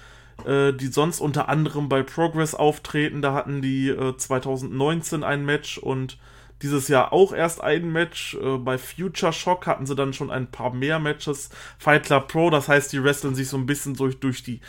äh, 0.45 0.73
die 0.73 0.89
sonst 0.89 1.21
unter 1.21 1.49
anderem 1.49 1.89
bei 1.89 2.03
Progress 2.03 2.55
auftreten. 2.55 3.23
Da 3.23 3.33
hatten 3.33 3.63
die 3.63 3.89
äh, 3.89 4.17
2019 4.17 5.23
ein 5.23 5.45
Match 5.45 5.79
und 5.79 6.19
dieses 6.63 6.89
Jahr 6.89 7.13
auch 7.13 7.33
erst 7.33 7.63
ein 7.63 7.91
Match. 7.91 8.35
Äh, 8.35 8.59
bei 8.59 8.79
Future 8.79 9.33
Shock 9.33 9.67
hatten 9.67 9.87
sie 9.87 9.95
dann 9.95 10.13
schon 10.13 10.31
ein 10.31 10.51
paar 10.51 10.73
mehr 10.73 10.99
Matches. 10.99 11.51
Fight 11.79 12.05
Club 12.05 12.29
Pro, 12.29 12.51
das 12.51 12.69
heißt, 12.69 12.93
die 12.93 13.03
wresteln 13.03 13.35
sich 13.35 13.49
so 13.49 13.57
ein 13.57 13.67
bisschen 13.67 13.95
durch, 13.95 14.21
durch 14.21 14.43
die 14.43 14.61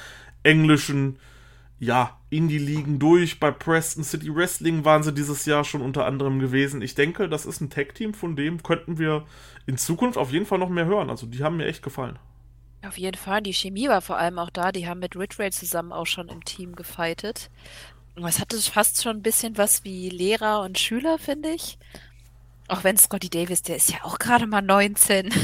englischen 0.43 1.19
ja, 1.81 2.19
Indie-Ligen 2.29 2.99
durch. 2.99 3.39
Bei 3.39 3.49
Preston 3.49 4.03
City 4.03 4.33
Wrestling 4.33 4.85
waren 4.85 5.01
sie 5.01 5.13
dieses 5.13 5.45
Jahr 5.45 5.63
schon 5.63 5.81
unter 5.81 6.05
anderem 6.05 6.39
gewesen. 6.39 6.81
Ich 6.81 6.93
denke, 6.93 7.27
das 7.27 7.47
ist 7.47 7.59
ein 7.59 7.71
Tag-Team, 7.71 8.13
von 8.13 8.35
dem 8.35 8.61
könnten 8.61 8.99
wir 8.99 9.25
in 9.65 9.77
Zukunft 9.77 10.17
auf 10.17 10.31
jeden 10.31 10.45
Fall 10.45 10.59
noch 10.59 10.69
mehr 10.69 10.85
hören. 10.85 11.09
Also 11.09 11.25
die 11.25 11.43
haben 11.43 11.57
mir 11.57 11.65
echt 11.65 11.81
gefallen. 11.81 12.19
Auf 12.85 12.97
jeden 12.97 13.17
Fall, 13.17 13.41
die 13.41 13.53
Chemie 13.53 13.89
war 13.89 14.01
vor 14.01 14.17
allem 14.17 14.39
auch 14.39 14.49
da. 14.49 14.71
Die 14.71 14.87
haben 14.87 14.99
mit 14.99 15.15
Ridgeway 15.15 15.51
zusammen 15.51 15.91
auch 15.91 16.07
schon 16.07 16.29
im 16.29 16.45
Team 16.45 16.75
gefightet. 16.75 17.49
Es 18.15 18.39
hatte 18.39 18.61
fast 18.61 19.01
schon 19.01 19.17
ein 19.17 19.23
bisschen 19.23 19.57
was 19.57 19.83
wie 19.83 20.09
Lehrer 20.09 20.61
und 20.61 20.77
Schüler, 20.77 21.17
finde 21.17 21.49
ich. 21.49 21.77
Auch 22.67 22.83
wenn 22.83 22.97
Scotty 22.97 23.29
Davis, 23.29 23.63
der 23.63 23.75
ist 23.75 23.91
ja 23.91 24.03
auch 24.03 24.19
gerade 24.19 24.47
mal 24.47 24.61
19. 24.61 25.33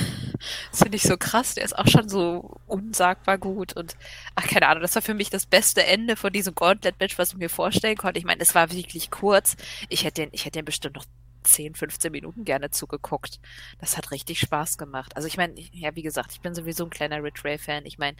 Das 0.71 0.83
finde 0.83 0.97
ich 0.97 1.01
so 1.01 1.17
krass. 1.17 1.55
Der 1.55 1.65
ist 1.65 1.75
auch 1.75 1.87
schon 1.87 2.07
so 2.07 2.59
unsagbar 2.67 3.39
gut. 3.39 3.73
Und 3.73 3.97
ach, 4.35 4.45
keine 4.45 4.67
Ahnung, 4.67 4.83
das 4.83 4.93
war 4.93 5.01
für 5.01 5.15
mich 5.15 5.31
das 5.31 5.47
beste 5.47 5.83
Ende 5.83 6.15
von 6.15 6.31
diesem 6.31 6.53
Gauntlet-Match, 6.53 7.17
was 7.17 7.31
ich 7.31 7.37
mir 7.37 7.49
vorstellen 7.49 7.97
konnte. 7.97 8.19
Ich 8.19 8.25
meine, 8.25 8.41
es 8.41 8.53
war 8.53 8.71
wirklich 8.71 9.09
kurz. 9.09 9.55
Ich 9.89 10.03
hätte 10.03 10.21
den, 10.21 10.29
ich 10.33 10.45
hätte 10.45 10.59
den 10.59 10.65
bestimmt 10.65 10.95
noch 10.95 11.05
10, 11.43 11.75
15 11.75 12.11
Minuten 12.11 12.45
gerne 12.45 12.69
zugeguckt. 12.69 13.39
Das 13.79 13.97
hat 13.97 14.11
richtig 14.11 14.39
Spaß 14.39 14.77
gemacht. 14.77 15.15
Also 15.15 15.27
ich 15.27 15.37
meine, 15.37 15.55
ja, 15.71 15.95
wie 15.95 16.03
gesagt, 16.03 16.31
ich 16.33 16.41
bin 16.41 16.53
sowieso 16.53 16.83
ein 16.85 16.91
kleiner 16.91 17.23
Rich 17.23 17.43
Ray-Fan. 17.43 17.85
Ich 17.85 17.97
meine, 17.97 18.17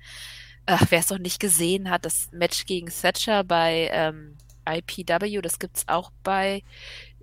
wer 0.90 1.00
es 1.00 1.10
noch 1.10 1.18
nicht 1.18 1.40
gesehen 1.40 1.90
hat, 1.90 2.06
das 2.06 2.30
Match 2.32 2.66
gegen 2.66 2.88
Thatcher 2.88 3.44
bei 3.44 3.90
ähm, 3.92 4.36
IPW, 4.68 5.42
das 5.42 5.60
gibt's 5.60 5.88
auch 5.88 6.12
bei, 6.24 6.64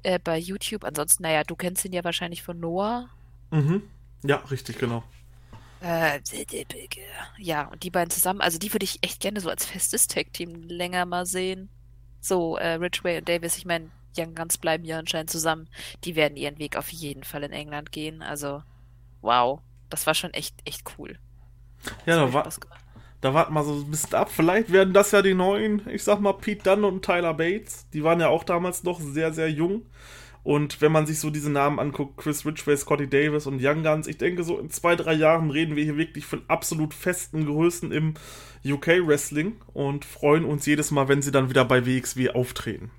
äh, 0.03 0.19
bei 0.19 0.39
YouTube. 0.39 0.85
Ansonsten, 0.85 1.23
naja, 1.23 1.45
du 1.45 1.55
kennst 1.55 1.85
ihn 1.85 1.93
ja 1.93 2.05
wahrscheinlich 2.05 2.43
von 2.43 2.59
Noah. 2.59 3.09
Mhm. 3.51 3.83
Ja, 4.23 4.37
richtig, 4.37 4.79
genau. 4.79 5.05
Äh, 5.81 6.21
ja, 7.37 7.67
und 7.67 7.83
die 7.83 7.91
beiden 7.91 8.11
zusammen, 8.11 8.41
also 8.41 8.59
die 8.59 8.73
würde 8.73 8.85
ich 8.85 8.99
echt 9.03 9.21
gerne 9.21 9.41
so 9.41 9.51
als 9.51 9.67
festes 9.67 10.09
Tag-Team 10.09 10.63
länger 10.63 11.05
mal 11.05 11.27
sehen. 11.27 11.69
So, 12.23 12.57
äh, 12.57 12.75
Ridgway 12.75 13.19
und 13.19 13.29
Davis, 13.29 13.59
ich 13.59 13.67
meine, 13.67 13.91
Young 14.17 14.35
Guns 14.35 14.57
bleiben 14.57 14.85
ja 14.85 14.99
anscheinend 14.99 15.29
zusammen. 15.29 15.69
Die 16.05 16.17
werden 16.17 16.39
ihren 16.39 16.59
Weg 16.59 16.77
auf 16.77 16.89
jeden 16.89 17.25
Fall 17.25 17.43
in 17.43 17.53
England 17.53 17.93
gehen. 17.93 18.23
Also, 18.23 18.63
wow, 19.21 19.61
das 19.91 20.07
war 20.07 20.15
schon 20.15 20.33
echt, 20.33 20.55
echt 20.65 20.83
cool. 20.99 21.19
Ja, 22.07 22.17
da 22.17 22.33
war, 22.33 22.47
da 23.25 23.33
warten 23.33 23.55
wir 23.55 23.65
so 23.65 23.73
ein 23.73 23.91
bisschen 23.91 24.15
ab. 24.15 24.31
Vielleicht 24.31 24.71
werden 24.71 24.93
das 24.93 25.11
ja 25.13 25.23
die 25.23 25.33
neuen, 25.33 25.81
ich 25.89 26.05
sag 26.05 26.21
mal, 26.21 26.35
Pete 26.35 26.63
Dunn 26.63 26.85
und 26.85 27.03
Tyler 27.03 27.33
Bates. 27.33 27.89
Die 27.95 28.05
waren 28.05 28.21
ja 28.21 28.29
auch 28.29 28.45
damals 28.45 28.85
noch 28.85 29.01
sehr, 29.01 29.33
sehr 29.33 29.51
jung. 29.51 29.87
Und 30.43 30.83
wenn 30.83 30.93
man 30.93 31.07
sich 31.07 31.21
so 31.21 31.31
diese 31.31 31.51
Namen 31.51 31.79
anguckt, 31.79 32.19
Chris 32.19 32.45
Ridgway, 32.45 32.77
Scotty 32.77 33.09
Davis 33.09 33.47
und 33.47 33.65
Young 33.65 33.83
Guns, 33.83 34.09
ich 34.09 34.19
denke, 34.19 34.45
so 34.45 34.59
in 34.59 34.69
zwei, 34.69 34.95
drei 34.95 35.15
Jahren 35.15 35.49
reden 35.51 35.75
wir 35.75 35.83
hier 35.85 35.97
wirklich 35.97 36.27
von 36.27 36.43
absolut 36.49 36.93
festen 36.93 37.47
Größen 37.47 37.93
im 37.93 38.13
UK-Wrestling 38.63 39.57
und 39.73 40.05
freuen 40.05 40.45
uns 40.45 40.67
jedes 40.67 40.91
Mal, 40.91 41.09
wenn 41.09 41.23
sie 41.23 41.33
dann 41.33 41.49
wieder 41.49 41.65
bei 41.65 41.87
WXW 41.87 42.29
auftreten. 42.29 42.91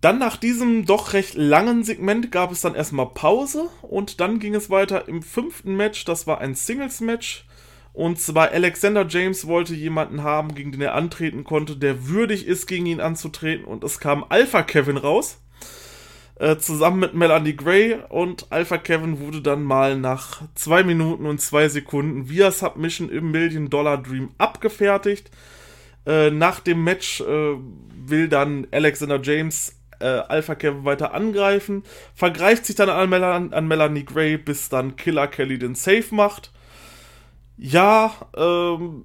Dann 0.00 0.18
nach 0.18 0.36
diesem 0.36 0.86
doch 0.86 1.12
recht 1.12 1.34
langen 1.34 1.84
Segment 1.84 2.32
gab 2.32 2.50
es 2.50 2.62
dann 2.62 2.74
erstmal 2.74 3.10
Pause 3.10 3.68
und 3.82 4.20
dann 4.20 4.40
ging 4.40 4.56
es 4.56 4.70
weiter 4.70 5.06
im 5.06 5.22
fünften 5.22 5.76
Match. 5.76 6.04
Das 6.04 6.26
war 6.26 6.40
ein 6.40 6.56
Singles-Match. 6.56 7.44
Und 8.00 8.18
zwar 8.18 8.52
Alexander 8.52 9.06
James 9.06 9.46
wollte 9.46 9.74
jemanden 9.74 10.22
haben, 10.22 10.54
gegen 10.54 10.72
den 10.72 10.80
er 10.80 10.94
antreten 10.94 11.44
konnte, 11.44 11.76
der 11.76 12.08
würdig 12.08 12.46
ist, 12.46 12.66
gegen 12.66 12.86
ihn 12.86 12.98
anzutreten. 12.98 13.66
Und 13.66 13.84
es 13.84 14.00
kam 14.00 14.24
Alpha 14.26 14.62
Kevin 14.62 14.96
raus. 14.96 15.38
Äh, 16.36 16.56
zusammen 16.56 17.00
mit 17.00 17.12
Melanie 17.12 17.54
Gray. 17.54 17.98
Und 18.08 18.46
Alpha 18.48 18.78
Kevin 18.78 19.20
wurde 19.20 19.42
dann 19.42 19.62
mal 19.62 19.98
nach 19.98 20.40
zwei 20.54 20.82
Minuten 20.82 21.26
und 21.26 21.42
zwei 21.42 21.68
Sekunden 21.68 22.30
via 22.30 22.50
Submission 22.50 23.10
im 23.10 23.32
Million 23.32 23.68
Dollar 23.68 23.98
Dream 23.98 24.30
abgefertigt. 24.38 25.30
Äh, 26.06 26.30
nach 26.30 26.60
dem 26.60 26.82
Match 26.82 27.20
äh, 27.20 27.54
will 28.06 28.28
dann 28.30 28.66
Alexander 28.70 29.20
James 29.22 29.76
äh, 29.98 30.06
Alpha 30.06 30.54
Kevin 30.54 30.86
weiter 30.86 31.12
angreifen, 31.12 31.82
vergreift 32.14 32.64
sich 32.64 32.76
dann 32.76 32.88
an, 32.88 33.10
Mel 33.10 33.22
an 33.22 33.68
Melanie 33.68 34.06
Gray, 34.06 34.38
bis 34.38 34.70
dann 34.70 34.96
Killer 34.96 35.26
Kelly 35.26 35.58
den 35.58 35.74
Safe 35.74 36.14
macht. 36.14 36.50
Ja, 37.62 38.14
ähm, 38.38 39.04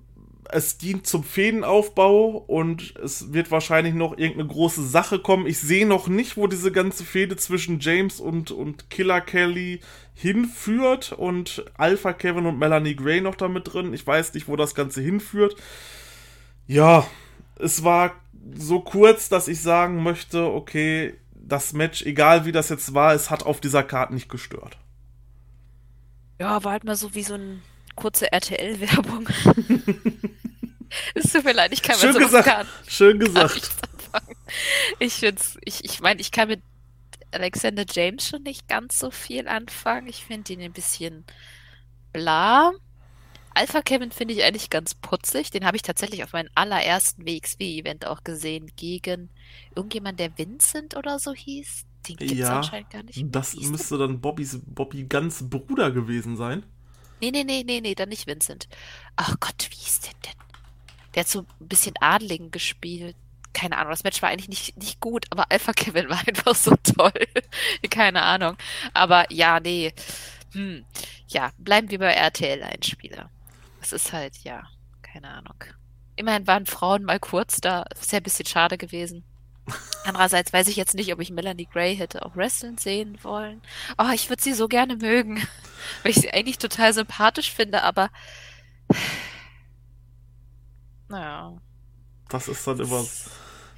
es 0.49 0.77
dient 0.77 1.05
zum 1.05 1.25
Fädenaufbau 1.25 2.37
und 2.47 2.95
es 3.03 3.33
wird 3.33 3.51
wahrscheinlich 3.51 3.93
noch 3.93 4.17
irgendeine 4.17 4.47
große 4.47 4.87
Sache 4.87 5.19
kommen. 5.19 5.45
Ich 5.45 5.59
sehe 5.59 5.85
noch 5.85 6.07
nicht, 6.07 6.37
wo 6.37 6.47
diese 6.47 6.71
ganze 6.71 7.03
Fehde 7.03 7.35
zwischen 7.35 7.81
James 7.81 8.21
und, 8.21 8.51
und 8.51 8.89
Killer 8.89 9.19
Kelly 9.19 9.81
hinführt 10.13 11.11
und 11.11 11.65
Alpha 11.77 12.13
Kevin 12.13 12.45
und 12.45 12.57
Melanie 12.57 12.95
Gray 12.95 13.19
noch 13.19 13.35
damit 13.35 13.73
drin. 13.73 13.93
Ich 13.93 14.07
weiß 14.07 14.33
nicht, 14.33 14.47
wo 14.47 14.55
das 14.55 14.73
Ganze 14.73 15.01
hinführt. 15.01 15.57
Ja, 16.65 17.05
es 17.59 17.83
war 17.83 18.13
so 18.53 18.79
kurz, 18.79 19.27
dass 19.27 19.49
ich 19.49 19.61
sagen 19.61 20.01
möchte, 20.01 20.45
okay, 20.45 21.15
das 21.33 21.73
Match, 21.73 22.03
egal 22.03 22.45
wie 22.45 22.53
das 22.53 22.69
jetzt 22.69 22.93
war, 22.93 23.13
es 23.13 23.29
hat 23.29 23.43
auf 23.43 23.59
dieser 23.59 23.83
Karte 23.83 24.13
nicht 24.13 24.29
gestört. 24.29 24.77
Ja, 26.39 26.63
war 26.63 26.71
halt 26.71 26.85
mal 26.85 26.95
so 26.95 27.13
wie 27.15 27.23
so 27.23 27.33
eine 27.33 27.59
kurze 27.95 28.31
RTL-Werbung. 28.31 29.27
es 31.15 31.31
tut 31.31 31.43
mir 31.43 31.53
leid, 31.53 31.73
ich 31.73 31.81
kann 31.81 31.97
Schön 31.97 32.13
mit 32.13 32.23
gesagt. 32.23 32.45
Gar, 32.45 32.65
Schön 32.87 33.19
gesagt. 33.19 33.69
Ich 34.99 35.15
finde 35.15 35.41
ich, 35.65 35.83
ich 35.83 35.99
meine, 35.99 36.21
ich 36.21 36.31
kann 36.31 36.47
mit 36.47 36.61
Alexander 37.31 37.83
James 37.89 38.25
schon 38.25 38.43
nicht 38.43 38.67
ganz 38.67 38.97
so 38.97 39.11
viel 39.11 39.47
anfangen. 39.47 40.07
Ich 40.07 40.23
finde 40.23 40.53
ihn 40.53 40.61
ein 40.61 40.71
bisschen 40.71 41.25
bla. 42.13 42.71
Alpha 43.53 43.81
Kevin 43.81 44.11
finde 44.11 44.33
ich 44.33 44.43
eigentlich 44.43 44.69
ganz 44.69 44.95
putzig. 44.95 45.49
Den 45.49 45.65
habe 45.65 45.77
ich 45.77 45.81
tatsächlich 45.81 46.23
auf 46.23 46.33
meinem 46.33 46.49
allerersten 46.55 47.25
WXW-Event 47.25 48.05
auch 48.05 48.23
gesehen, 48.23 48.71
gegen 48.75 49.29
irgendjemand, 49.75 50.19
der 50.19 50.37
Vincent 50.37 50.95
oder 50.97 51.19
so 51.19 51.33
hieß. 51.33 51.85
Den 52.07 52.17
gibt 52.17 52.31
es 52.31 52.37
ja, 52.37 52.57
anscheinend 52.57 52.89
gar 52.89 53.03
nicht. 53.03 53.23
Das 53.33 53.55
müsste 53.55 53.97
dann 53.97 54.21
Bobbys, 54.21 54.59
Bobby 54.65 55.05
ganz 55.05 55.49
Bruder 55.49 55.91
gewesen 55.91 56.35
sein. 56.35 56.65
Nee, 57.22 57.32
nee, 57.32 57.43
nee, 57.43 57.63
nee, 57.66 57.82
nee, 57.82 57.95
dann 57.95 58.09
nicht 58.09 58.28
Vincent. 58.28 58.68
Ach 59.16 59.36
Gott, 59.39 59.68
wie 59.70 59.86
ist 59.86 60.05
der 60.05 60.13
denn? 60.26 60.39
Der 61.13 61.22
hat 61.22 61.30
so 61.30 61.41
ein 61.41 61.68
bisschen 61.68 61.95
Adligen 62.01 62.51
gespielt. 62.51 63.16
Keine 63.53 63.78
Ahnung, 63.78 63.91
das 63.91 64.03
Match 64.03 64.22
war 64.22 64.30
eigentlich 64.30 64.49
nicht, 64.49 64.78
nicht 64.78 64.99
gut, 64.99 65.26
aber 65.30 65.49
Alpha 65.49 65.72
Kevin 65.72 66.09
war 66.09 66.20
einfach 66.28 66.55
so 66.55 66.76
toll. 66.76 67.13
Keine 67.89 68.22
Ahnung. 68.22 68.57
Aber 68.93 69.32
ja, 69.32 69.59
nee. 69.59 69.93
Hm. 70.51 70.86
Ja, 71.28 71.51
bleiben 71.57 71.89
wir 71.89 71.99
bei 71.99 72.13
RTL-Einspieler. 72.13 73.30
Es 73.82 73.93
ist 73.93 74.11
halt, 74.11 74.38
ja, 74.43 74.68
keine 75.01 75.30
Ahnung. 75.30 75.63
Immerhin 76.18 76.47
waren 76.47 76.66
Frauen 76.66 77.03
mal 77.03 77.20
kurz 77.20 77.61
da. 77.61 77.84
Ist 77.99 78.11
ja 78.11 78.18
ein 78.18 78.24
bisschen 78.24 78.45
schade 78.45 78.78
gewesen. 78.78 79.24
Andererseits 80.05 80.53
weiß 80.53 80.68
ich 80.68 80.76
jetzt 80.76 80.93
nicht, 80.93 81.11
ob 81.13 81.20
ich 81.20 81.32
Melanie 81.32 81.68
Gray 81.72 81.95
hätte 81.95 82.26
auch 82.26 82.36
wrestlen 82.36 82.78
sehen 82.78 83.18
wollen. 83.24 83.61
Oh, 83.97 84.11
ich 84.13 84.30
würde 84.30 84.43
sie 84.43 84.53
so 84.53 84.68
gerne 84.68 84.95
mögen, 84.97 85.38
weil 86.03 86.11
ich 86.11 86.18
sie 86.18 86.32
eigentlich 86.32 86.59
total 86.59 86.93
sympathisch 86.93 87.51
finde, 87.51 87.84
aber 87.84 88.09
naja. 91.09 91.53
Das 92.30 92.47
ist 92.47 92.66
dann 92.68 92.80
immer, 92.80 93.03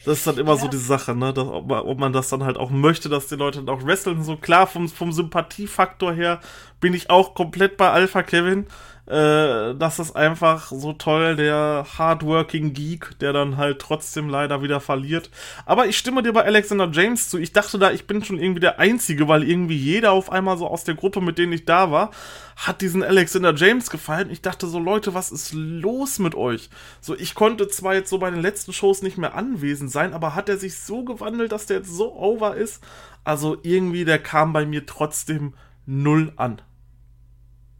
das 0.06 0.20
ist 0.20 0.28
dann 0.28 0.38
immer 0.38 0.56
ja. 0.56 0.60
so 0.60 0.68
die 0.68 0.78
Sache, 0.78 1.16
ne? 1.16 1.34
Dass, 1.34 1.48
ob, 1.48 1.68
man, 1.68 1.80
ob, 1.82 1.98
man, 1.98 2.14
das 2.14 2.30
dann 2.30 2.44
halt 2.44 2.58
auch 2.58 2.70
möchte, 2.70 3.10
dass 3.10 3.28
die 3.28 3.36
Leute 3.36 3.64
dann 3.64 3.76
auch 3.76 3.86
wresteln. 3.86 4.24
So 4.24 4.38
klar, 4.38 4.68
vom, 4.68 4.88
vom 4.90 5.12
Sympathiefaktor 5.12 6.14
her 6.14 6.42
bin 6.80 6.94
ich 6.94 7.10
auch 7.10 7.36
komplett 7.36 7.78
bei 7.78 7.90
Alpha 7.92 8.24
Kevin 8.24 8.68
äh, 9.08 9.74
das 9.76 10.00
ist 10.00 10.18
einfach 10.18 10.70
so 10.70 10.92
toll, 10.92 11.38
der 11.38 11.86
hardworking 11.98 12.74
Geek, 12.74 13.18
der 13.20 13.32
dann 13.32 13.56
halt 13.56 13.80
trotzdem 13.80 14.28
leider 14.28 14.62
wieder 14.62 14.82
verliert. 14.82 15.30
Aber 15.66 15.88
ich 15.88 15.98
stimme 15.98 16.24
dir 16.24 16.34
bei 16.34 16.44
Alexander 16.44 16.90
James 16.92 17.30
zu. 17.30 17.38
Ich 17.38 17.54
dachte 17.54 17.80
da, 17.80 17.92
ich 17.92 18.06
bin 18.06 18.22
schon 18.24 18.38
irgendwie 18.38 18.60
der 18.60 18.80
Einzige, 18.80 19.30
weil 19.30 19.50
irgendwie 19.50 19.78
jeder 19.78 20.12
auf 20.12 20.30
einmal 20.30 20.58
so 20.58 20.68
aus 20.68 20.84
der 20.84 20.96
Gruppe, 20.96 21.22
mit 21.22 21.38
denen 21.38 21.54
ich 21.54 21.64
da 21.64 21.90
war, 21.90 22.12
hat 22.58 22.82
diesen 22.82 23.02
Alexander 23.02 23.56
James 23.56 23.90
gefallen. 23.90 24.30
Ich 24.30 24.42
dachte 24.42 24.68
so, 24.68 24.78
Leute, 24.78 25.14
was 25.14 25.32
ist 25.32 25.54
los 25.54 26.20
mit 26.20 26.36
euch? 26.36 26.70
So, 27.00 27.16
ich 27.16 27.34
konnte 27.34 27.70
zwar 27.70 27.94
jetzt 27.94 28.10
so 28.10 28.18
bei 28.18 28.30
den 28.30 28.42
letzten 28.42 28.74
Shows 28.74 29.04
nicht 29.04 29.18
mehr 29.18 29.36
anwesend 29.36 29.90
sein, 29.90 30.14
aber 30.14 30.36
hat 30.36 30.50
er 30.50 30.58
sich 30.58 30.78
so 30.80 31.06
gewandelt, 31.06 31.54
dass 31.54 31.66
der 31.66 31.78
jetzt 31.78 31.96
so 31.96 32.14
over 32.14 32.56
ist? 32.56 32.84
Also 33.24 33.58
irgendwie, 33.64 34.04
der 34.04 34.20
kam 34.20 34.52
bei 34.52 34.66
mir 34.66 34.86
trotzdem 34.86 35.54
null 35.86 36.34
an. 36.36 36.62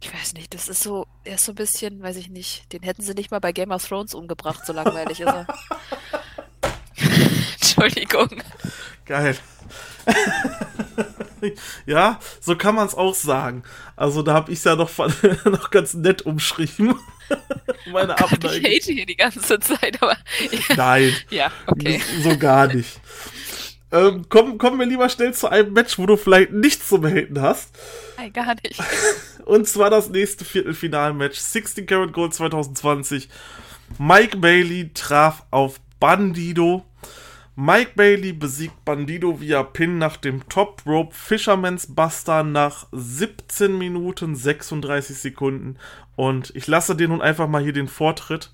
Ich 0.00 0.14
weiß 0.14 0.34
nicht, 0.34 0.54
das 0.54 0.68
ist 0.68 0.82
so, 0.82 1.06
er 1.24 1.34
ist 1.34 1.44
so 1.44 1.52
ein 1.52 1.56
bisschen, 1.56 2.02
weiß 2.02 2.16
ich 2.16 2.28
nicht, 2.28 2.72
den 2.72 2.82
hätten 2.82 3.02
sie 3.02 3.14
nicht 3.14 3.30
mal 3.30 3.40
bei 3.40 3.52
Game 3.52 3.72
of 3.72 3.86
Thrones 3.86 4.14
umgebracht, 4.14 4.64
so 4.64 4.72
langweilig 4.72 5.20
ist 5.20 5.26
er. 5.26 5.46
Entschuldigung. 7.60 8.42
Geil. 9.04 9.36
ja, 11.86 12.18
so 12.40 12.56
kann 12.56 12.74
man 12.74 12.86
es 12.86 12.94
auch 12.94 13.14
sagen. 13.14 13.62
Also 13.96 14.22
da 14.22 14.34
habe 14.34 14.52
ich 14.52 14.58
es 14.58 14.64
ja 14.64 14.76
noch, 14.76 14.90
noch 15.44 15.70
ganz 15.70 15.94
nett 15.94 16.22
umschrieben. 16.22 16.94
Meine 17.92 18.14
oh 18.14 18.28
Gott, 18.28 18.44
Ich 18.44 18.64
hate 18.64 18.92
hier 18.92 19.06
die 19.06 19.16
ganze 19.16 19.58
Zeit, 19.60 20.02
aber. 20.02 20.16
Ja. 20.50 20.76
Nein. 20.76 21.16
Ja, 21.30 21.52
okay. 21.66 22.00
So 22.22 22.36
gar 22.38 22.68
nicht. 22.68 23.00
Ähm, 23.90 24.28
kommen, 24.28 24.58
kommen 24.58 24.78
wir 24.78 24.86
lieber 24.86 25.08
schnell 25.08 25.32
zu 25.32 25.48
einem 25.48 25.72
Match, 25.72 25.98
wo 25.98 26.06
du 26.06 26.16
vielleicht 26.16 26.52
nichts 26.52 26.88
zu 26.88 27.00
behaten 27.00 27.40
hast. 27.40 27.76
Nein, 28.16 28.32
gar 28.32 28.54
nicht. 28.62 28.80
Und 29.46 29.66
zwar 29.66 29.88
das 29.88 30.10
nächste 30.10 30.44
Viertelfinalmatch. 30.44 31.38
16 31.38 31.86
Karat 31.86 32.12
Gold 32.12 32.34
2020. 32.34 33.28
Mike 33.98 34.36
Bailey 34.36 34.90
traf 34.92 35.44
auf 35.50 35.80
Bandido. 35.98 36.84
Mike 37.56 37.92
Bailey 37.96 38.32
besiegt 38.32 38.84
Bandido 38.84 39.40
via 39.40 39.62
Pin 39.62 39.98
nach 39.98 40.16
dem 40.16 40.48
Top 40.48 40.82
Rope 40.86 41.14
Fisherman's 41.14 41.92
Buster 41.92 42.44
nach 42.44 42.86
17 42.92 43.76
Minuten 43.76 44.36
36 44.36 45.16
Sekunden. 45.18 45.76
Und 46.14 46.52
ich 46.54 46.66
lasse 46.66 46.94
dir 46.94 47.08
nun 47.08 47.22
einfach 47.22 47.48
mal 47.48 47.62
hier 47.62 47.72
den 47.72 47.88
Vortritt. 47.88 48.52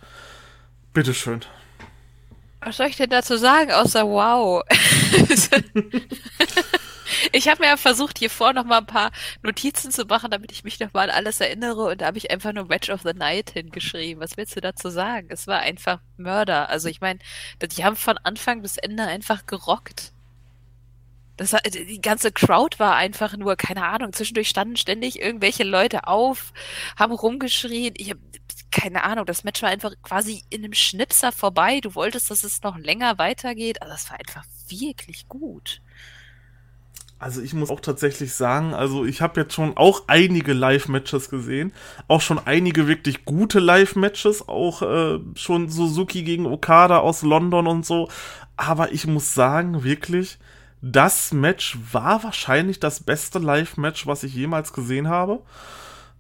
Bitteschön. 0.95 1.41
Was 2.65 2.79
soll 2.79 2.87
ich 2.87 2.97
denn 2.97 3.11
dazu 3.11 3.37
sagen, 3.37 3.71
außer 3.73 4.07
wow? 4.07 4.63
ich 7.33 7.49
habe 7.49 7.61
mir 7.63 7.69
ja 7.69 7.77
versucht, 7.77 8.19
hier 8.19 8.31
vor 8.31 8.55
noch 8.55 8.65
mal 8.65 8.79
ein 8.79 8.87
paar 8.87 9.11
Notizen 9.43 9.91
zu 9.91 10.07
machen, 10.07 10.31
damit 10.31 10.51
ich 10.51 10.65
mich 10.65 10.81
noch 10.81 10.93
mal 10.95 11.11
an 11.11 11.17
alles 11.17 11.41
erinnere. 11.41 11.91
Und 11.91 12.01
da 12.01 12.07
habe 12.07 12.17
ich 12.17 12.31
einfach 12.31 12.55
nur 12.55 12.65
Match 12.67 12.89
of 12.89 13.03
the 13.03 13.13
Night 13.13 13.51
hingeschrieben. 13.51 14.23
Was 14.23 14.39
willst 14.39 14.57
du 14.57 14.63
dazu 14.63 14.89
sagen? 14.89 15.29
Es 15.31 15.47
war 15.47 15.61
einfach 15.61 16.01
Mörder. 16.17 16.71
Also 16.71 16.89
ich 16.89 17.03
meine, 17.03 17.19
die 17.61 17.85
haben 17.85 17.97
von 17.97 18.17
Anfang 18.19 18.63
bis 18.63 18.79
Ende 18.79 19.05
einfach 19.05 19.45
gerockt. 19.47 20.14
Das 21.37 21.53
war, 21.53 21.61
die 21.61 22.01
ganze 22.01 22.31
Crowd 22.31 22.79
war 22.79 22.95
einfach 22.95 23.37
nur, 23.37 23.57
keine 23.57 23.87
Ahnung, 23.87 24.13
zwischendurch 24.13 24.49
standen 24.49 24.77
ständig 24.77 25.21
irgendwelche 25.21 25.65
Leute 25.65 26.07
auf, 26.07 26.53
haben 26.97 27.13
rumgeschrien. 27.13 27.95
Ich 27.97 28.15
keine 28.71 29.05
Ahnung, 29.05 29.25
das 29.25 29.45
Match 29.45 29.63
war 29.63 29.69
einfach 29.69 29.93
quasi 30.03 30.43
in 30.51 30.65
einem 30.65 30.73
Schnipser 30.73 31.31
vorbei. 31.31 31.81
Du 31.81 31.95
wolltest, 31.95 32.31
dass 32.31 32.43
es 32.43 32.63
noch 32.63 32.77
länger 32.77 33.19
weitergeht. 33.19 33.81
Also 33.81 33.95
das 33.95 34.11
war 34.11 34.19
einfach 34.19 34.45
wirklich 34.69 35.29
gut. 35.29 35.81
Also 37.21 37.41
ich 37.41 37.55
muss 37.55 37.71
auch 37.71 37.81
tatsächlich 37.81 38.35
sagen, 38.35 38.75
also 38.75 39.05
ich 39.05 39.23
habe 39.23 39.41
jetzt 39.41 39.55
schon 39.55 39.77
auch 39.77 40.03
einige 40.09 40.53
Live-Matches 40.53 41.31
gesehen, 41.31 41.73
auch 42.09 42.21
schon 42.21 42.39
einige 42.45 42.89
wirklich 42.89 43.25
gute 43.25 43.61
Live-Matches, 43.61 44.49
auch 44.49 44.83
äh, 44.83 45.21
schon 45.37 45.69
Suzuki 45.69 46.25
gegen 46.25 46.47
Okada 46.47 46.99
aus 46.99 47.23
London 47.23 47.67
und 47.67 47.87
so. 47.87 48.11
Aber 48.57 48.93
ich 48.93 49.07
muss 49.07 49.35
sagen, 49.35 49.85
wirklich, 49.85 50.39
das 50.87 51.33
Match 51.33 51.79
war 51.93 52.23
wahrscheinlich 52.25 52.79
das 52.79 53.01
beste 53.01 53.39
Live-Match, 53.39 54.07
was 54.07 54.23
ich 54.23 54.35
jemals 54.35 54.73
gesehen 54.73 55.09
habe 55.09 55.41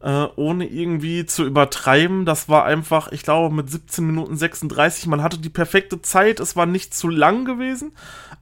äh, 0.04 0.28
ohne 0.36 0.66
irgendwie 0.66 1.24
zu 1.24 1.44
übertreiben. 1.44 2.26
Das 2.26 2.48
war 2.50 2.66
einfach, 2.66 3.10
ich 3.10 3.22
glaube, 3.22 3.54
mit 3.54 3.70
17 3.70 4.06
Minuten 4.06 4.36
36. 4.36 5.06
Man 5.06 5.22
hatte 5.22 5.38
die 5.38 5.48
perfekte 5.48 6.02
Zeit. 6.02 6.40
Es 6.40 6.56
war 6.56 6.66
nicht 6.66 6.94
zu 6.94 7.08
lang 7.08 7.46
gewesen, 7.46 7.92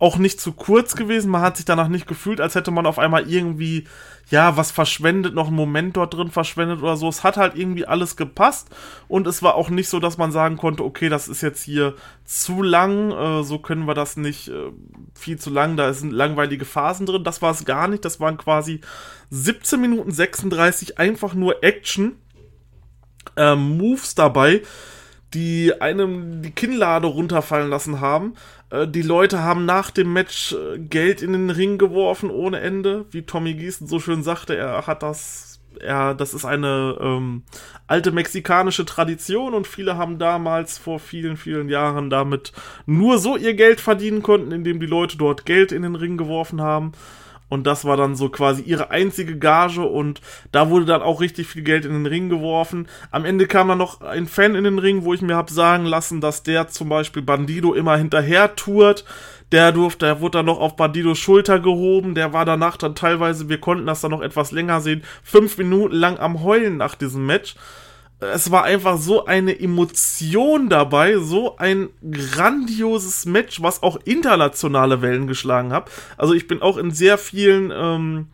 auch 0.00 0.18
nicht 0.18 0.40
zu 0.40 0.52
kurz 0.52 0.96
gewesen. 0.96 1.30
Man 1.30 1.40
hat 1.40 1.56
sich 1.56 1.64
danach 1.64 1.86
nicht 1.86 2.08
gefühlt, 2.08 2.40
als 2.40 2.56
hätte 2.56 2.72
man 2.72 2.84
auf 2.84 2.98
einmal 2.98 3.30
irgendwie, 3.30 3.86
ja, 4.30 4.56
was 4.56 4.70
verschwendet, 4.70 5.34
noch 5.34 5.48
einen 5.48 5.56
Moment 5.56 5.96
dort 5.96 6.14
drin 6.14 6.30
verschwendet 6.30 6.80
oder 6.80 6.96
so. 6.96 7.08
Es 7.08 7.22
hat 7.22 7.36
halt 7.36 7.54
irgendwie 7.54 7.86
alles 7.86 8.16
gepasst 8.16 8.68
und 9.08 9.26
es 9.26 9.42
war 9.42 9.54
auch 9.54 9.68
nicht 9.68 9.88
so, 9.88 10.00
dass 10.00 10.16
man 10.16 10.32
sagen 10.32 10.56
konnte, 10.56 10.84
okay, 10.84 11.08
das 11.08 11.28
ist 11.28 11.42
jetzt 11.42 11.62
hier 11.62 11.94
zu 12.24 12.62
lang, 12.62 13.10
äh, 13.10 13.42
so 13.44 13.58
können 13.58 13.86
wir 13.86 13.94
das 13.94 14.16
nicht 14.16 14.48
äh, 14.48 14.70
viel 15.14 15.38
zu 15.38 15.50
lang, 15.50 15.76
da 15.76 15.92
sind 15.92 16.12
langweilige 16.12 16.64
Phasen 16.64 17.06
drin. 17.06 17.24
Das 17.24 17.42
war 17.42 17.50
es 17.50 17.64
gar 17.64 17.88
nicht. 17.88 18.04
Das 18.04 18.20
waren 18.20 18.38
quasi 18.38 18.80
17 19.30 19.80
Minuten 19.80 20.10
36 20.10 20.98
einfach 20.98 21.34
nur 21.34 21.62
Action. 21.62 22.16
Äh, 23.36 23.54
Moves 23.54 24.14
dabei, 24.14 24.62
die 25.34 25.80
einem 25.80 26.42
die 26.42 26.50
Kinnlade 26.50 27.06
runterfallen 27.06 27.70
lassen 27.70 28.00
haben. 28.00 28.34
Äh, 28.70 28.88
die 28.88 29.02
Leute 29.02 29.42
haben 29.42 29.64
nach 29.64 29.90
dem 29.90 30.12
Match 30.12 30.52
äh, 30.52 30.78
Geld 30.78 31.22
in 31.22 31.32
den 31.32 31.50
Ring 31.50 31.78
geworfen 31.78 32.30
ohne 32.30 32.60
Ende. 32.60 33.06
Wie 33.10 33.22
Tommy 33.22 33.54
Gießen 33.54 33.86
so 33.86 34.00
schön 34.00 34.22
sagte, 34.22 34.56
er 34.56 34.86
hat 34.86 35.02
das 35.02 35.52
ja, 35.80 36.14
das 36.14 36.34
ist 36.34 36.44
eine 36.44 36.96
ähm, 37.00 37.42
alte 37.86 38.12
mexikanische 38.12 38.84
Tradition 38.84 39.54
und 39.54 39.66
viele 39.66 39.96
haben 39.96 40.18
damals 40.18 40.78
vor 40.78 40.98
vielen, 40.98 41.36
vielen 41.36 41.68
Jahren 41.68 42.10
damit 42.10 42.52
nur 42.86 43.18
so 43.18 43.36
ihr 43.36 43.54
Geld 43.54 43.80
verdienen 43.80 44.22
konnten, 44.22 44.52
indem 44.52 44.80
die 44.80 44.86
Leute 44.86 45.16
dort 45.16 45.46
Geld 45.46 45.72
in 45.72 45.82
den 45.82 45.94
Ring 45.94 46.16
geworfen 46.16 46.60
haben. 46.60 46.92
Und 47.52 47.66
das 47.66 47.84
war 47.84 47.98
dann 47.98 48.16
so 48.16 48.30
quasi 48.30 48.62
ihre 48.62 48.88
einzige 48.88 49.36
Gage 49.36 49.82
und 49.82 50.22
da 50.52 50.70
wurde 50.70 50.86
dann 50.86 51.02
auch 51.02 51.20
richtig 51.20 51.48
viel 51.48 51.60
Geld 51.60 51.84
in 51.84 51.92
den 51.92 52.06
Ring 52.06 52.30
geworfen. 52.30 52.88
Am 53.10 53.26
Ende 53.26 53.46
kam 53.46 53.68
dann 53.68 53.76
noch 53.76 54.00
ein 54.00 54.26
Fan 54.26 54.54
in 54.54 54.64
den 54.64 54.78
Ring, 54.78 55.04
wo 55.04 55.12
ich 55.12 55.20
mir 55.20 55.36
hab 55.36 55.50
sagen 55.50 55.84
lassen, 55.84 56.22
dass 56.22 56.42
der 56.42 56.68
zum 56.68 56.88
Beispiel 56.88 57.20
Bandido 57.20 57.74
immer 57.74 57.98
hinterher 57.98 58.56
tourt. 58.56 59.04
Der 59.52 59.70
durfte, 59.70 60.06
der 60.06 60.22
wurde 60.22 60.38
dann 60.38 60.46
noch 60.46 60.60
auf 60.60 60.76
Bandidos 60.76 61.18
Schulter 61.18 61.60
gehoben. 61.60 62.14
Der 62.14 62.32
war 62.32 62.46
danach 62.46 62.78
dann 62.78 62.94
teilweise, 62.94 63.50
wir 63.50 63.60
konnten 63.60 63.84
das 63.84 64.00
dann 64.00 64.12
noch 64.12 64.22
etwas 64.22 64.50
länger 64.50 64.80
sehen, 64.80 65.02
fünf 65.22 65.58
Minuten 65.58 65.94
lang 65.94 66.18
am 66.18 66.42
Heulen 66.42 66.78
nach 66.78 66.94
diesem 66.94 67.26
Match 67.26 67.54
es 68.22 68.50
war 68.50 68.64
einfach 68.64 68.98
so 68.98 69.24
eine 69.26 69.58
Emotion 69.58 70.68
dabei, 70.68 71.16
so 71.18 71.56
ein 71.56 71.88
grandioses 72.10 73.26
Match, 73.26 73.62
was 73.62 73.82
auch 73.82 73.98
internationale 74.04 75.02
Wellen 75.02 75.26
geschlagen 75.26 75.72
hat. 75.72 75.90
Also 76.16 76.34
ich 76.34 76.46
bin 76.46 76.62
auch 76.62 76.76
in 76.76 76.90
sehr 76.90 77.18
vielen 77.18 77.72
ähm, 77.74 78.28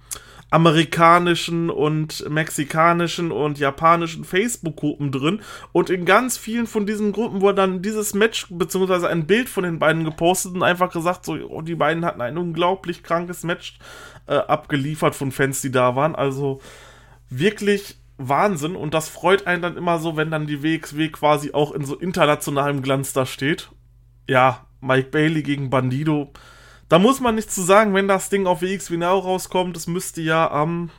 amerikanischen 0.50 1.68
und 1.68 2.28
mexikanischen 2.30 3.32
und 3.32 3.58
japanischen 3.58 4.24
Facebook-Gruppen 4.24 5.12
drin 5.12 5.40
und 5.72 5.90
in 5.90 6.06
ganz 6.06 6.38
vielen 6.38 6.66
von 6.66 6.86
diesen 6.86 7.12
Gruppen 7.12 7.42
wurde 7.42 7.56
dann 7.56 7.82
dieses 7.82 8.14
Match 8.14 8.46
beziehungsweise 8.50 9.08
ein 9.08 9.26
Bild 9.26 9.48
von 9.48 9.64
den 9.64 9.78
beiden 9.78 10.04
gepostet 10.04 10.54
und 10.54 10.62
einfach 10.62 10.90
gesagt, 10.90 11.26
so 11.26 11.34
oh, 11.34 11.60
die 11.60 11.74
beiden 11.74 12.04
hatten 12.04 12.22
ein 12.22 12.38
unglaublich 12.38 13.02
krankes 13.02 13.42
Match 13.42 13.78
äh, 14.26 14.36
abgeliefert 14.36 15.14
von 15.14 15.32
Fans, 15.32 15.60
die 15.60 15.70
da 15.70 15.96
waren. 15.96 16.14
Also 16.14 16.60
wirklich 17.28 17.98
Wahnsinn 18.18 18.74
und 18.76 18.94
das 18.94 19.08
freut 19.08 19.46
einen 19.46 19.62
dann 19.62 19.76
immer 19.76 19.98
so, 19.98 20.16
wenn 20.16 20.30
dann 20.30 20.46
die 20.46 20.62
WXW 20.62 21.08
quasi 21.08 21.52
auch 21.52 21.72
in 21.72 21.84
so 21.84 21.96
internationalem 21.96 22.82
Glanz 22.82 23.12
da 23.12 23.24
steht. 23.24 23.70
Ja, 24.28 24.66
Mike 24.80 25.10
Bailey 25.10 25.42
gegen 25.42 25.70
Bandido. 25.70 26.32
Da 26.88 26.98
muss 26.98 27.20
man 27.20 27.36
nichts 27.36 27.54
zu 27.54 27.62
sagen, 27.62 27.94
wenn 27.94 28.08
das 28.08 28.28
Ding 28.28 28.46
auf 28.46 28.60
WXW 28.60 28.96
Now 28.96 29.18
rauskommt. 29.18 29.76
Es 29.76 29.86
müsste 29.86 30.20
ja 30.20 30.50
am 30.50 30.90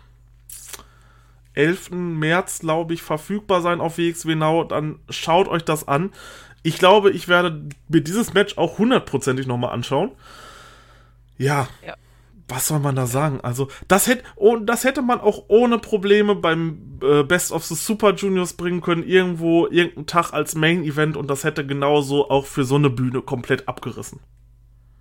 11. 1.54 1.92
März, 1.92 2.60
glaube 2.60 2.94
ich, 2.94 3.02
verfügbar 3.02 3.62
sein 3.62 3.82
auf 3.82 3.98
WXW 3.98 4.36
Now. 4.36 4.64
Dann 4.64 5.00
schaut 5.10 5.48
euch 5.48 5.64
das 5.64 5.88
an. 5.88 6.12
Ich 6.64 6.78
glaube, 6.78 7.12
ich 7.12 7.28
werde 7.28 7.70
mir 7.90 8.02
dieses 8.02 8.34
Match 8.34 8.58
auch 8.58 8.78
hundertprozentig 8.78 9.46
nochmal 9.46 9.72
anschauen. 9.72 10.12
Ja. 11.38 11.68
ja 11.86 11.96
was 12.50 12.68
soll 12.68 12.80
man 12.80 12.96
da 12.96 13.06
sagen? 13.06 13.40
Also, 13.42 13.68
das 13.88 14.08
hätte, 14.08 14.24
oh, 14.36 14.58
das 14.58 14.84
hätte 14.84 15.02
man 15.02 15.20
auch 15.20 15.46
ohne 15.48 15.78
Probleme 15.80 16.36
beim 16.36 17.00
äh, 17.02 17.24
Best 17.24 17.52
of 17.52 17.66
the 17.66 17.76
Super 17.76 18.14
Juniors 18.14 18.54
bringen 18.54 18.82
können, 18.82 19.04
irgendwo, 19.04 19.68
irgendeinen 19.68 20.08
Tag 20.08 20.34
als 20.34 20.56
Main 20.56 20.84
Event 20.84 21.18
und 21.18 21.30
das 21.30 21.44
hätte 21.44 21.66
genauso 21.66 22.30
auch 22.30 22.46
für 22.46 22.64
so 22.64 22.76
eine 22.76 22.90
Bühne 22.90 23.22
komplett 23.22 23.68
abgerissen. 23.68 24.20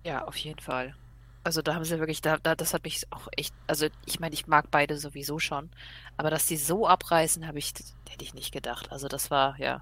Ja, 0.05 0.25
auf 0.25 0.37
jeden 0.37 0.59
Fall. 0.59 0.95
Also 1.43 1.61
da 1.61 1.73
haben 1.73 1.85
sie 1.85 1.99
wirklich, 1.99 2.21
da, 2.21 2.37
da, 2.37 2.55
das 2.55 2.73
hat 2.73 2.83
mich 2.83 3.05
auch 3.11 3.27
echt, 3.35 3.53
also 3.67 3.87
ich 4.05 4.19
meine, 4.19 4.33
ich 4.33 4.47
mag 4.47 4.69
beide 4.71 4.97
sowieso 4.97 5.39
schon, 5.39 5.69
aber 6.17 6.29
dass 6.29 6.47
die 6.47 6.57
so 6.57 6.87
abreißen, 6.87 7.47
habe 7.47 7.59
ich, 7.59 7.73
hätte 8.09 8.23
ich 8.23 8.33
nicht 8.33 8.51
gedacht. 8.51 8.91
Also 8.91 9.07
das 9.07 9.31
war, 9.31 9.57
ja, 9.59 9.81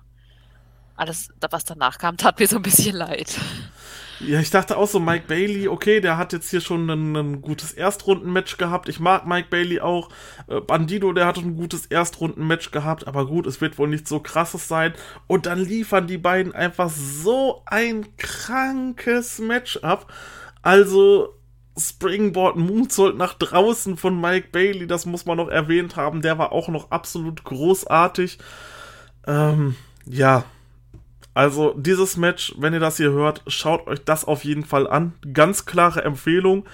alles, 0.97 1.29
was 1.49 1.63
danach 1.63 1.97
kam, 1.97 2.17
tat 2.17 2.39
mir 2.39 2.47
so 2.47 2.57
ein 2.57 2.61
bisschen 2.61 2.95
leid. 2.95 3.39
Ja, 4.19 4.39
ich 4.39 4.49
dachte 4.49 4.77
auch 4.77 4.87
so, 4.87 4.99
Mike 4.99 5.25
Bailey, 5.27 5.67
okay, 5.67 6.01
der 6.01 6.17
hat 6.17 6.33
jetzt 6.33 6.49
hier 6.49 6.61
schon 6.61 6.89
ein, 6.89 7.15
ein 7.15 7.41
gutes 7.41 7.71
Erstrundenmatch 7.71 8.57
gehabt. 8.57 8.89
Ich 8.89 8.99
mag 8.99 9.27
Mike 9.27 9.49
Bailey 9.51 9.79
auch. 9.79 10.09
Äh, 10.47 10.59
Bandido, 10.59 11.13
der 11.13 11.27
hat 11.27 11.37
ein 11.37 11.55
gutes 11.55 11.85
Erstrundenmatch 11.85 12.71
gehabt, 12.71 13.07
aber 13.07 13.27
gut, 13.27 13.45
es 13.45 13.61
wird 13.61 13.77
wohl 13.77 13.87
nicht 13.87 14.07
so 14.07 14.19
krasses 14.19 14.67
sein. 14.67 14.93
Und 15.27 15.45
dann 15.45 15.59
liefern 15.59 16.07
die 16.07 16.17
beiden 16.17 16.55
einfach 16.55 16.89
so 16.89 17.61
ein 17.67 18.07
krankes 18.17 19.37
Match 19.37 19.77
ab. 19.77 20.11
Also, 20.63 21.35
Springboard 21.77 22.55
Moonsault 22.55 23.17
nach 23.17 23.35
draußen 23.35 23.97
von 23.97 24.19
Mike 24.19 24.47
Bailey, 24.51 24.87
das 24.87 25.05
muss 25.05 25.27
man 25.27 25.37
noch 25.37 25.47
erwähnt 25.47 25.95
haben. 25.95 26.23
Der 26.23 26.39
war 26.39 26.51
auch 26.51 26.69
noch 26.69 26.89
absolut 26.89 27.43
großartig. 27.43 28.39
Ähm, 29.27 29.75
ja, 30.05 30.45
also 31.37 31.75
dieses 31.77 32.17
Match, 32.17 32.55
wenn 32.57 32.73
ihr 32.73 32.79
das 32.79 32.97
hier 32.97 33.11
hört, 33.11 33.43
schaut 33.45 33.85
euch 33.85 34.03
das 34.03 34.25
auf 34.25 34.43
jeden 34.43 34.65
Fall 34.65 34.87
an. 34.87 35.13
Ganz 35.33 35.67
klare 35.67 36.03
Empfehlung. 36.03 36.65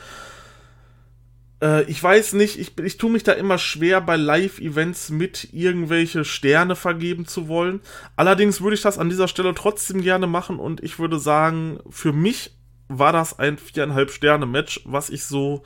Äh, 1.62 1.84
ich 1.92 2.02
weiß 2.02 2.32
nicht, 2.32 2.58
ich, 2.58 2.80
ich 2.80 2.98
tue 2.98 3.12
mich 3.12 3.24
da 3.24 3.34
immer 3.34 3.58
schwer 3.58 4.00
bei 4.00 4.16
Live-Events 4.16 5.10
mit 5.10 5.50
irgendwelche 5.52 6.24
Sterne 6.24 6.78
vergeben 6.78 7.26
zu 7.26 7.50
wollen. 7.50 7.82
Allerdings 8.16 8.62
würde 8.62 8.76
ich 8.76 8.82
das 8.82 8.98
an 8.98 9.10
dieser 9.10 9.28
Stelle 9.28 9.54
trotzdem 9.54 10.02
gerne 10.02 10.28
machen 10.28 10.60
und 10.60 10.82
ich 10.82 10.98
würde 10.98 11.20
sagen, 11.20 11.80
für 11.90 12.14
mich 12.14 12.56
war 12.88 13.12
das 13.12 13.40
ein 13.40 13.58
viereinhalb 13.58 14.12
Sterne 14.12 14.46
Match, 14.46 14.80
was 14.86 15.10
ich 15.10 15.26
so, 15.26 15.64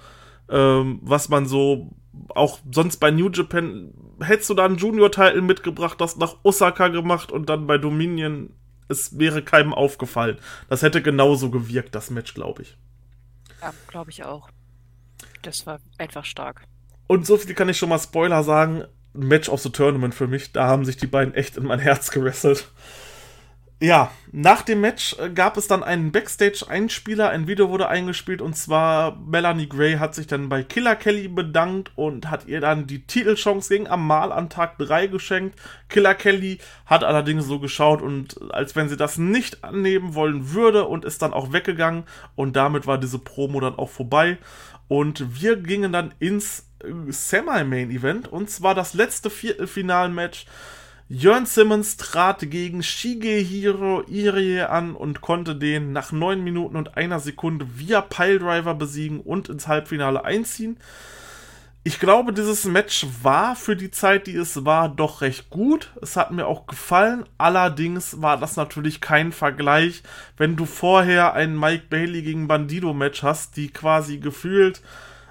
ähm, 0.49 1.01
was 1.03 1.29
man 1.29 1.45
so 1.45 1.91
auch 2.29 2.57
sonst 2.71 2.97
bei 2.97 3.11
New 3.11 3.29
Japan 3.29 3.93
hättest 4.21 4.49
du 4.49 4.55
da 4.55 4.65
einen 4.65 4.77
Junior-Title 4.77 5.43
mitgebracht, 5.43 6.01
das 6.01 6.17
nach 6.17 6.37
Osaka 6.41 6.87
gemacht 6.87 7.31
und 7.31 7.47
dann 7.47 7.67
bei 7.67 7.77
Dominion, 7.77 8.49
es 8.87 9.17
wäre 9.17 9.43
keinem 9.43 9.73
aufgefallen. 9.73 10.37
Das 10.69 10.81
hätte 10.81 11.01
genauso 11.01 11.49
gewirkt, 11.49 11.95
das 11.95 12.09
Match, 12.09 12.33
glaube 12.33 12.63
ich. 12.63 12.77
Ja, 13.61 13.73
glaube 13.87 14.11
ich 14.11 14.23
auch. 14.23 14.49
Das 15.41 15.65
war 15.65 15.79
einfach 15.97 16.25
stark. 16.25 16.63
Und 17.07 17.25
so 17.25 17.37
viel 17.37 17.53
kann 17.55 17.69
ich 17.69 17.77
schon 17.77 17.89
mal 17.89 17.99
Spoiler 17.99 18.43
sagen. 18.43 18.83
Match 19.13 19.49
of 19.49 19.61
the 19.61 19.69
Tournament 19.69 20.13
für 20.13 20.27
mich. 20.27 20.51
Da 20.51 20.67
haben 20.67 20.85
sich 20.85 20.97
die 20.97 21.07
beiden 21.07 21.33
echt 21.33 21.57
in 21.57 21.65
mein 21.65 21.79
Herz 21.79 22.11
gewesselt. 22.11 22.69
Ja, 23.79 24.11
nach 24.31 24.63
dem 24.63 24.81
Match 24.81 25.15
äh, 25.19 25.29
gab 25.29 25.55
es 25.55 25.67
dann 25.67 25.83
einen 25.83 26.11
Backstage-Einspieler, 26.11 27.29
ein 27.29 27.47
Video 27.47 27.69
wurde 27.69 27.87
eingespielt 27.87 28.41
und 28.41 28.55
zwar 28.57 29.15
Melanie 29.17 29.69
Gray 29.69 29.97
hat 29.97 30.15
sich 30.15 30.25
dann 30.25 30.49
bei 30.49 30.63
Killer 30.63 30.95
Kelly 30.95 31.27
bedankt 31.27 31.91
und 31.95 32.31
hat 32.31 32.47
ihr 32.47 32.59
dann 32.59 32.87
die 32.87 33.05
Titelchance 33.05 33.69
gegen 33.69 33.87
Amal 33.87 34.31
an 34.31 34.49
Tag 34.49 34.79
3 34.79 35.05
geschenkt. 35.07 35.59
Killer 35.89 36.15
Kelly 36.15 36.57
hat 36.87 37.03
allerdings 37.03 37.45
so 37.45 37.59
geschaut 37.59 38.01
und 38.01 38.51
als 38.51 38.75
wenn 38.75 38.89
sie 38.89 38.97
das 38.97 39.19
nicht 39.19 39.63
annehmen 39.63 40.15
wollen 40.15 40.53
würde 40.53 40.85
und 40.85 41.05
ist 41.05 41.21
dann 41.21 41.33
auch 41.33 41.53
weggegangen 41.53 42.05
und 42.35 42.55
damit 42.55 42.87
war 42.87 42.97
diese 42.97 43.19
Promo 43.19 43.59
dann 43.59 43.75
auch 43.75 43.89
vorbei 43.89 44.39
und 44.87 45.39
wir 45.39 45.55
gingen 45.55 45.93
dann 45.93 46.15
ins 46.17 46.67
äh, 46.83 47.11
Semi-Main-Event 47.11 48.27
und 48.27 48.49
zwar 48.49 48.73
das 48.73 48.95
letzte 48.95 49.29
Viertelfinal-Match 49.29 50.47
Jörn 51.09 51.45
Simmons 51.45 51.95
trat 51.95 52.41
gegen 52.51 52.83
Shigehiro 52.83 54.03
Irie 54.07 54.63
an 54.63 54.93
und 54.93 55.21
konnte 55.21 55.55
den 55.55 55.93
nach 55.93 56.11
9 56.11 56.43
Minuten 56.43 56.75
und 56.75 56.97
einer 56.97 57.21
Sekunde 57.21 57.65
via 57.77 58.01
Piledriver 58.01 58.73
besiegen 58.73 59.21
und 59.21 59.47
ins 59.47 59.69
Halbfinale 59.69 60.25
einziehen. 60.25 60.77
Ich 61.85 62.01
glaube, 62.01 62.33
dieses 62.33 62.65
Match 62.65 63.07
war 63.23 63.55
für 63.55 63.77
die 63.77 63.89
Zeit, 63.89 64.27
die 64.27 64.35
es 64.35 64.65
war, 64.65 64.89
doch 64.89 65.21
recht 65.21 65.49
gut. 65.49 65.93
Es 66.01 66.17
hat 66.17 66.31
mir 66.31 66.45
auch 66.45 66.67
gefallen. 66.67 67.23
Allerdings 67.37 68.21
war 68.21 68.37
das 68.37 68.57
natürlich 68.57 68.99
kein 68.99 69.31
Vergleich, 69.31 70.03
wenn 70.35 70.57
du 70.57 70.65
vorher 70.65 71.33
ein 71.35 71.57
Mike 71.57 71.85
Bailey 71.89 72.21
gegen 72.21 72.49
Bandido 72.49 72.93
Match 72.93 73.23
hast, 73.23 73.55
die 73.55 73.69
quasi 73.69 74.17
gefühlt 74.17 74.81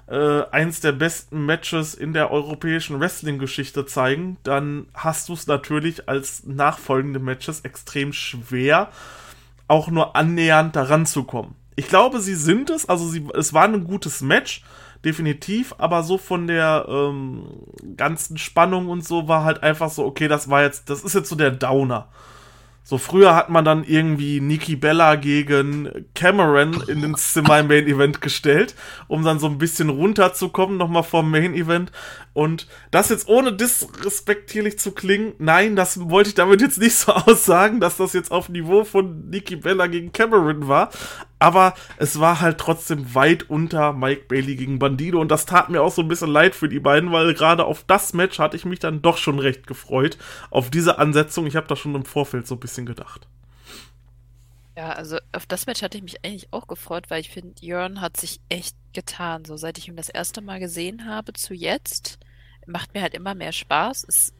äh, 0.07 0.43
eins 0.51 0.79
der 0.79 0.93
besten 0.93 1.45
Matches 1.45 1.93
in 1.93 2.13
der 2.13 2.31
europäischen 2.31 2.99
Wrestling-Geschichte 2.99 3.85
zeigen, 3.85 4.37
dann 4.43 4.87
hast 4.93 5.29
du 5.29 5.33
es 5.33 5.47
natürlich 5.47 6.07
als 6.07 6.45
nachfolgende 6.45 7.19
Matches 7.19 7.61
extrem 7.61 8.13
schwer, 8.13 8.89
auch 9.67 9.89
nur 9.89 10.15
annähernd 10.15 10.75
daran 10.75 11.05
zu 11.05 11.23
kommen. 11.23 11.55
Ich 11.75 11.89
glaube, 11.89 12.21
sie 12.21 12.35
sind 12.35 12.69
es, 12.69 12.87
also 12.87 13.07
sie, 13.07 13.27
es 13.35 13.53
war 13.53 13.65
ein 13.65 13.83
gutes 13.83 14.21
Match, 14.21 14.63
definitiv, 15.03 15.75
aber 15.77 16.03
so 16.03 16.17
von 16.17 16.47
der 16.47 16.85
ähm, 16.87 17.43
ganzen 17.95 18.37
Spannung 18.37 18.87
und 18.89 19.05
so 19.05 19.27
war 19.27 19.43
halt 19.43 19.61
einfach 19.61 19.89
so, 19.89 20.05
okay, 20.05 20.27
das 20.27 20.49
war 20.49 20.63
jetzt, 20.63 20.89
das 20.89 21.03
ist 21.03 21.13
jetzt 21.15 21.29
so 21.29 21.35
der 21.35 21.51
Downer. 21.51 22.07
So 22.89 22.97
früher 22.97 23.35
hat 23.35 23.49
man 23.49 23.65
dann 23.65 23.83
irgendwie 23.83 24.39
Nikki 24.39 24.77
Bella 24.77 25.15
gegen 25.15 26.05
Cameron 26.15 26.81
in 26.87 27.01
den 27.01 27.17
Main 27.45 27.69
Event 27.69 28.21
gestellt, 28.21 28.75
um 29.09 29.25
dann 29.25 29.39
so 29.39 29.47
ein 29.47 29.57
bisschen 29.57 29.89
runterzukommen, 29.89 30.77
nochmal 30.77 31.03
vom 31.03 31.29
Main 31.29 31.53
Event. 31.53 31.91
Und 32.31 32.65
das 32.91 33.09
jetzt 33.09 33.27
ohne 33.27 33.51
disrespektierlich 33.51 34.79
zu 34.79 34.93
klingen, 34.93 35.33
nein, 35.37 35.75
das 35.75 36.09
wollte 36.09 36.29
ich 36.29 36.35
damit 36.35 36.61
jetzt 36.61 36.79
nicht 36.79 36.95
so 36.95 37.11
aussagen, 37.13 37.81
dass 37.81 37.97
das 37.97 38.13
jetzt 38.13 38.31
auf 38.31 38.47
Niveau 38.47 38.85
von 38.85 39.31
Nikki 39.31 39.57
Bella 39.57 39.87
gegen 39.87 40.13
Cameron 40.13 40.69
war. 40.69 40.89
Aber 41.39 41.75
es 41.97 42.19
war 42.19 42.41
halt 42.41 42.57
trotzdem 42.57 43.13
weit 43.13 43.49
unter 43.49 43.93
Mike 43.93 44.25
Bailey 44.27 44.55
gegen 44.55 44.79
Bandido 44.79 45.21
und 45.21 45.29
das 45.29 45.45
tat 45.45 45.69
mir 45.69 45.81
auch 45.83 45.91
so 45.91 46.01
ein 46.01 46.07
bisschen 46.07 46.31
leid 46.31 46.55
für 46.55 46.67
die 46.67 46.79
beiden, 46.79 47.11
weil 47.11 47.33
gerade 47.35 47.65
auf 47.65 47.83
das 47.83 48.13
Match 48.13 48.39
hatte 48.39 48.57
ich 48.57 48.65
mich 48.65 48.79
dann 48.79 49.03
doch 49.03 49.17
schon 49.17 49.37
recht 49.39 49.67
gefreut. 49.67 50.17
Auf 50.49 50.71
diese 50.71 50.97
Ansetzung, 50.97 51.45
ich 51.45 51.55
habe 51.55 51.67
da 51.67 51.75
schon 51.75 51.93
im 51.93 52.05
Vorfeld 52.05 52.47
so 52.47 52.55
ein 52.55 52.59
bisschen 52.59 52.87
gedacht. 52.87 53.27
Ja, 54.77 54.91
also 54.91 55.17
auf 55.31 55.47
das 55.47 55.65
Match 55.65 55.81
hatte 55.81 55.97
ich 55.97 56.03
mich 56.03 56.23
eigentlich 56.23 56.53
auch 56.53 56.67
gefreut, 56.67 57.09
weil 57.09 57.21
ich 57.21 57.29
finde, 57.29 57.65
Jörn 57.65 57.99
hat 57.99 58.17
sich 58.17 58.39
echt 58.47 58.75
getan. 58.93 59.43
So 59.43 59.57
seit 59.57 59.79
ich 59.79 59.87
ihn 59.87 59.95
das 59.95 60.09
erste 60.09 60.41
Mal 60.41 60.59
gesehen 60.59 61.07
habe 61.07 61.33
zu 61.33 61.55
jetzt, 61.55 62.19
macht 62.67 62.93
mir 62.93 63.01
halt 63.01 63.15
immer 63.15 63.33
mehr 63.33 63.53
Spaß. 63.53 64.05
Es, 64.07 64.33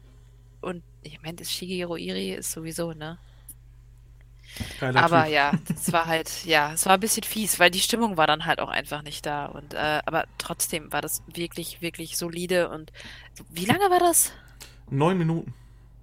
und 0.60 0.84
ich 1.02 1.20
meine, 1.22 1.36
das 1.36 1.52
Shigehiro 1.52 1.96
Iri 1.96 2.34
ist 2.34 2.52
sowieso, 2.52 2.92
ne? 2.92 3.18
Geiler 4.78 5.04
aber 5.04 5.24
typ. 5.24 5.28
ja, 5.28 5.52
es 5.74 5.92
war 5.92 6.06
halt, 6.06 6.44
ja, 6.44 6.72
es 6.72 6.86
war 6.86 6.94
ein 6.94 7.00
bisschen 7.00 7.22
fies, 7.24 7.58
weil 7.58 7.70
die 7.70 7.80
Stimmung 7.80 8.16
war 8.16 8.26
dann 8.26 8.46
halt 8.46 8.60
auch 8.60 8.68
einfach 8.68 9.02
nicht 9.02 9.26
da. 9.26 9.46
Und 9.46 9.74
äh, 9.74 10.00
aber 10.06 10.24
trotzdem 10.38 10.92
war 10.92 11.02
das 11.02 11.22
wirklich, 11.26 11.80
wirklich 11.82 12.16
solide. 12.16 12.68
Und 12.70 12.92
wie 13.48 13.64
lange 13.66 13.90
war 13.90 14.00
das? 14.00 14.32
Neun 14.90 15.18
Minuten. 15.18 15.54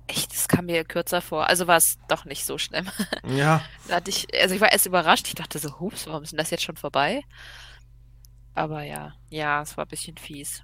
Echt, 0.07 0.33
das 0.33 0.47
kam 0.47 0.65
mir 0.67 0.83
kürzer 0.83 1.21
vor. 1.21 1.47
Also 1.49 1.65
war 1.67 1.77
es 1.77 1.97
doch 2.07 2.25
nicht 2.25 2.45
so 2.45 2.57
schlimm. 2.57 2.87
Ja. 3.23 3.63
da 3.87 3.95
hatte 3.95 4.11
ich, 4.11 4.27
also 4.39 4.53
ich 4.55 4.61
war 4.61 4.71
erst 4.71 4.85
überrascht. 4.85 5.27
Ich 5.27 5.35
dachte 5.35 5.57
so, 5.59 5.79
hups, 5.79 6.05
warum 6.07 6.23
ist 6.23 6.31
denn 6.31 6.37
das 6.37 6.51
jetzt 6.51 6.63
schon 6.63 6.77
vorbei? 6.77 7.23
Aber 8.53 8.83
ja, 8.83 9.13
ja, 9.29 9.61
es 9.61 9.77
war 9.77 9.85
ein 9.85 9.89
bisschen 9.89 10.17
fies. 10.17 10.63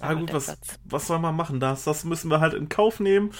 Ah 0.00 0.14
gut, 0.14 0.32
was, 0.32 0.56
was 0.84 1.06
soll 1.06 1.18
man 1.18 1.36
machen? 1.36 1.60
Das, 1.60 1.84
das 1.84 2.04
müssen 2.04 2.30
wir 2.30 2.40
halt 2.40 2.54
in 2.54 2.68
Kauf 2.68 3.00
nehmen. 3.00 3.32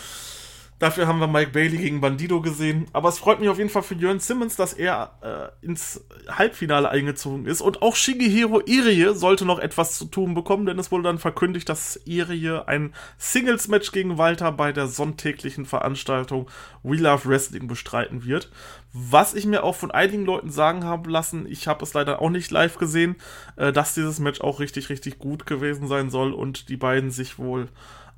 Dafür 0.78 1.06
haben 1.06 1.20
wir 1.20 1.26
Mike 1.26 1.52
Bailey 1.52 1.78
gegen 1.78 2.02
Bandido 2.02 2.42
gesehen. 2.42 2.86
Aber 2.92 3.08
es 3.08 3.18
freut 3.18 3.40
mich 3.40 3.48
auf 3.48 3.56
jeden 3.56 3.70
Fall 3.70 3.82
für 3.82 3.94
Jörn 3.94 4.20
Simmons, 4.20 4.56
dass 4.56 4.74
er 4.74 5.52
äh, 5.62 5.66
ins 5.66 6.04
Halbfinale 6.28 6.90
eingezogen 6.90 7.46
ist. 7.46 7.62
Und 7.62 7.80
auch 7.80 7.96
Shigehiro 7.96 8.60
Irie 8.60 9.14
sollte 9.14 9.46
noch 9.46 9.58
etwas 9.58 9.96
zu 9.96 10.04
tun 10.04 10.34
bekommen, 10.34 10.66
denn 10.66 10.78
es 10.78 10.92
wurde 10.92 11.04
dann 11.04 11.18
verkündigt, 11.18 11.68
dass 11.70 11.98
Irie 12.04 12.66
ein 12.66 12.92
Singles-Match 13.16 13.90
gegen 13.92 14.18
Walter 14.18 14.52
bei 14.52 14.72
der 14.72 14.86
sonntäglichen 14.86 15.64
Veranstaltung 15.64 16.50
We 16.82 16.96
Love 16.96 17.26
Wrestling 17.26 17.68
bestreiten 17.68 18.26
wird. 18.26 18.50
Was 18.92 19.32
ich 19.32 19.46
mir 19.46 19.64
auch 19.64 19.76
von 19.76 19.90
einigen 19.90 20.26
Leuten 20.26 20.50
sagen 20.50 20.84
habe 20.84 21.10
lassen, 21.10 21.46
ich 21.46 21.68
habe 21.68 21.84
es 21.84 21.94
leider 21.94 22.20
auch 22.20 22.30
nicht 22.30 22.50
live 22.50 22.76
gesehen, 22.76 23.16
äh, 23.56 23.72
dass 23.72 23.94
dieses 23.94 24.18
Match 24.18 24.42
auch 24.42 24.60
richtig, 24.60 24.90
richtig 24.90 25.18
gut 25.18 25.46
gewesen 25.46 25.88
sein 25.88 26.10
soll 26.10 26.34
und 26.34 26.68
die 26.68 26.76
beiden 26.76 27.10
sich 27.10 27.38
wohl 27.38 27.68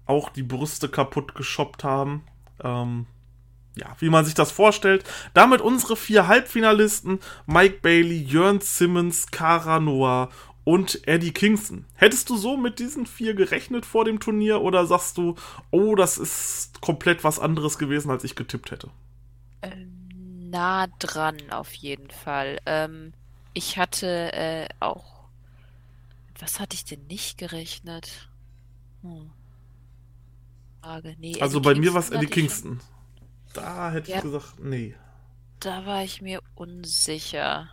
auch 0.07 0.31
die 0.31 0.43
Brüste 0.43 0.89
kaputt 0.89 1.35
geschoppt 1.37 1.85
haben. 1.85 2.25
Ähm, 2.63 3.07
ja, 3.77 3.95
wie 4.01 4.11
man 4.11 4.25
sich 4.25 4.35
das 4.35 4.51
vorstellt. 4.51 5.05
Damit 5.35 5.61
unsere 5.61 5.97
vier 5.97 6.27
Halbfinalisten: 6.27 7.21
Mike 7.47 7.79
Bailey, 7.83 8.23
Jörn 8.23 8.61
Simmons, 8.61 9.31
Cara 9.31 9.81
Noah 9.81 10.31
und 10.65 11.07
Eddie 11.09 11.33
Kingston. 11.33 11.87
Hättest 11.95 12.29
du 12.29 12.37
so 12.37 12.59
mit 12.59 12.79
diesen 12.79 13.07
vier 13.07 13.33
gerechnet 13.35 13.87
vor 13.87 14.05
dem 14.05 14.21
Turnier 14.21 14.61
oder 14.61 14.87
sagst 14.87 15.17
du, 15.17 15.35
oh, 15.71 15.95
das 15.95 16.19
ist 16.19 16.83
komplett 16.83 17.25
was 17.25 17.39
anderes 17.39 17.79
gewesen, 17.79 18.11
als 18.11 18.23
ich 18.23 18.37
getippt 18.37 18.71
hätte? 18.71 18.91
Ähm, 19.63 20.51
nah 20.51 20.89
dran 20.99 21.37
auf 21.51 21.73
jeden 21.73 22.11
Fall. 22.11 22.59
Ähm, 22.67 23.15
ich 23.55 23.79
hatte 23.79 24.33
äh, 24.35 24.69
auch. 24.81 25.19
Was 26.39 26.61
hatte 26.61 26.75
ich 26.75 26.85
denn 26.85 27.07
nicht 27.07 27.39
gerechnet? 27.39 28.29
Hm. 29.03 29.31
Frage. 30.81 31.17
Nee, 31.19 31.41
also 31.41 31.59
Eddie 31.59 31.65
bei 31.69 31.75
mir 31.75 31.95
war 31.95 32.01
es 32.01 32.11
Eddie 32.11 32.27
Kingston. 32.27 32.81
Da 33.55 33.91
hätte 33.91 34.11
ja, 34.11 34.17
ich 34.19 34.23
gesagt, 34.23 34.59
nee. 34.61 34.95
Da 35.61 35.85
war 35.87 36.05
ich 36.05 36.23
mir 36.23 36.41
unsicher. 36.55 37.69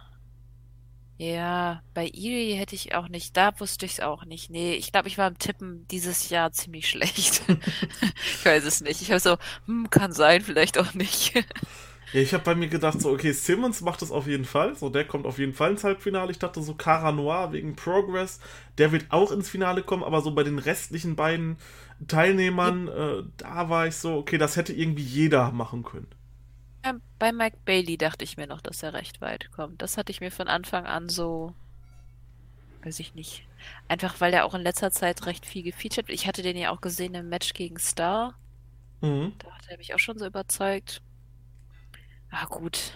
Ja, 1.17 1.81
bei 1.93 2.07
Erie 2.07 2.55
hätte 2.55 2.75
ich 2.75 2.93
auch 2.93 3.07
nicht, 3.07 3.37
da 3.37 3.57
wusste 3.59 3.85
ich 3.85 3.93
es 3.93 3.99
auch 4.01 4.25
nicht. 4.25 4.49
Nee, 4.49 4.73
ich 4.73 4.91
glaube, 4.91 5.07
ich 5.07 5.17
war 5.17 5.27
im 5.29 5.37
Tippen 5.37 5.87
dieses 5.87 6.29
Jahr 6.29 6.51
ziemlich 6.51 6.89
schlecht. 6.89 7.41
ich 7.47 8.45
weiß 8.45 8.65
es 8.65 8.81
nicht. 8.81 9.01
Ich 9.01 9.11
habe 9.11 9.21
so, 9.21 9.37
hm, 9.65 9.89
kann 9.89 10.11
sein, 10.11 10.41
vielleicht 10.41 10.77
auch 10.77 10.93
nicht. 10.93 11.33
Ja, 12.15 12.21
ich 12.21 12.33
habe 12.33 12.45
bei 12.45 12.55
mir 12.55 12.69
gedacht, 12.69 13.01
so, 13.01 13.11
okay, 13.11 13.33
Simmons 13.33 13.81
macht 13.81 14.01
das 14.01 14.09
auf 14.09 14.25
jeden 14.25 14.45
Fall. 14.45 14.73
So, 14.77 14.87
der 14.89 15.03
kommt 15.03 15.25
auf 15.25 15.37
jeden 15.37 15.51
Fall 15.51 15.71
ins 15.71 15.83
Halbfinale. 15.83 16.31
Ich 16.31 16.39
dachte 16.39 16.61
so, 16.63 16.73
Cara 16.73 17.11
Noir 17.11 17.51
wegen 17.51 17.75
Progress, 17.75 18.39
der 18.77 18.93
wird 18.93 19.07
auch 19.09 19.33
ins 19.33 19.49
Finale 19.49 19.83
kommen, 19.83 20.01
aber 20.01 20.21
so 20.21 20.33
bei 20.33 20.43
den 20.43 20.57
restlichen 20.57 21.17
beiden 21.17 21.57
Teilnehmern, 22.07 22.87
äh, 22.87 23.23
da 23.35 23.67
war 23.69 23.87
ich 23.87 23.97
so, 23.97 24.15
okay, 24.15 24.37
das 24.37 24.55
hätte 24.55 24.71
irgendwie 24.71 25.03
jeder 25.03 25.51
machen 25.51 25.83
können. 25.83 26.07
Bei 27.19 27.33
Mike 27.33 27.57
Bailey 27.65 27.97
dachte 27.97 28.23
ich 28.23 28.37
mir 28.37 28.47
noch, 28.47 28.61
dass 28.61 28.81
er 28.81 28.93
recht 28.93 29.19
weit 29.19 29.51
kommt. 29.51 29.81
Das 29.81 29.97
hatte 29.97 30.13
ich 30.13 30.21
mir 30.21 30.31
von 30.31 30.47
Anfang 30.47 30.85
an 30.85 31.09
so, 31.09 31.53
weiß 32.85 33.01
ich 33.01 33.13
nicht. 33.13 33.45
Einfach 33.89 34.21
weil 34.21 34.33
er 34.33 34.45
auch 34.45 34.53
in 34.53 34.61
letzter 34.61 34.91
Zeit 34.91 35.25
recht 35.25 35.45
viel 35.45 35.63
gefeatured 35.63 36.07
wird. 36.07 36.17
Ich 36.17 36.27
hatte 36.27 36.43
den 36.43 36.55
ja 36.55 36.71
auch 36.71 36.79
gesehen 36.79 37.13
im 37.13 37.27
Match 37.27 37.51
gegen 37.51 37.77
Star. 37.77 38.35
Mhm. 39.01 39.33
Da 39.39 39.51
hat 39.51 39.67
er 39.67 39.77
mich 39.77 39.93
auch 39.93 39.99
schon 39.99 40.17
so 40.17 40.25
überzeugt. 40.25 41.01
Ah, 42.37 42.47
gut. 42.49 42.91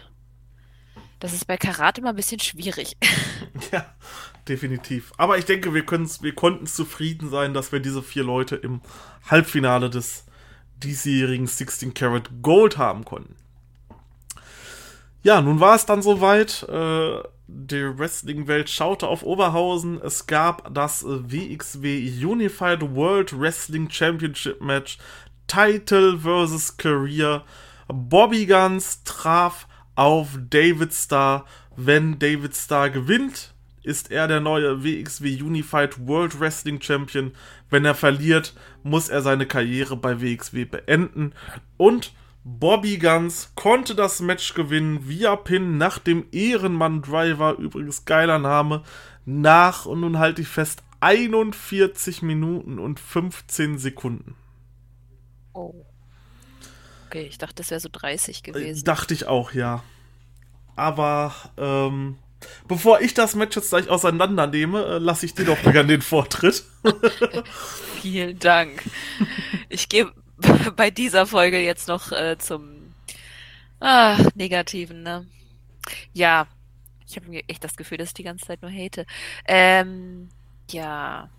Das 1.19 1.31
ist 1.31 1.47
bei 1.47 1.55
Karate 1.55 2.01
immer 2.01 2.09
ein 2.09 2.15
bisschen 2.15 2.39
schwierig. 2.39 2.97
Ja, 3.71 3.85
definitiv. 4.47 5.11
Aber 5.17 5.37
ich 5.37 5.45
denke, 5.45 5.73
wir, 5.73 5.83
wir 5.85 6.35
konnten 6.35 6.65
zufrieden 6.65 7.29
sein, 7.29 7.53
dass 7.53 7.71
wir 7.71 7.79
diese 7.79 8.01
vier 8.01 8.23
Leute 8.23 8.55
im 8.55 8.81
Halbfinale 9.29 9.89
des 9.89 10.25
diesjährigen 10.77 11.47
16 11.47 11.93
Karat 11.93 12.29
Gold 12.41 12.77
haben 12.77 13.05
konnten. 13.05 13.35
Ja, 15.23 15.41
nun 15.41 15.59
war 15.59 15.75
es 15.75 15.85
dann 15.85 16.01
soweit. 16.01 16.63
Äh, 16.69 17.21
die 17.47 17.97
Wrestling-Welt 17.97 18.69
schaute 18.69 19.07
auf 19.07 19.23
Oberhausen. 19.23 19.99
Es 20.01 20.27
gab 20.27 20.73
das 20.73 21.03
WXW 21.03 22.25
Unified 22.25 22.81
World 22.95 23.37
Wrestling 23.37 23.89
Championship 23.89 24.61
Match. 24.61 24.99
Title 25.47 26.19
vs. 26.19 26.77
Career. 26.77 27.43
Bobby 27.91 28.45
Guns 28.45 29.03
traf 29.03 29.67
auf 29.95 30.37
David 30.49 30.93
Starr. 30.93 31.45
Wenn 31.75 32.19
David 32.19 32.55
Starr 32.55 32.91
gewinnt, 32.91 33.53
ist 33.83 34.11
er 34.11 34.27
der 34.27 34.39
neue 34.39 34.83
WXW 34.83 35.41
Unified 35.41 36.07
World 36.07 36.39
Wrestling 36.39 36.79
Champion. 36.81 37.31
Wenn 37.69 37.85
er 37.85 37.95
verliert, 37.95 38.53
muss 38.83 39.09
er 39.09 39.21
seine 39.21 39.47
Karriere 39.47 39.97
bei 39.97 40.21
WXW 40.21 40.65
beenden. 40.65 41.33
Und 41.77 42.13
Bobby 42.43 42.97
Guns 42.97 43.53
konnte 43.55 43.95
das 43.95 44.21
Match 44.21 44.53
gewinnen 44.53 45.07
via 45.07 45.35
Pin 45.35 45.77
nach 45.77 45.97
dem 45.97 46.25
Ehrenmann 46.31 47.01
Driver, 47.01 47.57
übrigens 47.57 48.05
geiler 48.05 48.39
Name, 48.39 48.83
nach, 49.25 49.85
und 49.85 50.01
nun 50.01 50.19
halte 50.19 50.41
ich 50.43 50.47
fest, 50.47 50.83
41 50.99 52.21
Minuten 52.21 52.77
und 52.77 52.99
15 52.99 53.77
Sekunden. 53.77 54.35
Oh. 55.53 55.88
Okay, 57.10 57.26
ich 57.28 57.39
dachte, 57.39 57.55
das 57.55 57.72
wäre 57.72 57.80
so 57.80 57.89
30 57.91 58.38
äh, 58.38 58.41
gewesen. 58.51 58.86
Dachte 58.86 59.16
ich 59.16 59.26
auch, 59.26 59.51
ja. 59.51 59.84
Aber, 60.76 61.34
ähm, 61.57 62.20
bevor 62.68 63.01
ich 63.01 63.16
das 63.16 63.34
Match 63.34 63.55
jetzt 63.55 63.70
gleich 63.70 63.89
auseinandernehme, 63.89 64.86
äh, 64.86 64.97
lasse 64.99 65.26
ich 65.26 65.34
dir 65.34 65.45
doch 65.45 65.60
gerne 65.64 65.88
den 65.88 66.03
Vortritt. 66.03 66.66
Vielen 68.03 68.38
Dank. 68.38 68.84
Ich 69.70 69.89
gebe 69.89 70.14
bei 70.76 70.91
dieser 70.91 71.26
Folge 71.26 71.60
jetzt 71.60 71.88
noch 71.88 72.12
äh, 72.12 72.38
zum 72.38 72.93
ah, 73.80 74.16
Negativen, 74.36 75.01
ne? 75.01 75.26
Ja, 76.14 76.45
ich 77.07 77.16
habe 77.16 77.41
echt 77.47 77.64
das 77.64 77.76
Gefühl, 77.76 77.97
dass 77.97 78.10
ich 78.10 78.14
die 78.14 78.24
ganze 78.24 78.45
Zeit 78.45 78.62
nur 78.62 78.72
hate. 78.72 79.07
Ähm, 79.47 80.30
ja. 80.70 81.32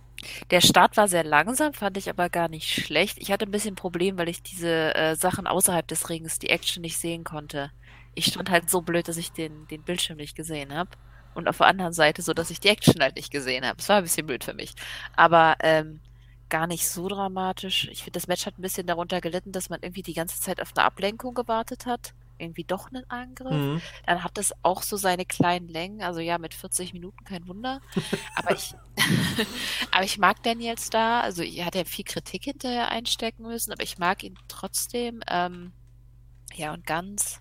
Der 0.50 0.60
Start 0.60 0.96
war 0.96 1.08
sehr 1.08 1.24
langsam, 1.24 1.72
fand 1.72 1.96
ich 1.96 2.10
aber 2.10 2.28
gar 2.28 2.48
nicht 2.48 2.68
schlecht. 2.68 3.18
Ich 3.18 3.32
hatte 3.32 3.46
ein 3.46 3.50
bisschen 3.50 3.74
Problem, 3.74 4.18
weil 4.18 4.28
ich 4.28 4.42
diese 4.42 4.94
äh, 4.94 5.16
Sachen 5.16 5.46
außerhalb 5.46 5.86
des 5.86 6.08
Rings, 6.08 6.38
die 6.38 6.50
Action 6.50 6.82
nicht 6.82 6.98
sehen 6.98 7.24
konnte. 7.24 7.70
Ich 8.14 8.26
stand 8.26 8.50
halt 8.50 8.68
so 8.68 8.82
blöd, 8.82 9.08
dass 9.08 9.16
ich 9.16 9.32
den, 9.32 9.66
den 9.68 9.82
Bildschirm 9.82 10.18
nicht 10.18 10.36
gesehen 10.36 10.74
habe. 10.74 10.90
Und 11.34 11.48
auf 11.48 11.58
der 11.58 11.68
anderen 11.68 11.92
Seite 11.92 12.22
so, 12.22 12.34
dass 12.34 12.50
ich 12.50 12.60
die 12.60 12.68
Action 12.68 13.00
halt 13.00 13.16
nicht 13.16 13.30
gesehen 13.30 13.64
habe. 13.64 13.76
Das 13.76 13.88
war 13.88 13.98
ein 13.98 14.02
bisschen 14.02 14.26
blöd 14.26 14.44
für 14.44 14.54
mich. 14.54 14.74
Aber 15.14 15.56
ähm, 15.60 16.00
gar 16.48 16.66
nicht 16.66 16.88
so 16.88 17.08
dramatisch. 17.08 17.88
Ich 17.90 18.02
finde, 18.02 18.18
das 18.18 18.26
Match 18.26 18.44
hat 18.44 18.58
ein 18.58 18.62
bisschen 18.62 18.86
darunter 18.86 19.20
gelitten, 19.20 19.52
dass 19.52 19.70
man 19.70 19.80
irgendwie 19.82 20.02
die 20.02 20.14
ganze 20.14 20.40
Zeit 20.40 20.60
auf 20.60 20.72
eine 20.76 20.84
Ablenkung 20.84 21.34
gewartet 21.34 21.86
hat. 21.86 22.12
Irgendwie 22.40 22.64
doch 22.64 22.88
einen 22.90 23.08
Angriff. 23.08 23.52
Mhm. 23.52 23.82
Dann 24.06 24.24
hat 24.24 24.38
das 24.38 24.52
auch 24.62 24.82
so 24.82 24.96
seine 24.96 25.24
kleinen 25.24 25.68
Längen. 25.68 26.02
Also 26.02 26.20
ja, 26.20 26.38
mit 26.38 26.54
40 26.54 26.92
Minuten 26.92 27.24
kein 27.24 27.46
Wunder. 27.46 27.80
aber 28.34 28.54
ich, 28.54 28.74
aber 29.90 30.04
ich 30.04 30.18
mag 30.18 30.42
Daniels 30.42 30.90
da. 30.90 31.20
Also 31.20 31.42
er 31.42 31.66
hat 31.66 31.74
ja 31.74 31.84
viel 31.84 32.04
Kritik 32.04 32.44
hinterher 32.44 32.90
einstecken 32.90 33.42
müssen, 33.42 33.72
aber 33.72 33.82
ich 33.82 33.98
mag 33.98 34.22
ihn 34.24 34.38
trotzdem. 34.48 35.20
Ähm, 35.28 35.72
ja, 36.54 36.72
und 36.72 36.86
ganz 36.86 37.40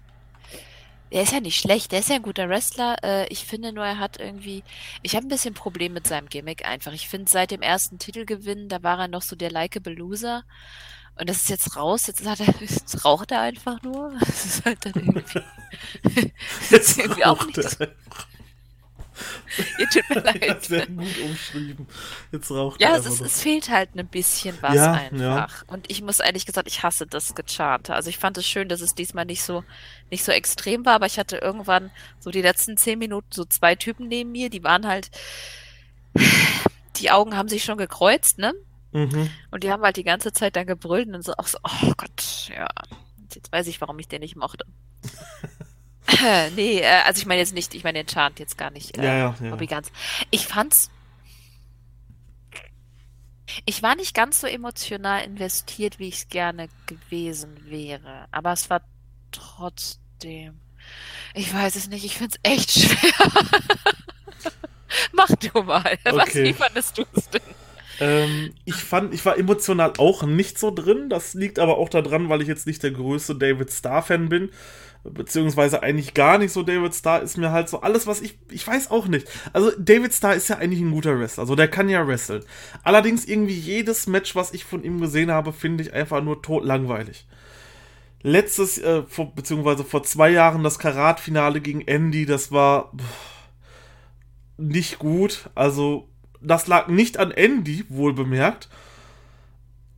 er 1.11 1.23
ist 1.23 1.33
ja 1.33 1.39
nicht 1.39 1.59
schlecht, 1.59 1.91
der 1.91 1.99
ist 1.99 2.09
ja 2.09 2.15
ein 2.15 2.21
guter 2.21 2.49
Wrestler. 2.49 2.97
Äh, 3.03 3.27
ich 3.29 3.45
finde 3.45 3.73
nur, 3.73 3.85
er 3.85 3.99
hat 3.99 4.19
irgendwie. 4.19 4.63
Ich 5.01 5.15
habe 5.15 5.25
ein 5.25 5.29
bisschen 5.29 5.53
Problem 5.53 5.93
mit 5.93 6.07
seinem 6.07 6.29
Gimmick 6.29 6.65
einfach. 6.65 6.93
Ich 6.93 7.09
finde, 7.09 7.29
seit 7.31 7.51
dem 7.51 7.61
ersten 7.61 7.97
Titelgewinn, 7.97 8.69
da 8.69 8.83
war 8.83 8.99
er 8.99 9.07
noch 9.07 9.23
so 9.23 9.35
der 9.35 9.51
likeable 9.51 9.93
Loser. 9.93 10.43
Und 11.19 11.29
das 11.29 11.37
ist 11.37 11.49
jetzt 11.49 11.75
raus, 11.75 12.07
jetzt, 12.07 12.25
er, 12.25 12.35
jetzt 12.59 13.03
raucht 13.03 13.31
er 13.31 13.41
einfach 13.41 13.81
nur. 13.83 14.13
Das 14.19 14.45
ist 14.45 14.65
halt 14.65 14.85
dann 14.85 14.93
irgendwie. 14.93 15.41
jetzt 16.69 16.97
irgendwie 16.97 17.25
auch 17.25 17.45
nicht. 17.45 17.57
Er. 17.57 17.89
Ihr 19.77 19.89
tut 19.89 20.09
mir 20.09 20.21
leid. 20.21 20.63
Sehr 20.63 20.87
gut 20.87 21.19
umschrieben. 21.21 21.87
Jetzt 22.31 22.49
raucht 22.51 22.81
Ja, 22.81 22.95
es, 22.95 23.05
ist, 23.05 23.19
es 23.19 23.41
fehlt 23.41 23.69
halt 23.69 23.95
ein 23.95 24.07
bisschen 24.07 24.57
was 24.61 24.75
ja, 24.75 24.93
einfach. 24.93 25.19
Ja. 25.19 25.47
Und 25.67 25.91
ich 25.91 26.01
muss 26.01 26.19
ehrlich 26.19 26.45
gesagt, 26.45 26.69
ich 26.69 26.83
hasse 26.83 27.05
das 27.05 27.35
Gecharte. 27.35 27.93
Also 27.93 28.09
ich 28.09 28.17
fand 28.17 28.37
es 28.37 28.47
schön, 28.47 28.69
dass 28.69 28.79
es 28.79 28.95
diesmal 28.95 29.25
nicht 29.25 29.43
so, 29.43 29.65
nicht 30.09 30.23
so 30.23 30.31
extrem 30.31 30.85
war, 30.85 30.93
aber 30.93 31.05
ich 31.05 31.19
hatte 31.19 31.37
irgendwann 31.37 31.91
so 32.19 32.31
die 32.31 32.41
letzten 32.41 32.77
zehn 32.77 32.97
Minuten 32.97 33.27
so 33.31 33.43
zwei 33.43 33.75
Typen 33.75 34.07
neben 34.07 34.31
mir, 34.31 34.49
die 34.49 34.63
waren 34.63 34.87
halt, 34.87 35.11
die 36.95 37.11
Augen 37.11 37.35
haben 37.35 37.49
sich 37.49 37.65
schon 37.65 37.77
gekreuzt, 37.77 38.37
ne? 38.37 38.53
Mhm. 38.91 39.29
Und 39.51 39.63
die 39.63 39.71
haben 39.71 39.83
halt 39.83 39.97
die 39.97 40.03
ganze 40.03 40.33
Zeit 40.33 40.55
dann 40.55 40.65
gebrüllt 40.65 41.07
und 41.09 41.23
so 41.23 41.33
auch 41.37 41.47
so, 41.47 41.57
oh 41.63 41.93
Gott, 41.97 42.49
ja. 42.55 42.67
Jetzt 43.33 43.51
weiß 43.51 43.67
ich, 43.67 43.79
warum 43.81 43.99
ich 43.99 44.07
den 44.07 44.21
nicht 44.21 44.35
mochte. 44.35 44.65
nee, 46.55 46.79
äh, 46.79 47.01
also 47.05 47.19
ich 47.19 47.25
meine 47.27 47.39
jetzt 47.39 47.53
nicht, 47.53 47.75
ich 47.75 47.83
meine 47.83 48.03
den 48.03 48.07
Chant 48.07 48.39
jetzt 48.39 48.57
gar 48.57 48.71
nicht. 48.71 48.97
Äh, 48.97 49.05
ja, 49.05 49.13
ja, 49.17 49.35
ja. 49.39 49.49
Bobby. 49.51 49.69
Ich 50.31 50.47
fand's. 50.47 50.89
Ich 53.65 53.81
war 53.81 53.95
nicht 53.95 54.15
ganz 54.15 54.41
so 54.41 54.47
emotional 54.47 55.23
investiert, 55.23 55.99
wie 55.99 56.07
ich 56.07 56.15
es 56.15 56.27
gerne 56.27 56.69
gewesen 56.85 57.57
wäre. 57.69 58.27
Aber 58.31 58.51
es 58.53 58.69
war 58.69 58.81
trotzdem. 59.31 60.59
Ich 61.33 61.53
weiß 61.53 61.75
es 61.75 61.87
nicht, 61.87 62.05
ich 62.05 62.17
find's 62.17 62.39
echt 62.41 62.71
schwer. 62.79 63.31
Mach 65.11 65.29
du 65.29 65.61
mal. 65.63 65.97
Okay. 66.03 66.15
Was, 66.15 66.35
wie 66.35 66.53
fandest 66.53 66.97
du 66.97 67.05
es 67.13 67.29
denn? 67.29 67.41
Ähm, 67.99 68.53
ich 68.65 68.75
fand, 68.75 69.13
ich 69.13 69.25
war 69.25 69.37
emotional 69.37 69.93
auch 69.97 70.23
nicht 70.23 70.57
so 70.57 70.71
drin. 70.71 71.09
Das 71.09 71.33
liegt 71.33 71.59
aber 71.59 71.77
auch 71.77 71.89
daran, 71.89 72.29
weil 72.29 72.41
ich 72.41 72.47
jetzt 72.47 72.67
nicht 72.67 72.83
der 72.83 72.91
größte 72.91 73.35
David 73.35 73.71
Starr-Fan 73.71 74.29
bin 74.29 74.49
beziehungsweise 75.03 75.81
eigentlich 75.81 76.13
gar 76.13 76.37
nicht 76.37 76.51
so 76.51 76.63
David 76.63 76.93
Starr, 76.93 77.21
ist 77.21 77.37
mir 77.37 77.51
halt 77.51 77.69
so 77.69 77.81
alles, 77.81 78.05
was 78.07 78.21
ich, 78.21 78.37
ich 78.51 78.67
weiß 78.67 78.91
auch 78.91 79.07
nicht. 79.07 79.27
Also 79.53 79.71
David 79.77 80.13
Starr 80.13 80.35
ist 80.35 80.49
ja 80.49 80.57
eigentlich 80.57 80.81
ein 80.81 80.91
guter 80.91 81.17
Wrestler, 81.19 81.43
also 81.43 81.55
der 81.55 81.67
kann 81.67 81.89
ja 81.89 82.05
wresteln. 82.05 82.43
Allerdings 82.83 83.25
irgendwie 83.25 83.57
jedes 83.57 84.07
Match, 84.07 84.35
was 84.35 84.53
ich 84.53 84.65
von 84.65 84.83
ihm 84.83 84.99
gesehen 84.99 85.31
habe, 85.31 85.53
finde 85.53 85.83
ich 85.83 85.93
einfach 85.93 86.21
nur 86.21 86.41
tot 86.41 86.65
langweilig. 86.65 87.27
Letztes, 88.21 88.77
äh, 88.77 89.03
vor, 89.03 89.33
beziehungsweise 89.33 89.85
vor 89.85 90.03
zwei 90.03 90.29
Jahren 90.29 90.63
das 90.63 90.79
Karat-Finale 90.79 91.61
gegen 91.61 91.81
Andy, 91.81 92.25
das 92.25 92.51
war 92.51 92.91
pff, 92.97 93.05
nicht 94.57 94.99
gut. 94.99 95.49
Also 95.55 96.08
das 96.41 96.67
lag 96.67 96.87
nicht 96.87 97.17
an 97.17 97.31
Andy, 97.31 97.85
wohl 97.89 98.13
bemerkt, 98.13 98.69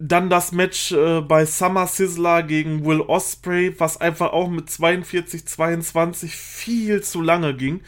dann 0.01 0.29
das 0.29 0.51
Match 0.51 0.91
äh, 0.91 1.21
bei 1.21 1.45
Summer 1.45 1.85
Sizzler 1.85 2.41
gegen 2.41 2.83
Will 2.85 3.01
Osprey, 3.01 3.79
was 3.79 4.01
einfach 4.01 4.33
auch 4.33 4.49
mit 4.49 4.69
42, 4.69 5.45
22 5.45 6.35
viel 6.35 7.01
zu 7.03 7.21
lange 7.21 7.55
ging. 7.55 7.81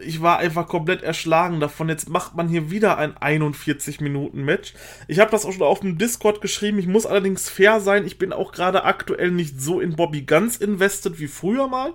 Ich 0.00 0.20
war 0.20 0.38
einfach 0.38 0.68
komplett 0.68 1.02
erschlagen 1.02 1.58
davon. 1.58 1.88
Jetzt 1.88 2.08
macht 2.08 2.36
man 2.36 2.48
hier 2.48 2.70
wieder 2.70 2.98
ein 2.98 3.14
41-Minuten-Match. 3.14 4.74
Ich 5.08 5.18
habe 5.18 5.30
das 5.30 5.44
auch 5.44 5.52
schon 5.52 5.62
auf 5.62 5.80
dem 5.80 5.98
Discord 5.98 6.40
geschrieben. 6.40 6.78
Ich 6.78 6.86
muss 6.86 7.06
allerdings 7.06 7.48
fair 7.48 7.80
sein. 7.80 8.06
Ich 8.06 8.18
bin 8.18 8.32
auch 8.32 8.52
gerade 8.52 8.84
aktuell 8.84 9.30
nicht 9.30 9.60
so 9.60 9.80
in 9.80 9.96
Bobby 9.96 10.22
Guns 10.22 10.58
invested 10.58 11.18
wie 11.18 11.26
früher 11.26 11.66
mal. 11.66 11.94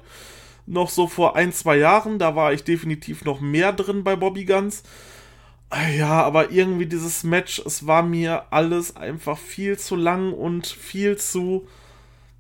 Noch 0.66 0.90
so 0.90 1.08
vor 1.08 1.36
ein, 1.36 1.54
zwei 1.54 1.78
Jahren. 1.78 2.20
Da 2.20 2.36
war 2.36 2.52
ich 2.52 2.64
definitiv 2.64 3.24
noch 3.24 3.40
mehr 3.40 3.72
drin 3.72 4.04
bei 4.04 4.16
Bobby 4.16 4.46
Guns. 4.46 4.84
Ja, 5.74 6.22
aber 6.24 6.52
irgendwie 6.52 6.86
dieses 6.86 7.24
Match, 7.24 7.62
es 7.66 7.88
war 7.88 8.04
mir 8.04 8.46
alles 8.52 8.96
einfach 8.96 9.38
viel 9.38 9.78
zu 9.78 9.96
lang 9.96 10.32
und 10.34 10.68
viel 10.68 11.18
zu 11.18 11.68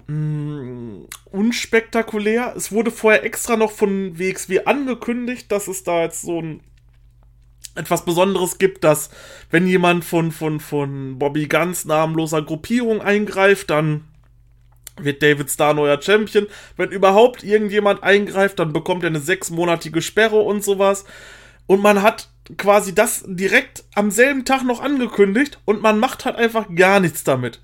mh, 0.07 0.15
mm, 0.15 1.07
unspektakulär. 1.31 2.53
Es 2.55 2.71
wurde 2.71 2.91
vorher 2.91 3.23
extra 3.23 3.55
noch 3.55 3.71
von 3.71 4.19
WXW 4.19 4.65
angekündigt, 4.65 5.51
dass 5.51 5.67
es 5.67 5.83
da 5.83 6.03
jetzt 6.03 6.21
so 6.21 6.41
ein 6.41 6.61
etwas 7.75 8.05
Besonderes 8.05 8.59
gibt, 8.59 8.83
dass 8.83 9.09
wenn 9.49 9.65
jemand 9.65 10.05
von, 10.05 10.31
von, 10.31 10.59
von 10.59 11.17
Bobby 11.17 11.47
Guns 11.47 11.85
namenloser 11.85 12.43
Gruppierung 12.43 13.01
eingreift, 13.01 13.71
dann 13.71 14.03
wird 14.97 15.23
David 15.23 15.49
Starr 15.49 15.73
neuer 15.73 15.99
Champion. 15.99 16.45
Wenn 16.77 16.91
überhaupt 16.91 17.43
irgendjemand 17.43 18.03
eingreift, 18.03 18.59
dann 18.59 18.73
bekommt 18.73 19.03
er 19.03 19.07
eine 19.07 19.19
sechsmonatige 19.19 20.03
Sperre 20.03 20.39
und 20.39 20.63
sowas. 20.63 21.05
Und 21.65 21.81
man 21.81 22.03
hat 22.03 22.29
quasi 22.57 22.93
das 22.93 23.23
direkt 23.25 23.83
am 23.95 24.11
selben 24.11 24.45
Tag 24.45 24.63
noch 24.63 24.81
angekündigt 24.81 25.59
und 25.65 25.81
man 25.81 25.99
macht 25.99 26.25
halt 26.25 26.35
einfach 26.35 26.67
gar 26.75 26.99
nichts 26.99 27.23
damit. 27.23 27.61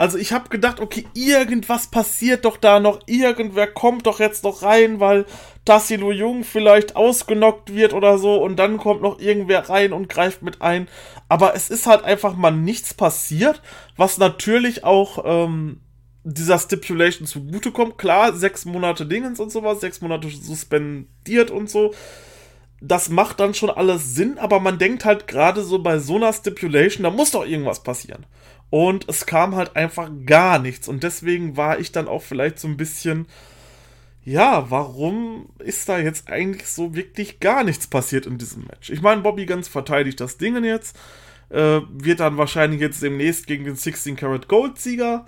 Also 0.00 0.16
ich 0.16 0.32
habe 0.32 0.48
gedacht, 0.48 0.80
okay, 0.80 1.06
irgendwas 1.12 1.88
passiert 1.88 2.46
doch 2.46 2.56
da 2.56 2.80
noch, 2.80 3.00
irgendwer 3.04 3.66
kommt 3.66 4.06
doch 4.06 4.18
jetzt 4.18 4.44
noch 4.44 4.62
rein, 4.62 4.98
weil 4.98 5.26
Tassilo 5.66 6.10
Jung 6.10 6.42
vielleicht 6.42 6.96
ausgenockt 6.96 7.74
wird 7.74 7.92
oder 7.92 8.16
so 8.16 8.42
und 8.42 8.56
dann 8.56 8.78
kommt 8.78 9.02
noch 9.02 9.20
irgendwer 9.20 9.68
rein 9.68 9.92
und 9.92 10.08
greift 10.08 10.40
mit 10.40 10.62
ein. 10.62 10.88
Aber 11.28 11.54
es 11.54 11.68
ist 11.68 11.86
halt 11.86 12.02
einfach 12.02 12.34
mal 12.34 12.50
nichts 12.50 12.94
passiert, 12.94 13.60
was 13.98 14.16
natürlich 14.16 14.84
auch 14.84 15.22
ähm, 15.26 15.80
dieser 16.24 16.58
Stipulation 16.58 17.26
zugutekommt. 17.26 17.98
Klar, 17.98 18.32
sechs 18.32 18.64
Monate 18.64 19.04
Dingens 19.04 19.38
und 19.38 19.52
sowas, 19.52 19.80
sechs 19.80 20.00
Monate 20.00 20.30
suspendiert 20.30 21.50
und 21.50 21.68
so 21.68 21.92
das 22.80 23.10
macht 23.10 23.40
dann 23.40 23.54
schon 23.54 23.70
alles 23.70 24.14
Sinn, 24.14 24.38
aber 24.38 24.58
man 24.58 24.78
denkt 24.78 25.04
halt 25.04 25.26
gerade 25.26 25.62
so 25.62 25.80
bei 25.80 25.98
so 25.98 26.16
einer 26.16 26.32
Stipulation, 26.32 27.04
da 27.04 27.10
muss 27.10 27.32
doch 27.32 27.46
irgendwas 27.46 27.82
passieren. 27.82 28.24
Und 28.70 29.08
es 29.08 29.26
kam 29.26 29.56
halt 29.56 29.76
einfach 29.76 30.10
gar 30.24 30.58
nichts. 30.58 30.88
Und 30.88 31.02
deswegen 31.02 31.56
war 31.56 31.78
ich 31.78 31.92
dann 31.92 32.08
auch 32.08 32.22
vielleicht 32.22 32.58
so 32.58 32.68
ein 32.68 32.76
bisschen, 32.76 33.26
ja, 34.24 34.70
warum 34.70 35.50
ist 35.58 35.88
da 35.88 35.98
jetzt 35.98 36.30
eigentlich 36.30 36.68
so 36.68 36.94
wirklich 36.94 37.40
gar 37.40 37.64
nichts 37.64 37.86
passiert 37.86 38.26
in 38.26 38.38
diesem 38.38 38.64
Match? 38.64 38.90
Ich 38.90 39.02
meine, 39.02 39.22
Bobby 39.22 39.44
ganz 39.44 39.68
verteidigt 39.68 40.20
das 40.20 40.38
Ding 40.38 40.62
jetzt, 40.64 40.96
äh, 41.50 41.80
wird 41.90 42.20
dann 42.20 42.38
wahrscheinlich 42.38 42.80
jetzt 42.80 43.02
demnächst 43.02 43.46
gegen 43.46 43.64
den 43.64 43.76
16 43.76 44.16
Karat 44.16 44.46
Gold 44.48 44.78
Sieger 44.78 45.26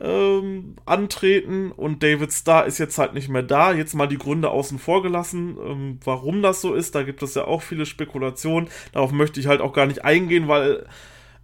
ähm, 0.00 0.76
antreten 0.84 1.72
und 1.72 2.02
David 2.02 2.32
Starr 2.32 2.66
ist 2.66 2.78
jetzt 2.78 2.98
halt 2.98 3.14
nicht 3.14 3.28
mehr 3.28 3.42
da. 3.42 3.72
Jetzt 3.72 3.94
mal 3.94 4.06
die 4.06 4.18
Gründe 4.18 4.50
außen 4.50 4.78
vor 4.78 5.02
gelassen, 5.02 5.56
ähm, 5.64 6.00
warum 6.04 6.42
das 6.42 6.60
so 6.60 6.74
ist. 6.74 6.94
Da 6.94 7.02
gibt 7.02 7.22
es 7.22 7.34
ja 7.34 7.44
auch 7.44 7.62
viele 7.62 7.86
Spekulationen. 7.86 8.68
Darauf 8.92 9.12
möchte 9.12 9.40
ich 9.40 9.46
halt 9.46 9.60
auch 9.60 9.72
gar 9.72 9.86
nicht 9.86 10.04
eingehen, 10.04 10.48
weil 10.48 10.86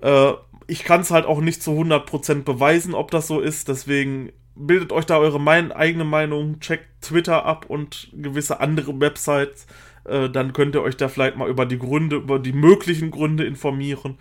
äh, 0.03 0.33
ich 0.67 0.85
kann 0.85 1.01
es 1.01 1.11
halt 1.11 1.27
auch 1.27 1.41
nicht 1.41 1.63
zu 1.63 1.73
100% 1.73 2.45
beweisen, 2.45 2.95
ob 2.95 3.11
das 3.11 3.27
so 3.27 3.41
ist. 3.41 3.69
Deswegen 3.69 4.33
bildet 4.55 4.93
euch 4.93 5.07
da 5.07 5.19
eure 5.19 5.41
mein 5.41 5.73
eigene 5.73 6.05
Meinung, 6.05 6.61
checkt 6.61 7.03
Twitter 7.03 7.45
ab 7.45 7.67
und 7.69 8.11
gewisse 8.13 8.61
andere 8.61 8.99
Websites. 9.01 9.67
Äh, 10.05 10.31
dann 10.31 10.53
könnt 10.53 10.75
ihr 10.75 10.83
euch 10.83 10.97
da 10.97 11.09
vielleicht 11.09 11.37
mal 11.37 11.49
über 11.49 11.67
die 11.67 11.79
Gründe, 11.79 12.17
über 12.17 12.39
die 12.39 12.53
möglichen 12.53 13.11
Gründe 13.11 13.45
informieren. 13.45 14.17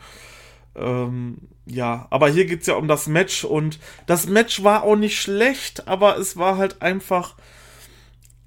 Ähm, 0.75 1.37
ja, 1.65 2.07
aber 2.09 2.29
hier 2.29 2.45
geht 2.45 2.61
es 2.61 2.67
ja 2.67 2.75
um 2.75 2.87
das 2.87 3.07
Match 3.07 3.45
und 3.45 3.79
das 4.05 4.27
Match 4.27 4.63
war 4.63 4.83
auch 4.83 4.95
nicht 4.95 5.19
schlecht, 5.19 5.87
aber 5.87 6.17
es 6.17 6.35
war 6.35 6.57
halt 6.57 6.81
einfach 6.81 7.35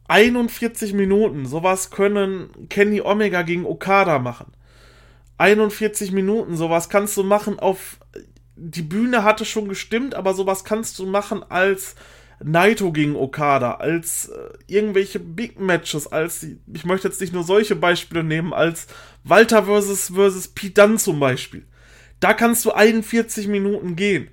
41 0.08 0.92
Minuten. 0.92 1.46
Sowas 1.46 1.90
können 1.90 2.68
Kenny 2.68 3.00
Omega 3.00 3.42
gegen 3.42 3.64
Okada 3.64 4.18
machen. 4.18 4.52
41 5.38 6.12
Minuten, 6.12 6.56
sowas 6.56 6.88
kannst 6.88 7.16
du 7.16 7.22
machen 7.22 7.58
auf. 7.58 7.98
Die 8.54 8.82
Bühne 8.82 9.22
hatte 9.24 9.44
schon 9.44 9.68
gestimmt, 9.68 10.14
aber 10.14 10.32
sowas 10.34 10.64
kannst 10.64 10.98
du 10.98 11.06
machen 11.06 11.42
als 11.48 11.94
Naito 12.42 12.92
gegen 12.92 13.16
Okada, 13.16 13.72
als 13.76 14.28
äh, 14.28 14.50
irgendwelche 14.66 15.20
Big 15.20 15.58
Matches, 15.58 16.06
als 16.06 16.42
ich 16.42 16.84
möchte 16.84 17.08
jetzt 17.08 17.20
nicht 17.20 17.32
nur 17.32 17.44
solche 17.44 17.76
Beispiele 17.76 18.24
nehmen, 18.24 18.52
als 18.52 18.86
Walter 19.24 19.64
versus 19.64 20.12
versus 20.14 20.52
Dunne 20.54 20.96
zum 20.96 21.18
Beispiel. 21.18 21.66
Da 22.20 22.34
kannst 22.34 22.64
du 22.64 22.72
41 22.72 23.48
Minuten 23.48 23.96
gehen. 23.96 24.30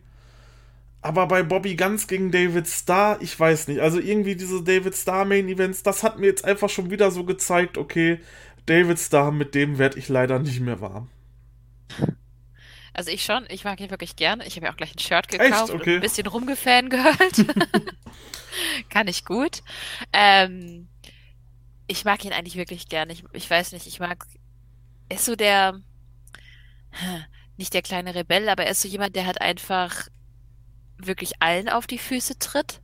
Aber 1.02 1.28
bei 1.28 1.44
Bobby 1.44 1.76
Guns 1.76 2.08
gegen 2.08 2.32
David 2.32 2.66
Starr, 2.68 3.18
ich 3.20 3.38
weiß 3.38 3.68
nicht. 3.68 3.82
Also 3.82 4.00
irgendwie 4.00 4.38
diese 4.38 4.64
David 4.64 4.96
Starr 4.96 5.26
Main 5.26 5.50
Events, 5.50 5.84
das 5.84 6.02
hat 6.02 6.18
mir 6.18 6.28
jetzt 6.28 6.46
einfach 6.46 6.70
schon 6.70 6.92
wieder 6.92 7.12
so 7.12 7.26
gezeigt, 7.26 7.78
okay, 7.78 8.22
David 8.66 9.00
Starr, 9.00 9.32
mit 9.32 9.54
dem 9.54 9.78
werde 9.78 10.00
ich 10.00 10.08
leider 10.08 10.40
nicht 10.40 10.62
mehr 10.62 10.80
warm. 10.80 11.10
Also 12.94 13.12
ich 13.12 13.26
schon, 13.26 13.46
ich 13.50 13.66
mag 13.66 13.82
ihn 13.82 13.90
wirklich 13.90 14.16
gerne. 14.16 14.46
Ich 14.46 14.56
habe 14.56 14.68
ja 14.68 14.72
auch 14.72 14.78
gleich 14.78 14.96
ein 14.96 15.00
Shirt 15.00 15.28
gekauft 15.28 15.52
Echt? 15.52 15.74
Okay. 15.74 15.90
und 15.90 15.96
ein 15.96 16.02
bisschen 16.02 16.28
rumgefan 16.28 16.90
gehört. 16.90 17.46
Kann 18.90 19.08
ich 19.08 19.26
gut. 19.26 19.64
Ähm, 20.14 20.88
ich 21.88 22.06
mag 22.06 22.24
ihn 22.24 22.34
eigentlich 22.34 22.56
wirklich 22.56 22.88
gerne. 22.88 23.12
Ich, 23.12 23.24
ich 23.34 23.50
weiß 23.50 23.74
nicht, 23.74 23.88
ich 23.88 24.00
mag. 24.00 24.26
Ist 25.10 25.26
so 25.26 25.36
der 25.36 25.82
nicht 27.58 27.74
der 27.74 27.82
kleine 27.82 28.16
Rebell, 28.16 28.50
aber 28.50 28.66
er 28.66 28.72
ist 28.72 28.82
so 28.82 28.88
jemand, 28.88 29.16
der 29.16 29.26
halt 29.26 29.42
einfach 29.42 30.08
wirklich 30.98 31.34
allen 31.42 31.70
auf 31.70 31.88
die 31.88 31.98
Füße 32.00 32.40
tritt. 32.40 32.82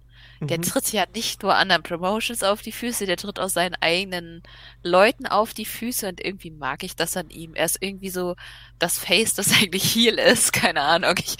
Der 0.49 0.57
Mhm. 0.57 0.61
tritt 0.61 0.91
ja 0.91 1.05
nicht 1.13 1.43
nur 1.43 1.55
anderen 1.55 1.83
Promotions 1.83 2.43
auf 2.43 2.61
die 2.61 2.71
Füße, 2.71 3.05
der 3.05 3.17
tritt 3.17 3.39
auch 3.39 3.49
seinen 3.49 3.75
eigenen 3.81 4.41
Leuten 4.83 5.27
auf 5.27 5.53
die 5.53 5.65
Füße 5.65 6.07
und 6.09 6.23
irgendwie 6.25 6.51
mag 6.51 6.83
ich 6.83 6.95
das 6.95 7.15
an 7.17 7.29
ihm. 7.29 7.53
Er 7.55 7.65
ist 7.65 7.77
irgendwie 7.81 8.09
so 8.09 8.35
das 8.79 8.97
Face, 8.97 9.35
das 9.35 9.51
eigentlich 9.61 9.83
Heel 9.93 10.15
ist, 10.17 10.53
keine 10.53 10.81
Ahnung. 10.81 11.15
Ich, 11.19 11.37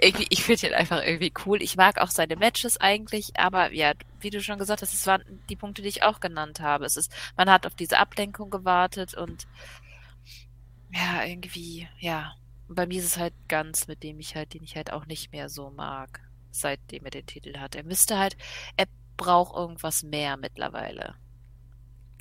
irgendwie, 0.00 0.26
ich 0.30 0.42
finde 0.44 0.68
ihn 0.68 0.74
einfach 0.74 1.02
irgendwie 1.02 1.32
cool. 1.46 1.62
Ich 1.62 1.76
mag 1.76 1.98
auch 1.98 2.10
seine 2.10 2.36
Matches 2.36 2.76
eigentlich, 2.76 3.36
aber 3.38 3.72
ja, 3.72 3.92
wie 4.20 4.30
du 4.30 4.42
schon 4.42 4.58
gesagt 4.58 4.82
hast, 4.82 4.94
es 4.94 5.06
waren 5.06 5.22
die 5.48 5.56
Punkte, 5.56 5.82
die 5.82 5.88
ich 5.88 6.02
auch 6.02 6.20
genannt 6.20 6.60
habe. 6.60 6.84
Es 6.84 6.96
ist, 6.96 7.12
man 7.36 7.50
hat 7.50 7.66
auf 7.66 7.74
diese 7.76 7.98
Ablenkung 7.98 8.50
gewartet 8.50 9.14
und 9.14 9.46
ja, 10.92 11.24
irgendwie, 11.24 11.88
ja. 11.98 12.34
Bei 12.72 12.86
mir 12.86 13.00
ist 13.00 13.06
es 13.06 13.18
halt 13.18 13.34
ganz, 13.48 13.88
mit 13.88 14.02
dem 14.02 14.20
ich 14.20 14.36
halt, 14.36 14.54
den 14.54 14.62
ich 14.62 14.76
halt 14.76 14.92
auch 14.92 15.06
nicht 15.06 15.32
mehr 15.32 15.48
so 15.48 15.70
mag, 15.70 16.20
seitdem 16.52 17.04
er 17.04 17.10
den 17.10 17.26
Titel 17.26 17.58
hat. 17.58 17.74
Er 17.74 17.82
müsste 17.82 18.18
halt, 18.18 18.36
er 18.76 18.86
braucht 19.16 19.56
irgendwas 19.56 20.02
mehr 20.02 20.36
mittlerweile. 20.36 21.14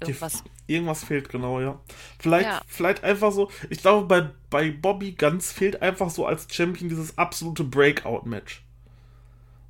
Irgendwas, 0.01 0.43
Irgendwas 0.65 1.03
fehlt 1.03 1.29
genau, 1.29 1.59
ja. 1.59 1.79
Vielleicht, 2.19 2.47
Ja. 2.47 2.61
vielleicht 2.67 3.03
einfach 3.03 3.31
so, 3.31 3.51
ich 3.69 3.81
glaube, 3.81 4.07
bei, 4.07 4.29
bei 4.49 4.71
Bobby 4.71 5.11
Guns 5.11 5.51
fehlt 5.51 5.81
einfach 5.81 6.09
so 6.09 6.25
als 6.25 6.47
Champion 6.53 6.89
dieses 6.89 7.17
absolute 7.17 7.63
Breakout-Match. 7.63 8.63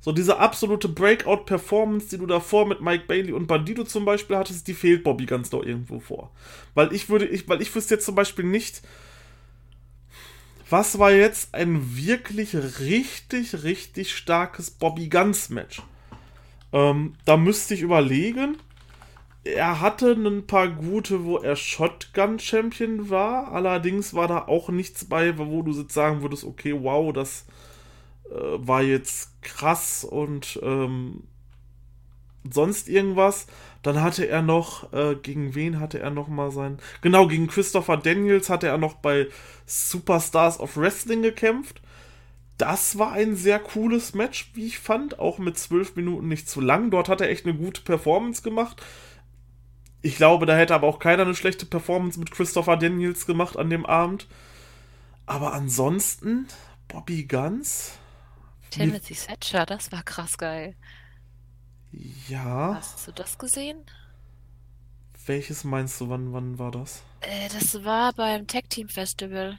So 0.00 0.12
diese 0.12 0.38
absolute 0.38 0.88
Breakout-Performance, 0.88 2.08
die 2.08 2.18
du 2.18 2.26
davor 2.26 2.66
mit 2.66 2.80
Mike 2.80 3.04
Bailey 3.06 3.32
und 3.32 3.46
Bandido 3.48 3.84
zum 3.84 4.04
Beispiel 4.06 4.36
hattest, 4.36 4.66
die 4.66 4.74
fehlt 4.74 5.04
Bobby 5.04 5.26
Guns 5.26 5.50
doch 5.50 5.62
irgendwo 5.62 6.00
vor. 6.00 6.30
Weil 6.74 6.92
ich 6.94 7.08
würde, 7.10 7.26
ich, 7.26 7.48
weil 7.48 7.60
ich 7.60 7.74
wüsste 7.74 7.94
jetzt 7.94 8.06
zum 8.06 8.14
Beispiel 8.14 8.44
nicht, 8.46 8.82
was 10.70 10.98
war 10.98 11.12
jetzt 11.12 11.54
ein 11.54 11.96
wirklich 11.96 12.54
richtig, 12.54 13.62
richtig 13.64 14.14
starkes 14.14 14.70
Bobby 14.70 15.08
Guns-Match? 15.08 15.82
Ähm, 16.72 17.14
da 17.24 17.36
müsste 17.36 17.74
ich 17.74 17.82
überlegen. 17.82 18.56
Er 19.42 19.80
hatte 19.80 20.12
ein 20.12 20.46
paar 20.46 20.68
gute, 20.68 21.24
wo 21.24 21.38
er 21.38 21.56
Shotgun-Champion 21.56 23.10
war. 23.10 23.52
Allerdings 23.52 24.14
war 24.14 24.28
da 24.28 24.46
auch 24.46 24.68
nichts 24.68 25.06
bei, 25.06 25.38
wo 25.38 25.62
du 25.62 25.72
jetzt 25.72 25.94
sagen 25.94 26.22
würdest, 26.22 26.44
okay, 26.44 26.76
wow, 26.78 27.12
das 27.12 27.46
äh, 28.30 28.34
war 28.34 28.82
jetzt 28.82 29.42
krass 29.42 30.04
und 30.04 30.60
ähm, 30.62 31.24
sonst 32.48 32.88
irgendwas. 32.88 33.46
Dann 33.82 34.02
hatte 34.02 34.26
er 34.26 34.42
noch, 34.42 34.92
äh, 34.92 35.14
gegen 35.14 35.54
wen 35.54 35.80
hatte 35.80 35.98
er 35.98 36.10
noch 36.10 36.28
mal 36.28 36.50
sein... 36.50 36.78
Genau, 37.00 37.26
gegen 37.26 37.46
Christopher 37.46 37.96
Daniels 37.96 38.50
hatte 38.50 38.66
er 38.66 38.78
noch 38.78 38.94
bei 38.94 39.28
Superstars 39.66 40.60
of 40.60 40.76
Wrestling 40.76 41.22
gekämpft. 41.22 41.80
Das 42.58 42.98
war 42.98 43.12
ein 43.12 43.36
sehr 43.36 43.58
cooles 43.58 44.12
Match, 44.12 44.50
wie 44.54 44.66
ich 44.66 44.78
fand. 44.78 45.18
Auch 45.18 45.38
mit 45.38 45.56
zwölf 45.56 45.96
Minuten 45.96 46.28
nicht 46.28 46.48
zu 46.48 46.60
lang. 46.60 46.90
Dort 46.90 47.08
hat 47.08 47.22
er 47.22 47.30
echt 47.30 47.46
eine 47.46 47.54
gute 47.54 47.80
Performance 47.80 48.42
gemacht. 48.42 48.82
Ich 50.02 50.16
glaube, 50.16 50.44
da 50.44 50.56
hätte 50.56 50.74
aber 50.74 50.86
auch 50.86 50.98
keiner 50.98 51.22
eine 51.22 51.34
schlechte 51.34 51.64
Performance 51.64 52.18
mit 52.18 52.30
Christopher 52.30 52.76
Daniels 52.76 53.24
gemacht 53.24 53.56
an 53.56 53.70
dem 53.70 53.86
Abend. 53.86 54.26
Aber 55.24 55.54
ansonsten, 55.54 56.48
Bobby 56.88 57.24
Guns, 57.24 57.92
Timothy 58.70 59.14
Thatcher, 59.14 59.66
das 59.66 59.90
war 59.92 60.02
krass 60.02 60.38
geil. 60.38 60.74
Ja. 62.28 62.74
Hast 62.74 63.06
du 63.06 63.12
das 63.12 63.38
gesehen? 63.38 63.84
Welches 65.24 65.62
meinst 65.62 66.00
du, 66.00 66.08
wann, 66.08 66.32
wann 66.32 66.58
war 66.58 66.72
das? 66.72 67.04
Äh, 67.20 67.48
das 67.48 67.82
war 67.84 68.12
beim 68.12 68.46
Tag 68.46 68.68
Team 68.68 68.88
Festival. 68.90 69.58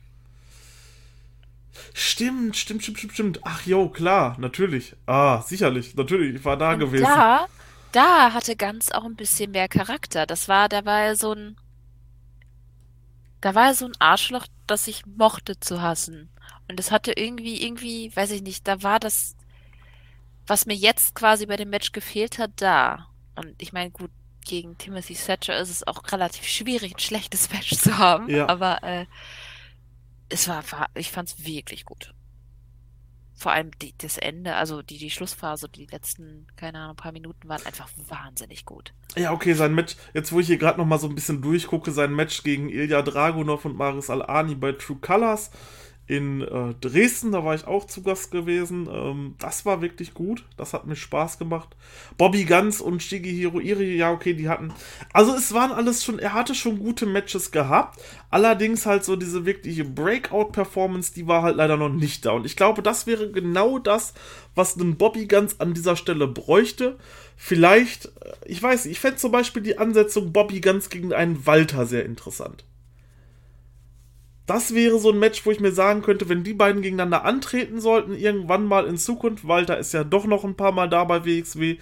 Stimmt, 1.94 2.58
stimmt, 2.58 2.84
stimmt, 2.84 2.98
stimmt, 2.98 3.14
stimmt. 3.14 3.40
Ach 3.44 3.66
jo, 3.66 3.90
klar, 3.90 4.36
natürlich. 4.40 4.96
Ah, 5.06 5.42
sicherlich, 5.42 5.96
natürlich, 5.96 6.36
ich 6.36 6.46
war 6.46 6.58
da 6.58 6.74
Und 6.74 6.80
gewesen. 6.80 7.04
da, 7.04 7.48
da 7.92 8.34
hatte 8.34 8.56
Ganz 8.56 8.92
auch 8.92 9.06
ein 9.06 9.16
bisschen 9.16 9.52
mehr 9.52 9.68
Charakter. 9.70 10.26
Das 10.26 10.48
war, 10.48 10.70
da 10.70 10.86
war 10.86 11.02
er 11.02 11.16
so 11.16 11.34
ein, 11.34 11.58
da 13.42 13.56
war 13.56 13.68
er 13.68 13.76
so 13.76 13.86
ein 13.86 13.94
Arschloch, 14.00 14.48
das 14.68 14.88
ich 14.88 15.06
mochte 15.06 15.60
zu 15.60 15.82
hassen. 15.82 16.30
Und 16.70 16.80
es 16.80 16.92
hatte 16.92 17.14
irgendwie, 17.14 17.62
irgendwie, 17.64 18.16
weiß 18.16 18.32
ich 18.32 18.42
nicht, 18.44 18.68
da 18.68 18.84
war 18.84 19.00
das, 19.00 19.36
was 20.52 20.66
mir 20.66 20.76
jetzt 20.76 21.16
quasi 21.16 21.46
bei 21.46 21.56
dem 21.56 21.70
Match 21.70 21.94
gefehlt 21.94 22.38
hat, 22.38 22.52
da. 22.58 23.08
Und 23.36 23.56
ich 23.58 23.72
meine, 23.72 23.90
gut, 23.90 24.12
gegen 24.46 24.78
Timothy 24.78 25.14
Thatcher 25.14 25.58
ist 25.58 25.70
es 25.70 25.88
auch 25.88 26.04
relativ 26.12 26.46
schwierig, 26.46 26.96
ein 26.96 27.00
schlechtes 27.00 27.50
Match 27.54 27.74
zu 27.78 27.98
haben. 27.98 28.30
Ja. 28.30 28.50
Aber 28.50 28.84
äh, 28.84 29.06
es 30.28 30.50
war, 30.50 30.62
war 30.74 30.90
ich 30.94 31.10
fand 31.10 31.30
es 31.30 31.46
wirklich 31.46 31.86
gut. 31.86 32.14
Vor 33.34 33.54
allem 33.54 33.72
die, 33.82 33.96
das 33.98 34.18
Ende, 34.18 34.56
also 34.56 34.82
die, 34.82 34.98
die 34.98 35.10
Schlussphase, 35.10 35.70
die 35.70 35.86
letzten, 35.86 36.46
keine 36.58 36.80
Ahnung, 36.80 36.98
paar 36.98 37.14
Minuten 37.14 37.48
waren 37.48 37.66
einfach 37.66 37.90
wahnsinnig 38.10 38.66
gut. 38.66 38.94
Ja, 39.16 39.32
okay, 39.32 39.54
sein 39.54 39.74
Match, 39.74 39.96
jetzt 40.14 40.34
wo 40.34 40.42
ich 40.42 40.48
hier 40.48 40.58
gerade 40.58 40.80
noch 40.80 40.86
mal 40.86 41.00
so 41.00 41.08
ein 41.08 41.16
bisschen 41.16 41.42
durchgucke, 41.42 41.92
sein 41.92 42.14
Match 42.14 42.44
gegen 42.44 42.68
Ilya 42.68 43.04
Dragunov 43.04 43.64
und 43.64 43.78
Maris 43.78 44.10
Al-Ani 44.10 44.56
bei 44.56 44.74
True 44.74 44.98
Colors 45.00 45.50
in 46.12 46.42
äh, 46.42 46.74
Dresden, 46.82 47.32
da 47.32 47.46
war 47.46 47.56
ich 47.56 47.66
auch 47.66 47.86
zu 47.86 48.04
Gast 48.04 48.32
gewesen. 48.32 48.90
Ähm, 48.92 49.36
das 49.40 49.66
war 49.66 49.82
wirklich 49.82 50.14
gut, 50.14 50.44
das 50.58 50.74
hat 50.74 50.86
mir 50.86 50.98
Spaß 50.98 51.40
gemacht. 51.40 51.70
Bobby 52.18 52.44
Guns 52.44 52.82
und 52.82 53.02
Shigehiro 53.02 53.62
Iri, 53.62 53.96
ja, 53.96 54.12
okay, 54.12 54.34
die 54.34 54.50
hatten, 54.50 54.74
also 55.14 55.34
es 55.34 55.54
waren 55.54 55.72
alles 55.72 56.04
schon, 56.04 56.20
er 56.20 56.34
hatte 56.34 56.54
schon 56.54 56.80
gute 56.80 57.06
Matches 57.06 57.52
gehabt, 57.52 58.02
allerdings 58.30 58.86
halt 58.86 59.06
so 59.06 59.16
diese 59.16 59.46
wirkliche 59.46 59.86
Breakout-Performance, 59.86 61.14
die 61.14 61.28
war 61.28 61.44
halt 61.44 61.56
leider 61.56 61.78
noch 61.78 61.88
nicht 61.88 62.26
da. 62.26 62.32
Und 62.32 62.46
ich 62.46 62.58
glaube, 62.58 62.82
das 62.82 63.08
wäre 63.08 63.32
genau 63.32 63.80
das, 63.80 64.14
was 64.54 64.76
ein 64.76 64.98
Bobby 64.98 65.28
Guns 65.28 65.62
an 65.62 65.74
dieser 65.74 65.96
Stelle 65.96 66.28
bräuchte. 66.28 66.98
Vielleicht, 67.38 68.08
äh, 68.08 68.34
ich 68.48 68.62
weiß 68.62 68.86
ich 68.86 69.00
fände 69.00 69.16
zum 69.16 69.32
Beispiel 69.32 69.64
die 69.64 69.78
Ansetzung 69.78 70.34
Bobby 70.34 70.60
Guns 70.60 70.90
gegen 70.90 71.14
einen 71.14 71.46
Walter 71.48 71.86
sehr 71.86 72.04
interessant. 72.04 72.66
Das 74.46 74.74
wäre 74.74 75.00
so 75.00 75.12
ein 75.12 75.20
Match, 75.20 75.46
wo 75.46 75.52
ich 75.52 75.60
mir 75.60 75.72
sagen 75.72 76.02
könnte, 76.02 76.28
wenn 76.28 76.44
die 76.44 76.54
beiden 76.54 76.82
gegeneinander 76.82 77.26
antreten 77.26 77.80
sollten, 77.80 78.16
irgendwann 78.16 78.66
mal 78.66 78.86
in 78.86 78.98
Zukunft, 78.98 79.48
Walter 79.48 79.78
ist 79.78 79.94
ja 79.94 80.04
doch 80.04 80.26
noch 80.26 80.44
ein 80.44 80.56
paar 80.56 80.72
Mal 80.72 80.90
da 80.90 81.04
bei 81.04 81.26
WXW, 81.26 81.78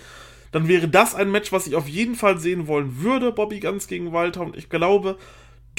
dann 0.51 0.67
wäre 0.67 0.87
das 0.87 1.15
ein 1.15 1.31
Match, 1.31 1.51
was 1.51 1.67
ich 1.67 1.75
auf 1.75 1.87
jeden 1.87 2.15
Fall 2.15 2.39
sehen 2.39 2.67
wollen 2.67 3.01
würde, 3.01 3.31
Bobby 3.31 3.59
Guns 3.59 3.87
gegen 3.87 4.11
Walter. 4.13 4.41
Und 4.41 4.57
ich 4.57 4.69
glaube, 4.69 5.17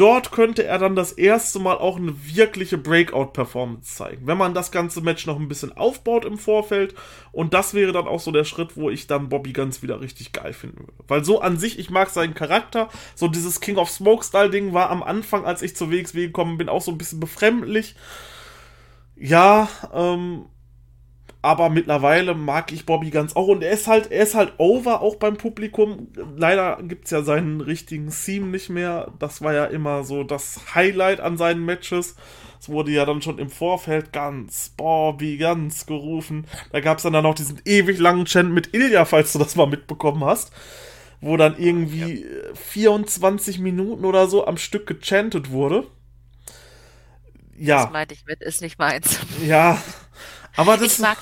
dort 0.00 0.32
könnte 0.32 0.64
er 0.64 0.78
dann 0.78 0.96
das 0.96 1.12
erste 1.12 1.58
Mal 1.58 1.76
auch 1.76 1.96
eine 1.96 2.14
wirkliche 2.34 2.78
Breakout-Performance 2.78 3.96
zeigen. 3.96 4.26
Wenn 4.26 4.38
man 4.38 4.54
das 4.54 4.70
ganze 4.70 5.02
Match 5.02 5.26
noch 5.26 5.38
ein 5.38 5.48
bisschen 5.48 5.76
aufbaut 5.76 6.24
im 6.24 6.38
Vorfeld. 6.38 6.94
Und 7.32 7.52
das 7.52 7.74
wäre 7.74 7.92
dann 7.92 8.08
auch 8.08 8.20
so 8.20 8.32
der 8.32 8.44
Schritt, 8.44 8.76
wo 8.76 8.88
ich 8.88 9.06
dann 9.06 9.28
Bobby 9.28 9.52
Guns 9.52 9.82
wieder 9.82 10.00
richtig 10.00 10.32
geil 10.32 10.54
finden 10.54 10.80
würde. 10.80 11.04
Weil 11.06 11.24
so 11.24 11.42
an 11.42 11.58
sich, 11.58 11.78
ich 11.78 11.90
mag 11.90 12.08
seinen 12.08 12.34
Charakter. 12.34 12.88
So 13.14 13.28
dieses 13.28 13.60
King 13.60 13.76
of 13.76 13.90
Smoke-Style-Ding 13.90 14.72
war 14.72 14.88
am 14.88 15.02
Anfang, 15.02 15.44
als 15.44 15.60
ich 15.60 15.76
zur 15.76 15.90
WXW 15.90 16.28
gekommen 16.28 16.56
bin, 16.56 16.70
auch 16.70 16.82
so 16.82 16.90
ein 16.90 16.98
bisschen 16.98 17.20
befremdlich. 17.20 17.94
Ja, 19.16 19.68
ähm, 19.92 20.46
aber 21.42 21.70
mittlerweile 21.70 22.34
mag 22.34 22.70
ich 22.70 22.84
Bobby 22.84 23.10
ganz 23.10 23.34
auch 23.34 23.48
und 23.48 23.62
er 23.62 23.70
ist 23.70 23.86
halt, 23.86 24.10
er 24.12 24.22
ist 24.22 24.34
halt 24.34 24.52
over 24.58 25.00
auch 25.00 25.16
beim 25.16 25.38
Publikum. 25.38 26.08
Leider 26.36 26.78
gibt 26.82 27.06
es 27.06 27.10
ja 27.12 27.22
seinen 27.22 27.62
richtigen 27.62 28.10
Theme 28.10 28.48
nicht 28.48 28.68
mehr. 28.68 29.12
Das 29.18 29.40
war 29.40 29.54
ja 29.54 29.64
immer 29.64 30.04
so 30.04 30.22
das 30.22 30.74
Highlight 30.74 31.20
an 31.20 31.38
seinen 31.38 31.64
Matches. 31.64 32.16
Es 32.60 32.68
wurde 32.68 32.90
ja 32.90 33.06
dann 33.06 33.22
schon 33.22 33.38
im 33.38 33.48
Vorfeld 33.48 34.12
ganz 34.12 34.74
Bobby 34.76 35.38
ganz 35.38 35.86
gerufen. 35.86 36.46
Da 36.72 36.80
gab 36.80 36.98
es 36.98 37.04
dann, 37.04 37.14
dann 37.14 37.24
noch 37.24 37.34
diesen 37.34 37.62
ewig 37.64 37.98
langen 37.98 38.26
Chant 38.26 38.52
mit 38.52 38.74
Ilya, 38.74 39.06
falls 39.06 39.32
du 39.32 39.38
das 39.38 39.56
mal 39.56 39.66
mitbekommen 39.66 40.22
hast. 40.24 40.52
Wo 41.22 41.38
dann 41.38 41.56
irgendwie 41.58 42.22
ja. 42.22 42.54
24 42.54 43.60
Minuten 43.60 44.04
oder 44.04 44.26
so 44.26 44.46
am 44.46 44.58
Stück 44.58 44.86
gechantet 44.86 45.50
wurde. 45.50 45.86
Ja. 47.56 47.84
Das 47.84 47.92
meinte 47.92 48.14
ich 48.14 48.26
mit, 48.26 48.42
ist 48.42 48.60
nicht 48.60 48.78
meins. 48.78 49.20
Ja, 49.46 49.82
aber 50.56 50.76
das. 50.76 50.94
Ich 50.94 50.98
mag, 50.98 51.18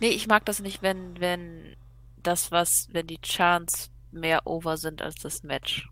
nee, 0.00 0.08
ich 0.08 0.26
mag 0.26 0.44
das 0.44 0.60
nicht, 0.60 0.82
wenn, 0.82 1.18
wenn 1.20 1.76
das, 2.22 2.50
was, 2.50 2.88
wenn 2.92 3.06
die 3.06 3.20
Chants 3.20 3.90
mehr 4.12 4.46
over 4.46 4.76
sind 4.76 5.02
als 5.02 5.16
das 5.16 5.42
Match. 5.42 5.88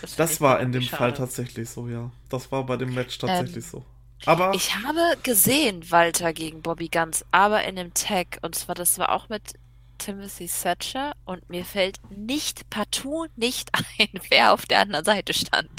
Das, 0.00 0.16
das 0.16 0.40
war 0.40 0.60
in 0.60 0.72
dem 0.72 0.82
schade. 0.82 0.96
Fall 0.96 1.12
tatsächlich 1.12 1.68
so, 1.68 1.88
ja. 1.88 2.10
Das 2.28 2.52
war 2.52 2.64
bei 2.64 2.76
dem 2.76 2.94
Match 2.94 3.18
tatsächlich 3.18 3.64
ähm, 3.64 3.70
so. 3.70 3.84
Aber. 4.24 4.54
Ich 4.54 4.76
habe 4.76 5.16
gesehen, 5.22 5.90
Walter 5.90 6.32
gegen 6.32 6.62
Bobby 6.62 6.88
Guns, 6.88 7.24
aber 7.32 7.64
in 7.64 7.76
dem 7.76 7.92
Tag. 7.94 8.38
Und 8.42 8.54
zwar, 8.54 8.74
das 8.74 8.98
war 8.98 9.10
auch 9.10 9.28
mit 9.28 9.54
Timothy 9.98 10.48
Thatcher 10.48 11.14
und 11.24 11.48
mir 11.48 11.64
fällt 11.64 11.98
nicht 12.10 12.68
partout 12.70 13.26
nicht 13.36 13.70
ein, 13.98 14.08
wer 14.30 14.52
auf 14.52 14.66
der 14.66 14.80
anderen 14.80 15.04
Seite 15.04 15.34
stand. 15.34 15.70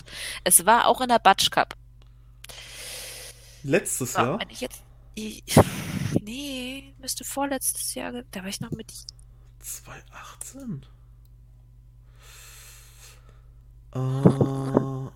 Es 0.44 0.66
war 0.66 0.88
auch 0.88 1.02
in 1.02 1.10
der 1.10 1.20
Butch 1.20 1.50
Cup. 1.50 1.76
Letztes 3.64 4.14
Jahr? 4.14 4.40
Wenn 4.40 4.50
ich 4.50 4.62
jetzt 4.62 4.83
ich, 5.16 5.44
nee, 6.22 6.94
müsste 7.00 7.24
vorletztes 7.24 7.94
Jahr. 7.94 8.24
Da 8.32 8.42
war 8.42 8.50
ich 8.50 8.62
noch 8.62 8.72
mit. 8.72 8.92
2018? 9.60 10.86
Uh, 13.96 15.10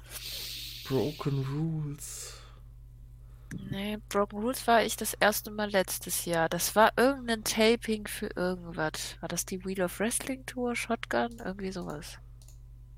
Broken 0.87 1.43
Rules. 1.45 2.33
Nee, 3.69 3.97
Broken 4.09 4.39
Rules 4.39 4.67
war 4.67 4.83
ich 4.83 4.97
das 4.97 5.13
erste 5.13 5.51
Mal 5.51 5.69
letztes 5.71 6.25
Jahr. 6.25 6.47
Das 6.49 6.75
war 6.75 6.91
irgendein 6.97 7.43
Taping 7.43 8.07
für 8.07 8.27
irgendwas. 8.35 9.17
War 9.19 9.29
das 9.29 9.45
die 9.45 9.63
Wheel 9.65 9.81
of 9.81 9.99
Wrestling 9.99 10.45
Tour, 10.45 10.75
Shotgun? 10.75 11.39
Irgendwie 11.43 11.71
sowas. 11.71 12.19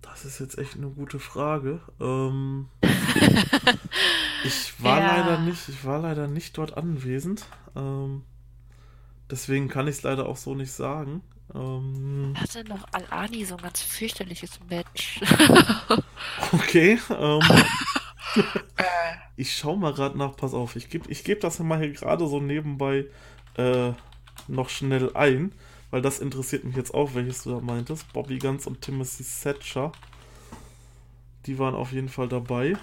Das 0.01 0.25
ist 0.25 0.39
jetzt 0.39 0.57
echt 0.57 0.75
eine 0.75 0.89
gute 0.89 1.19
Frage. 1.19 1.81
Ähm, 1.99 2.69
ich 4.43 4.81
war 4.83 4.99
ja. 4.99 5.17
leider 5.17 5.39
nicht, 5.39 5.69
ich 5.69 5.85
war 5.85 5.99
leider 5.99 6.27
nicht 6.27 6.57
dort 6.57 6.77
anwesend. 6.77 7.45
Ähm, 7.75 8.23
deswegen 9.29 9.67
kann 9.67 9.87
ich 9.87 9.97
es 9.97 10.03
leider 10.03 10.27
auch 10.27 10.37
so 10.37 10.55
nicht 10.55 10.71
sagen. 10.71 11.21
Ähm, 11.53 12.33
hatte 12.37 12.63
noch 12.65 12.85
Al-Ani 12.91 13.43
so 13.43 13.55
ein 13.55 13.61
ganz 13.61 13.81
fürchterliches 13.81 14.59
Match. 14.69 15.21
okay. 16.51 16.99
Ähm, 17.09 17.41
ich 19.35 19.55
schau 19.55 19.75
mal 19.75 19.93
gerade 19.93 20.17
nach, 20.17 20.35
pass 20.35 20.53
auf, 20.53 20.75
ich 20.75 20.89
gebe 20.89 21.09
ich 21.09 21.23
geb 21.23 21.41
das 21.41 21.59
mal 21.59 21.79
hier 21.79 21.91
gerade 21.91 22.27
so 22.27 22.39
nebenbei 22.39 23.05
äh, 23.57 23.93
noch 24.47 24.69
schnell 24.69 25.15
ein. 25.15 25.53
Weil 25.91 26.01
das 26.01 26.19
interessiert 26.19 26.63
mich 26.63 26.75
jetzt 26.75 26.93
auch, 26.93 27.15
welches 27.15 27.43
du 27.43 27.51
da 27.51 27.59
meintest. 27.59 28.11
Bobby 28.13 28.37
Guns 28.37 28.67
und 28.67 28.81
Timothy 28.81 29.23
Thatcher. 29.23 29.91
Die 31.45 31.57
waren 31.57 31.73
auf 31.73 31.91
jeden 31.91 32.09
Fall 32.09 32.27
dabei. 32.27 32.77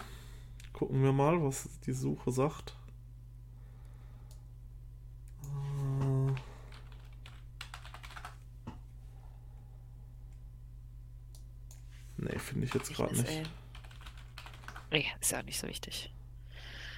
Gucken 0.73 1.03
wir 1.03 1.13
mal, 1.13 1.43
was 1.43 1.69
die 1.87 1.93
Suche 1.93 2.33
sagt. 2.33 2.75
Äh. 5.45 6.33
Nee, 12.19 12.39
finde 12.39 12.67
ich 12.67 12.75
jetzt 12.75 12.93
gerade 12.93 13.15
nicht. 13.15 13.29
Äh, 13.29 13.43
nee, 14.91 15.07
ist 15.21 15.31
ja 15.31 15.39
auch 15.39 15.45
nicht 15.45 15.61
so 15.61 15.69
wichtig. 15.69 16.13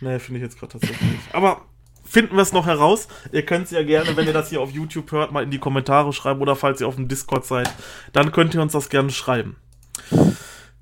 Nee, 0.00 0.18
finde 0.18 0.38
ich 0.38 0.44
jetzt 0.44 0.58
gerade 0.58 0.72
tatsächlich 0.72 1.10
nicht. 1.10 1.34
Aber 1.34 1.66
finden 2.08 2.36
wir 2.36 2.42
es 2.42 2.52
noch 2.52 2.66
heraus. 2.66 3.08
Ihr 3.32 3.44
könnt 3.44 3.66
es 3.66 3.70
ja 3.70 3.82
gerne, 3.82 4.16
wenn 4.16 4.26
ihr 4.26 4.32
das 4.32 4.50
hier 4.50 4.60
auf 4.60 4.70
YouTube 4.70 5.12
hört, 5.12 5.32
mal 5.32 5.42
in 5.42 5.50
die 5.50 5.58
Kommentare 5.58 6.12
schreiben 6.12 6.40
oder 6.40 6.56
falls 6.56 6.80
ihr 6.80 6.88
auf 6.88 6.96
dem 6.96 7.08
Discord 7.08 7.44
seid, 7.44 7.70
dann 8.12 8.32
könnt 8.32 8.54
ihr 8.54 8.62
uns 8.62 8.72
das 8.72 8.88
gerne 8.88 9.10
schreiben. 9.10 9.56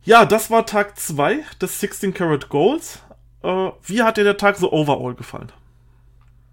Ja, 0.05 0.25
das 0.25 0.51
war 0.51 0.67
Tag 0.67 0.99
2 0.99 1.41
des 1.61 1.81
16 1.81 2.15
Karat 2.15 2.49
Goals. 2.49 3.01
Äh, 3.43 3.71
wie 3.83 4.03
hat 4.03 4.17
dir 4.17 4.25
der 4.25 4.37
Tag 4.37 4.57
so 4.57 4.73
overall 4.73 5.15
gefallen? 5.15 5.51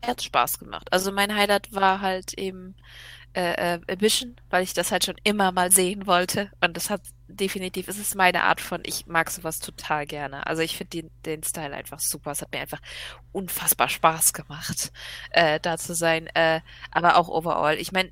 Er 0.01 0.09
hat 0.09 0.24
Spaß 0.24 0.59
gemacht. 0.59 0.91
Also 0.91 1.11
mein 1.11 1.34
Highlight 1.34 1.74
war 1.74 2.01
halt 2.01 2.34
eben 2.34 2.76
äh, 3.34 3.75
äh, 3.75 3.79
Ambition, 3.89 4.36
weil 4.49 4.63
ich 4.63 4.73
das 4.73 4.91
halt 4.91 5.05
schon 5.05 5.15
immer 5.23 5.51
mal 5.51 5.71
sehen 5.71 6.07
wollte. 6.07 6.51
Und 6.61 6.77
das 6.77 6.89
hat 6.89 7.01
definitiv, 7.27 7.88
es 7.88 7.97
ist 7.97 8.15
meine 8.15 8.43
Art 8.43 8.61
von, 8.61 8.81
ich 8.86 9.07
mag 9.07 9.31
sowas 9.31 9.59
total 9.59 10.05
gerne. 10.05 10.45
Also 10.45 10.61
ich 10.61 10.77
finde 10.77 11.01
den, 11.01 11.11
den 11.25 11.43
Style 11.43 11.73
einfach 11.73 11.99
super. 11.99 12.31
Es 12.31 12.41
hat 12.41 12.51
mir 12.51 12.61
einfach 12.61 12.81
unfassbar 13.31 13.89
Spaß 13.89 14.34
gemacht, 14.34 14.91
äh, 15.31 15.59
da 15.59 15.77
zu 15.77 15.95
sein. 15.95 16.27
Äh, 16.36 16.61
aber 16.91 17.17
auch 17.17 17.29
overall. 17.29 17.77
Ich 17.77 17.91
meine, 17.91 18.11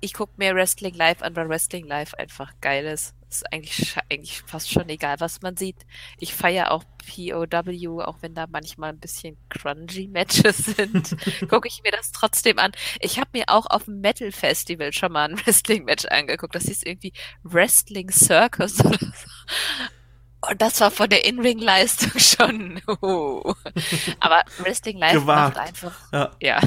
ich 0.00 0.14
gucke 0.14 0.32
mir 0.36 0.54
Wrestling 0.54 0.94
live 0.94 1.22
an, 1.22 1.36
weil 1.36 1.48
Wrestling 1.48 1.86
live 1.86 2.14
einfach 2.14 2.52
geil 2.60 2.84
ist. 2.86 3.14
Ist 3.32 3.50
eigentlich, 3.50 3.96
eigentlich 4.10 4.42
fast 4.42 4.70
schon 4.70 4.90
egal, 4.90 5.18
was 5.18 5.40
man 5.40 5.56
sieht. 5.56 5.86
Ich 6.18 6.34
feiere 6.34 6.70
auch 6.70 6.84
POW, 7.06 8.02
auch 8.04 8.18
wenn 8.20 8.34
da 8.34 8.46
manchmal 8.46 8.90
ein 8.90 9.00
bisschen 9.00 9.38
crunchy 9.48 10.06
Matches 10.06 10.56
sind, 10.76 11.16
gucke 11.48 11.66
ich 11.66 11.80
mir 11.82 11.92
das 11.92 12.12
trotzdem 12.12 12.58
an. 12.58 12.72
Ich 13.00 13.18
habe 13.18 13.30
mir 13.32 13.44
auch 13.46 13.64
auf 13.64 13.86
dem 13.86 14.02
Metal 14.02 14.30
Festival 14.32 14.92
schon 14.92 15.12
mal 15.12 15.30
ein 15.30 15.38
Wrestling-Match 15.46 16.04
angeguckt. 16.10 16.54
Das 16.54 16.64
hieß 16.64 16.82
irgendwie 16.82 17.14
Wrestling 17.42 18.10
Circus 18.10 18.80
oder 18.84 18.98
so. 18.98 20.50
Und 20.50 20.60
das 20.60 20.78
war 20.82 20.90
von 20.90 21.08
der 21.08 21.24
In-Ring-Leistung 21.24 22.12
schon. 22.18 22.82
Uh. 23.00 23.54
Aber 24.20 24.42
Wrestling 24.58 24.98
Live 24.98 25.14
Gewagt. 25.14 25.56
macht 25.56 25.68
einfach. 25.68 26.12
Ja. 26.12 26.30
ja. 26.38 26.60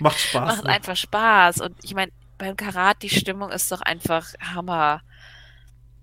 Macht 0.00 0.20
Spaß. 0.20 0.48
macht 0.48 0.64
ne? 0.64 0.70
einfach 0.70 0.96
Spaß. 0.96 1.62
Und 1.62 1.82
ich 1.82 1.94
meine, 1.94 2.12
beim 2.36 2.56
Karat, 2.56 3.02
die 3.02 3.08
Stimmung 3.08 3.50
ist 3.50 3.72
doch 3.72 3.80
einfach 3.80 4.26
Hammer. 4.38 5.00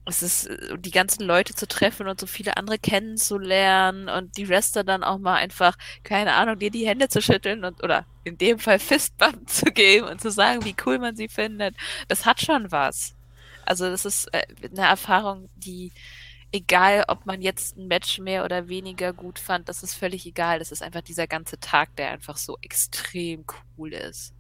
Es 0.05 0.23
ist, 0.23 0.47
äh, 0.47 0.77
die 0.77 0.91
ganzen 0.91 1.23
Leute 1.25 1.53
zu 1.53 1.67
treffen 1.67 2.07
und 2.07 2.19
so 2.19 2.27
viele 2.27 2.57
andere 2.57 2.79
kennenzulernen 2.79 4.09
und 4.09 4.37
die 4.37 4.49
Wrestler 4.49 4.83
dann 4.83 5.03
auch 5.03 5.19
mal 5.19 5.35
einfach, 5.35 5.77
keine 6.03 6.33
Ahnung, 6.33 6.57
dir 6.59 6.71
die 6.71 6.87
Hände 6.87 7.07
zu 7.09 7.21
schütteln 7.21 7.63
und, 7.65 7.83
oder 7.83 8.05
in 8.23 8.37
dem 8.37 8.59
Fall 8.59 8.79
Fistbump 8.79 9.49
zu 9.49 9.65
geben 9.65 10.07
und 10.07 10.21
zu 10.21 10.31
sagen, 10.31 10.65
wie 10.65 10.75
cool 10.85 10.99
man 10.99 11.15
sie 11.15 11.27
findet. 11.27 11.75
Das 12.07 12.25
hat 12.25 12.41
schon 12.41 12.71
was. 12.71 13.15
Also, 13.65 13.89
das 13.89 14.05
ist 14.05 14.27
äh, 14.33 14.43
eine 14.71 14.87
Erfahrung, 14.87 15.49
die, 15.55 15.91
egal 16.51 17.05
ob 17.07 17.25
man 17.25 17.41
jetzt 17.41 17.77
ein 17.77 17.87
Match 17.87 18.19
mehr 18.19 18.43
oder 18.43 18.67
weniger 18.67 19.13
gut 19.13 19.39
fand, 19.39 19.69
das 19.69 19.83
ist 19.83 19.93
völlig 19.95 20.25
egal. 20.25 20.59
Das 20.59 20.71
ist 20.71 20.81
einfach 20.81 21.01
dieser 21.01 21.27
ganze 21.27 21.59
Tag, 21.59 21.95
der 21.95 22.11
einfach 22.11 22.37
so 22.37 22.57
extrem 22.61 23.45
cool 23.77 23.93
ist. 23.93 24.33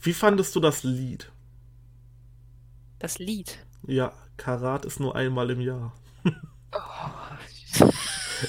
Wie 0.00 0.12
fandest 0.12 0.54
du 0.54 0.60
das 0.60 0.84
Lied? 0.84 1.32
Das 3.00 3.18
Lied? 3.18 3.58
Ja, 3.86 4.12
Karat 4.38 4.86
ist 4.86 5.00
nur 5.00 5.14
einmal 5.14 5.50
im 5.50 5.60
Jahr. 5.60 5.92
Oh. 6.72 6.78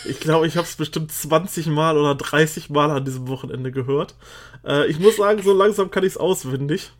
Ich 0.05 0.19
glaube, 0.19 0.47
ich 0.47 0.55
habe 0.55 0.67
es 0.67 0.75
bestimmt 0.75 1.11
20 1.11 1.67
Mal 1.67 1.97
oder 1.97 2.15
30 2.15 2.69
Mal 2.69 2.91
an 2.91 3.05
diesem 3.05 3.27
Wochenende 3.27 3.71
gehört. 3.71 4.15
Äh, 4.63 4.87
ich 4.87 4.99
muss 4.99 5.17
sagen, 5.17 5.41
so 5.41 5.51
langsam 5.51 5.91
kann 5.91 6.03
ich 6.03 6.13
es 6.13 6.17
auswendig. 6.17 6.91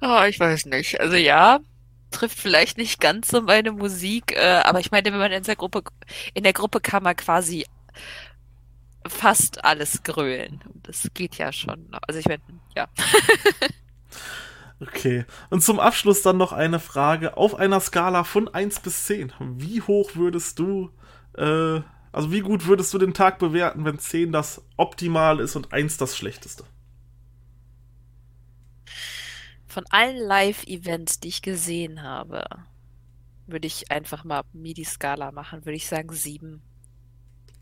oh, 0.00 0.22
ich 0.28 0.38
weiß 0.40 0.66
nicht. 0.66 1.00
Also 1.00 1.16
ja, 1.16 1.60
trifft 2.10 2.38
vielleicht 2.38 2.76
nicht 2.76 3.00
ganz 3.00 3.28
so 3.28 3.40
meine 3.40 3.72
Musik, 3.72 4.32
äh, 4.32 4.62
aber 4.64 4.80
ich 4.80 4.90
meine, 4.90 5.12
wenn 5.12 5.18
man 5.18 5.32
in 5.32 5.44
der 5.44 5.56
Gruppe, 5.56 5.84
in 6.34 6.42
der 6.42 6.52
Gruppe 6.52 6.80
kann 6.80 7.02
man 7.02 7.16
quasi 7.16 7.64
fast 9.06 9.64
alles 9.64 10.02
grölen. 10.02 10.60
Das 10.82 11.08
geht 11.14 11.36
ja 11.36 11.52
schon. 11.52 11.88
Also 12.06 12.20
ich 12.20 12.26
meine, 12.26 12.42
ja. 12.76 12.88
okay. 14.82 15.24
Und 15.50 15.62
zum 15.62 15.80
Abschluss 15.80 16.22
dann 16.22 16.36
noch 16.36 16.52
eine 16.52 16.80
Frage. 16.80 17.36
Auf 17.36 17.54
einer 17.54 17.80
Skala 17.80 18.24
von 18.24 18.48
1 18.48 18.80
bis 18.80 19.04
10, 19.06 19.32
wie 19.56 19.80
hoch 19.80 20.14
würdest 20.14 20.58
du, 20.58 20.90
äh, 21.36 21.80
also 22.12 22.30
wie 22.30 22.40
gut 22.40 22.66
würdest 22.66 22.92
du 22.92 22.98
den 22.98 23.14
Tag 23.14 23.38
bewerten, 23.38 23.84
wenn 23.84 23.98
10 23.98 24.32
das 24.32 24.62
Optimal 24.76 25.40
ist 25.40 25.56
und 25.56 25.72
1 25.72 25.96
das 25.96 26.16
Schlechteste? 26.16 26.64
Von 29.66 29.84
allen 29.88 30.18
Live-Events, 30.18 31.20
die 31.20 31.28
ich 31.28 31.40
gesehen 31.40 32.02
habe, 32.02 32.44
würde 33.46 33.66
ich 33.66 33.90
einfach 33.90 34.24
mal 34.24 34.42
MIDI-Skala 34.52 35.32
machen, 35.32 35.64
würde 35.64 35.76
ich 35.76 35.88
sagen 35.88 36.12
sieben. 36.12 36.62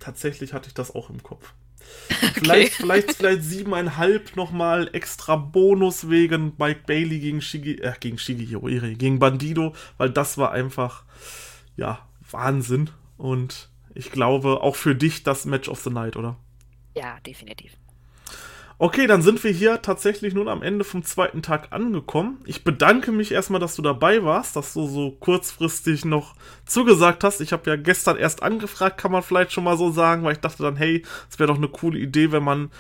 Tatsächlich 0.01 0.53
hatte 0.53 0.69
ich 0.69 0.75
das 0.75 0.95
auch 0.95 1.11
im 1.11 1.23
Kopf. 1.23 1.55
Okay. 2.23 2.41
Vielleicht, 2.41 2.73
vielleicht, 2.75 3.13
vielleicht 3.15 3.43
siebeneinhalb 3.45 4.37
nochmal 4.37 4.91
extra 4.93 5.37
Bonus 5.37 6.11
wegen 6.11 6.53
Mike 6.59 6.81
Bailey 6.87 7.19
gegen 7.19 7.41
Shigi, 7.41 7.77
äh, 7.77 7.95
gegen 7.99 8.19
Shigi 8.19 8.47
Hiroiri, 8.47 8.95
gegen 8.95 9.19
Bandido, 9.19 9.75
weil 9.97 10.11
das 10.11 10.37
war 10.37 10.53
einfach, 10.53 11.05
ja, 11.77 12.07
Wahnsinn. 12.31 12.91
Und 13.17 13.71
ich 13.95 14.11
glaube, 14.11 14.61
auch 14.63 14.77
für 14.77 14.95
dich 14.95 15.23
das 15.23 15.45
Match 15.45 15.69
of 15.69 15.81
the 15.81 15.91
Night, 15.91 16.17
oder? 16.17 16.37
Ja, 16.95 17.21
definitiv. 17.21 17.73
Okay, 18.83 19.07
dann 19.07 19.21
sind 19.21 19.45
wir 19.45 19.51
hier 19.51 19.83
tatsächlich 19.83 20.33
nun 20.33 20.49
am 20.49 20.63
Ende 20.63 20.85
vom 20.85 21.05
zweiten 21.05 21.43
Tag 21.43 21.69
angekommen. 21.71 22.41
Ich 22.47 22.65
bedanke 22.65 23.13
mich 23.13 23.31
erstmal, 23.31 23.61
dass 23.61 23.77
du 23.77 23.83
dabei 23.83 24.25
warst, 24.25 24.57
dass 24.57 24.73
du 24.73 24.87
so 24.87 25.11
kurzfristig 25.11 26.07
noch 26.07 26.35
zugesagt 26.65 27.23
hast. 27.23 27.43
Ich 27.43 27.53
habe 27.53 27.69
ja 27.69 27.77
gestern 27.77 28.17
erst 28.17 28.43
angefragt, 28.43 28.97
kann 28.97 29.13
man 29.13 29.23
vielleicht 29.23 29.53
schon 29.53 29.65
mal 29.65 29.77
so 29.77 29.91
sagen, 29.91 30.25
weil 30.25 30.33
ich 30.33 30.41
dachte 30.41 30.63
dann, 30.63 30.77
hey, 30.77 31.05
es 31.29 31.39
wäre 31.39 31.49
doch 31.49 31.59
eine 31.59 31.69
coole 31.69 31.99
Idee, 31.99 32.33
wenn 32.33 32.43
man 32.43 32.71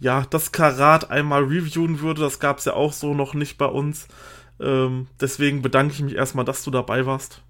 ja 0.00 0.24
das 0.30 0.52
Karat 0.52 1.10
einmal 1.10 1.44
reviewen 1.44 2.00
würde. 2.00 2.22
Das 2.22 2.40
gab 2.40 2.56
es 2.56 2.64
ja 2.64 2.72
auch 2.72 2.94
so 2.94 3.12
noch 3.12 3.34
nicht 3.34 3.58
bei 3.58 3.66
uns. 3.66 4.08
Ähm, 4.58 5.08
deswegen 5.20 5.60
bedanke 5.60 5.92
ich 5.92 6.00
mich 6.00 6.14
erstmal, 6.14 6.46
dass 6.46 6.64
du 6.64 6.70
dabei 6.70 7.04
warst 7.04 7.42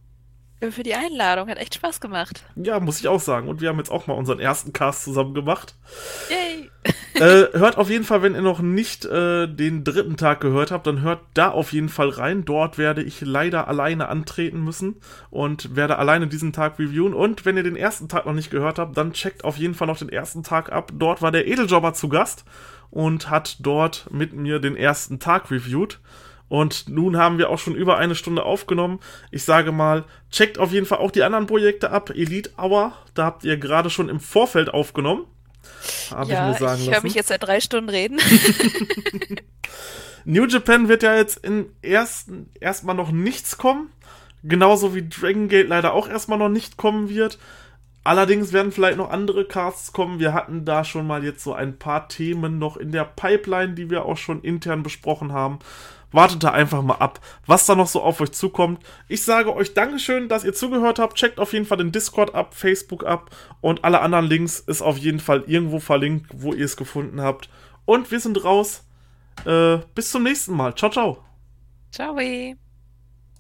für 0.70 0.82
die 0.82 0.94
Einladung. 0.94 1.48
Hat 1.48 1.58
echt 1.58 1.74
Spaß 1.74 2.00
gemacht. 2.00 2.44
Ja, 2.54 2.78
muss 2.78 3.00
ich 3.00 3.08
auch 3.08 3.20
sagen. 3.20 3.48
Und 3.48 3.60
wir 3.60 3.68
haben 3.68 3.78
jetzt 3.78 3.90
auch 3.90 4.06
mal 4.06 4.14
unseren 4.14 4.38
ersten 4.38 4.72
Cast 4.72 5.04
zusammen 5.04 5.34
gemacht. 5.34 5.74
Yay! 6.30 6.70
äh, 7.14 7.58
hört 7.58 7.78
auf 7.78 7.90
jeden 7.90 8.04
Fall, 8.04 8.22
wenn 8.22 8.34
ihr 8.34 8.42
noch 8.42 8.60
nicht 8.60 9.04
äh, 9.04 9.46
den 9.46 9.84
dritten 9.84 10.16
Tag 10.16 10.40
gehört 10.40 10.70
habt, 10.70 10.86
dann 10.86 11.02
hört 11.02 11.20
da 11.34 11.50
auf 11.50 11.72
jeden 11.72 11.88
Fall 11.88 12.08
rein. 12.08 12.44
Dort 12.44 12.78
werde 12.78 13.02
ich 13.02 13.20
leider 13.20 13.68
alleine 13.68 14.08
antreten 14.08 14.62
müssen 14.62 14.96
und 15.30 15.76
werde 15.76 15.98
alleine 15.98 16.26
diesen 16.26 16.52
Tag 16.52 16.78
reviewen. 16.78 17.14
Und 17.14 17.44
wenn 17.44 17.56
ihr 17.56 17.62
den 17.62 17.76
ersten 17.76 18.08
Tag 18.08 18.26
noch 18.26 18.32
nicht 18.32 18.50
gehört 18.50 18.78
habt, 18.78 18.96
dann 18.96 19.12
checkt 19.12 19.44
auf 19.44 19.56
jeden 19.56 19.74
Fall 19.74 19.86
noch 19.86 19.98
den 19.98 20.08
ersten 20.08 20.42
Tag 20.42 20.72
ab. 20.72 20.92
Dort 20.94 21.22
war 21.22 21.32
der 21.32 21.46
Edeljobber 21.46 21.94
zu 21.94 22.08
Gast 22.08 22.44
und 22.90 23.30
hat 23.30 23.56
dort 23.60 24.08
mit 24.10 24.32
mir 24.34 24.58
den 24.58 24.76
ersten 24.76 25.18
Tag 25.18 25.50
reviewed. 25.50 25.98
Und 26.48 26.88
nun 26.88 27.16
haben 27.16 27.38
wir 27.38 27.48
auch 27.48 27.58
schon 27.58 27.74
über 27.74 27.96
eine 27.96 28.14
Stunde 28.14 28.44
aufgenommen. 28.44 29.00
Ich 29.30 29.44
sage 29.44 29.72
mal, 29.72 30.04
checkt 30.30 30.58
auf 30.58 30.72
jeden 30.72 30.86
Fall 30.86 30.98
auch 30.98 31.10
die 31.10 31.22
anderen 31.22 31.46
Projekte 31.46 31.90
ab. 31.90 32.10
Elite 32.10 32.50
Hour, 32.58 32.92
da 33.14 33.24
habt 33.24 33.44
ihr 33.44 33.56
gerade 33.56 33.88
schon 33.88 34.08
im 34.08 34.20
Vorfeld 34.20 34.72
aufgenommen. 34.72 35.24
Habe 36.10 36.30
ja, 36.30 36.52
ich 36.52 36.60
mir 36.60 36.66
sagen 36.66 36.82
ich 36.82 36.90
höre 36.90 37.02
mich 37.02 37.14
jetzt 37.14 37.28
seit 37.28 37.42
drei 37.42 37.60
Stunden 37.60 37.88
reden. 37.88 38.20
New 40.24 40.46
Japan 40.46 40.88
wird 40.88 41.02
ja 41.02 41.16
jetzt 41.16 41.38
in 41.38 41.66
ersten 41.82 42.50
erstmal 42.60 42.94
noch 42.94 43.10
nichts 43.10 43.58
kommen. 43.58 43.90
Genauso 44.44 44.94
wie 44.94 45.08
Dragon 45.08 45.48
Gate 45.48 45.68
leider 45.68 45.94
auch 45.94 46.08
erstmal 46.08 46.38
noch 46.38 46.48
nicht 46.48 46.76
kommen 46.76 47.08
wird. 47.08 47.38
Allerdings 48.04 48.52
werden 48.52 48.72
vielleicht 48.72 48.98
noch 48.98 49.10
andere 49.10 49.44
Casts 49.44 49.92
kommen. 49.92 50.18
Wir 50.18 50.34
hatten 50.34 50.64
da 50.64 50.84
schon 50.84 51.06
mal 51.06 51.24
jetzt 51.24 51.44
so 51.44 51.54
ein 51.54 51.78
paar 51.78 52.08
Themen 52.08 52.58
noch 52.58 52.76
in 52.76 52.90
der 52.90 53.04
Pipeline, 53.04 53.74
die 53.74 53.90
wir 53.90 54.04
auch 54.04 54.16
schon 54.16 54.42
intern 54.42 54.82
besprochen 54.82 55.32
haben. 55.32 55.60
Wartet 56.12 56.44
da 56.44 56.50
einfach 56.50 56.82
mal 56.82 56.96
ab, 56.96 57.20
was 57.46 57.66
da 57.66 57.74
noch 57.74 57.86
so 57.88 58.02
auf 58.02 58.20
euch 58.20 58.32
zukommt. 58.32 58.84
Ich 59.08 59.24
sage 59.24 59.54
euch 59.54 59.74
Dankeschön, 59.74 60.28
dass 60.28 60.44
ihr 60.44 60.54
zugehört 60.54 60.98
habt. 60.98 61.16
Checkt 61.16 61.40
auf 61.40 61.52
jeden 61.52 61.66
Fall 61.66 61.78
den 61.78 61.92
Discord 61.92 62.34
ab, 62.34 62.54
Facebook 62.54 63.04
ab 63.04 63.30
und 63.60 63.84
alle 63.84 64.00
anderen 64.00 64.26
Links 64.26 64.60
ist 64.60 64.82
auf 64.82 64.98
jeden 64.98 65.20
Fall 65.20 65.44
irgendwo 65.46 65.80
verlinkt, 65.80 66.30
wo 66.34 66.52
ihr 66.52 66.64
es 66.64 66.76
gefunden 66.76 67.20
habt. 67.20 67.48
Und 67.84 68.10
wir 68.10 68.20
sind 68.20 68.44
raus. 68.44 68.86
Äh, 69.44 69.78
bis 69.94 70.10
zum 70.10 70.22
nächsten 70.22 70.54
Mal. 70.54 70.74
Ciao, 70.74 70.90
ciao. 70.90 71.24
Ciao. 71.90 72.16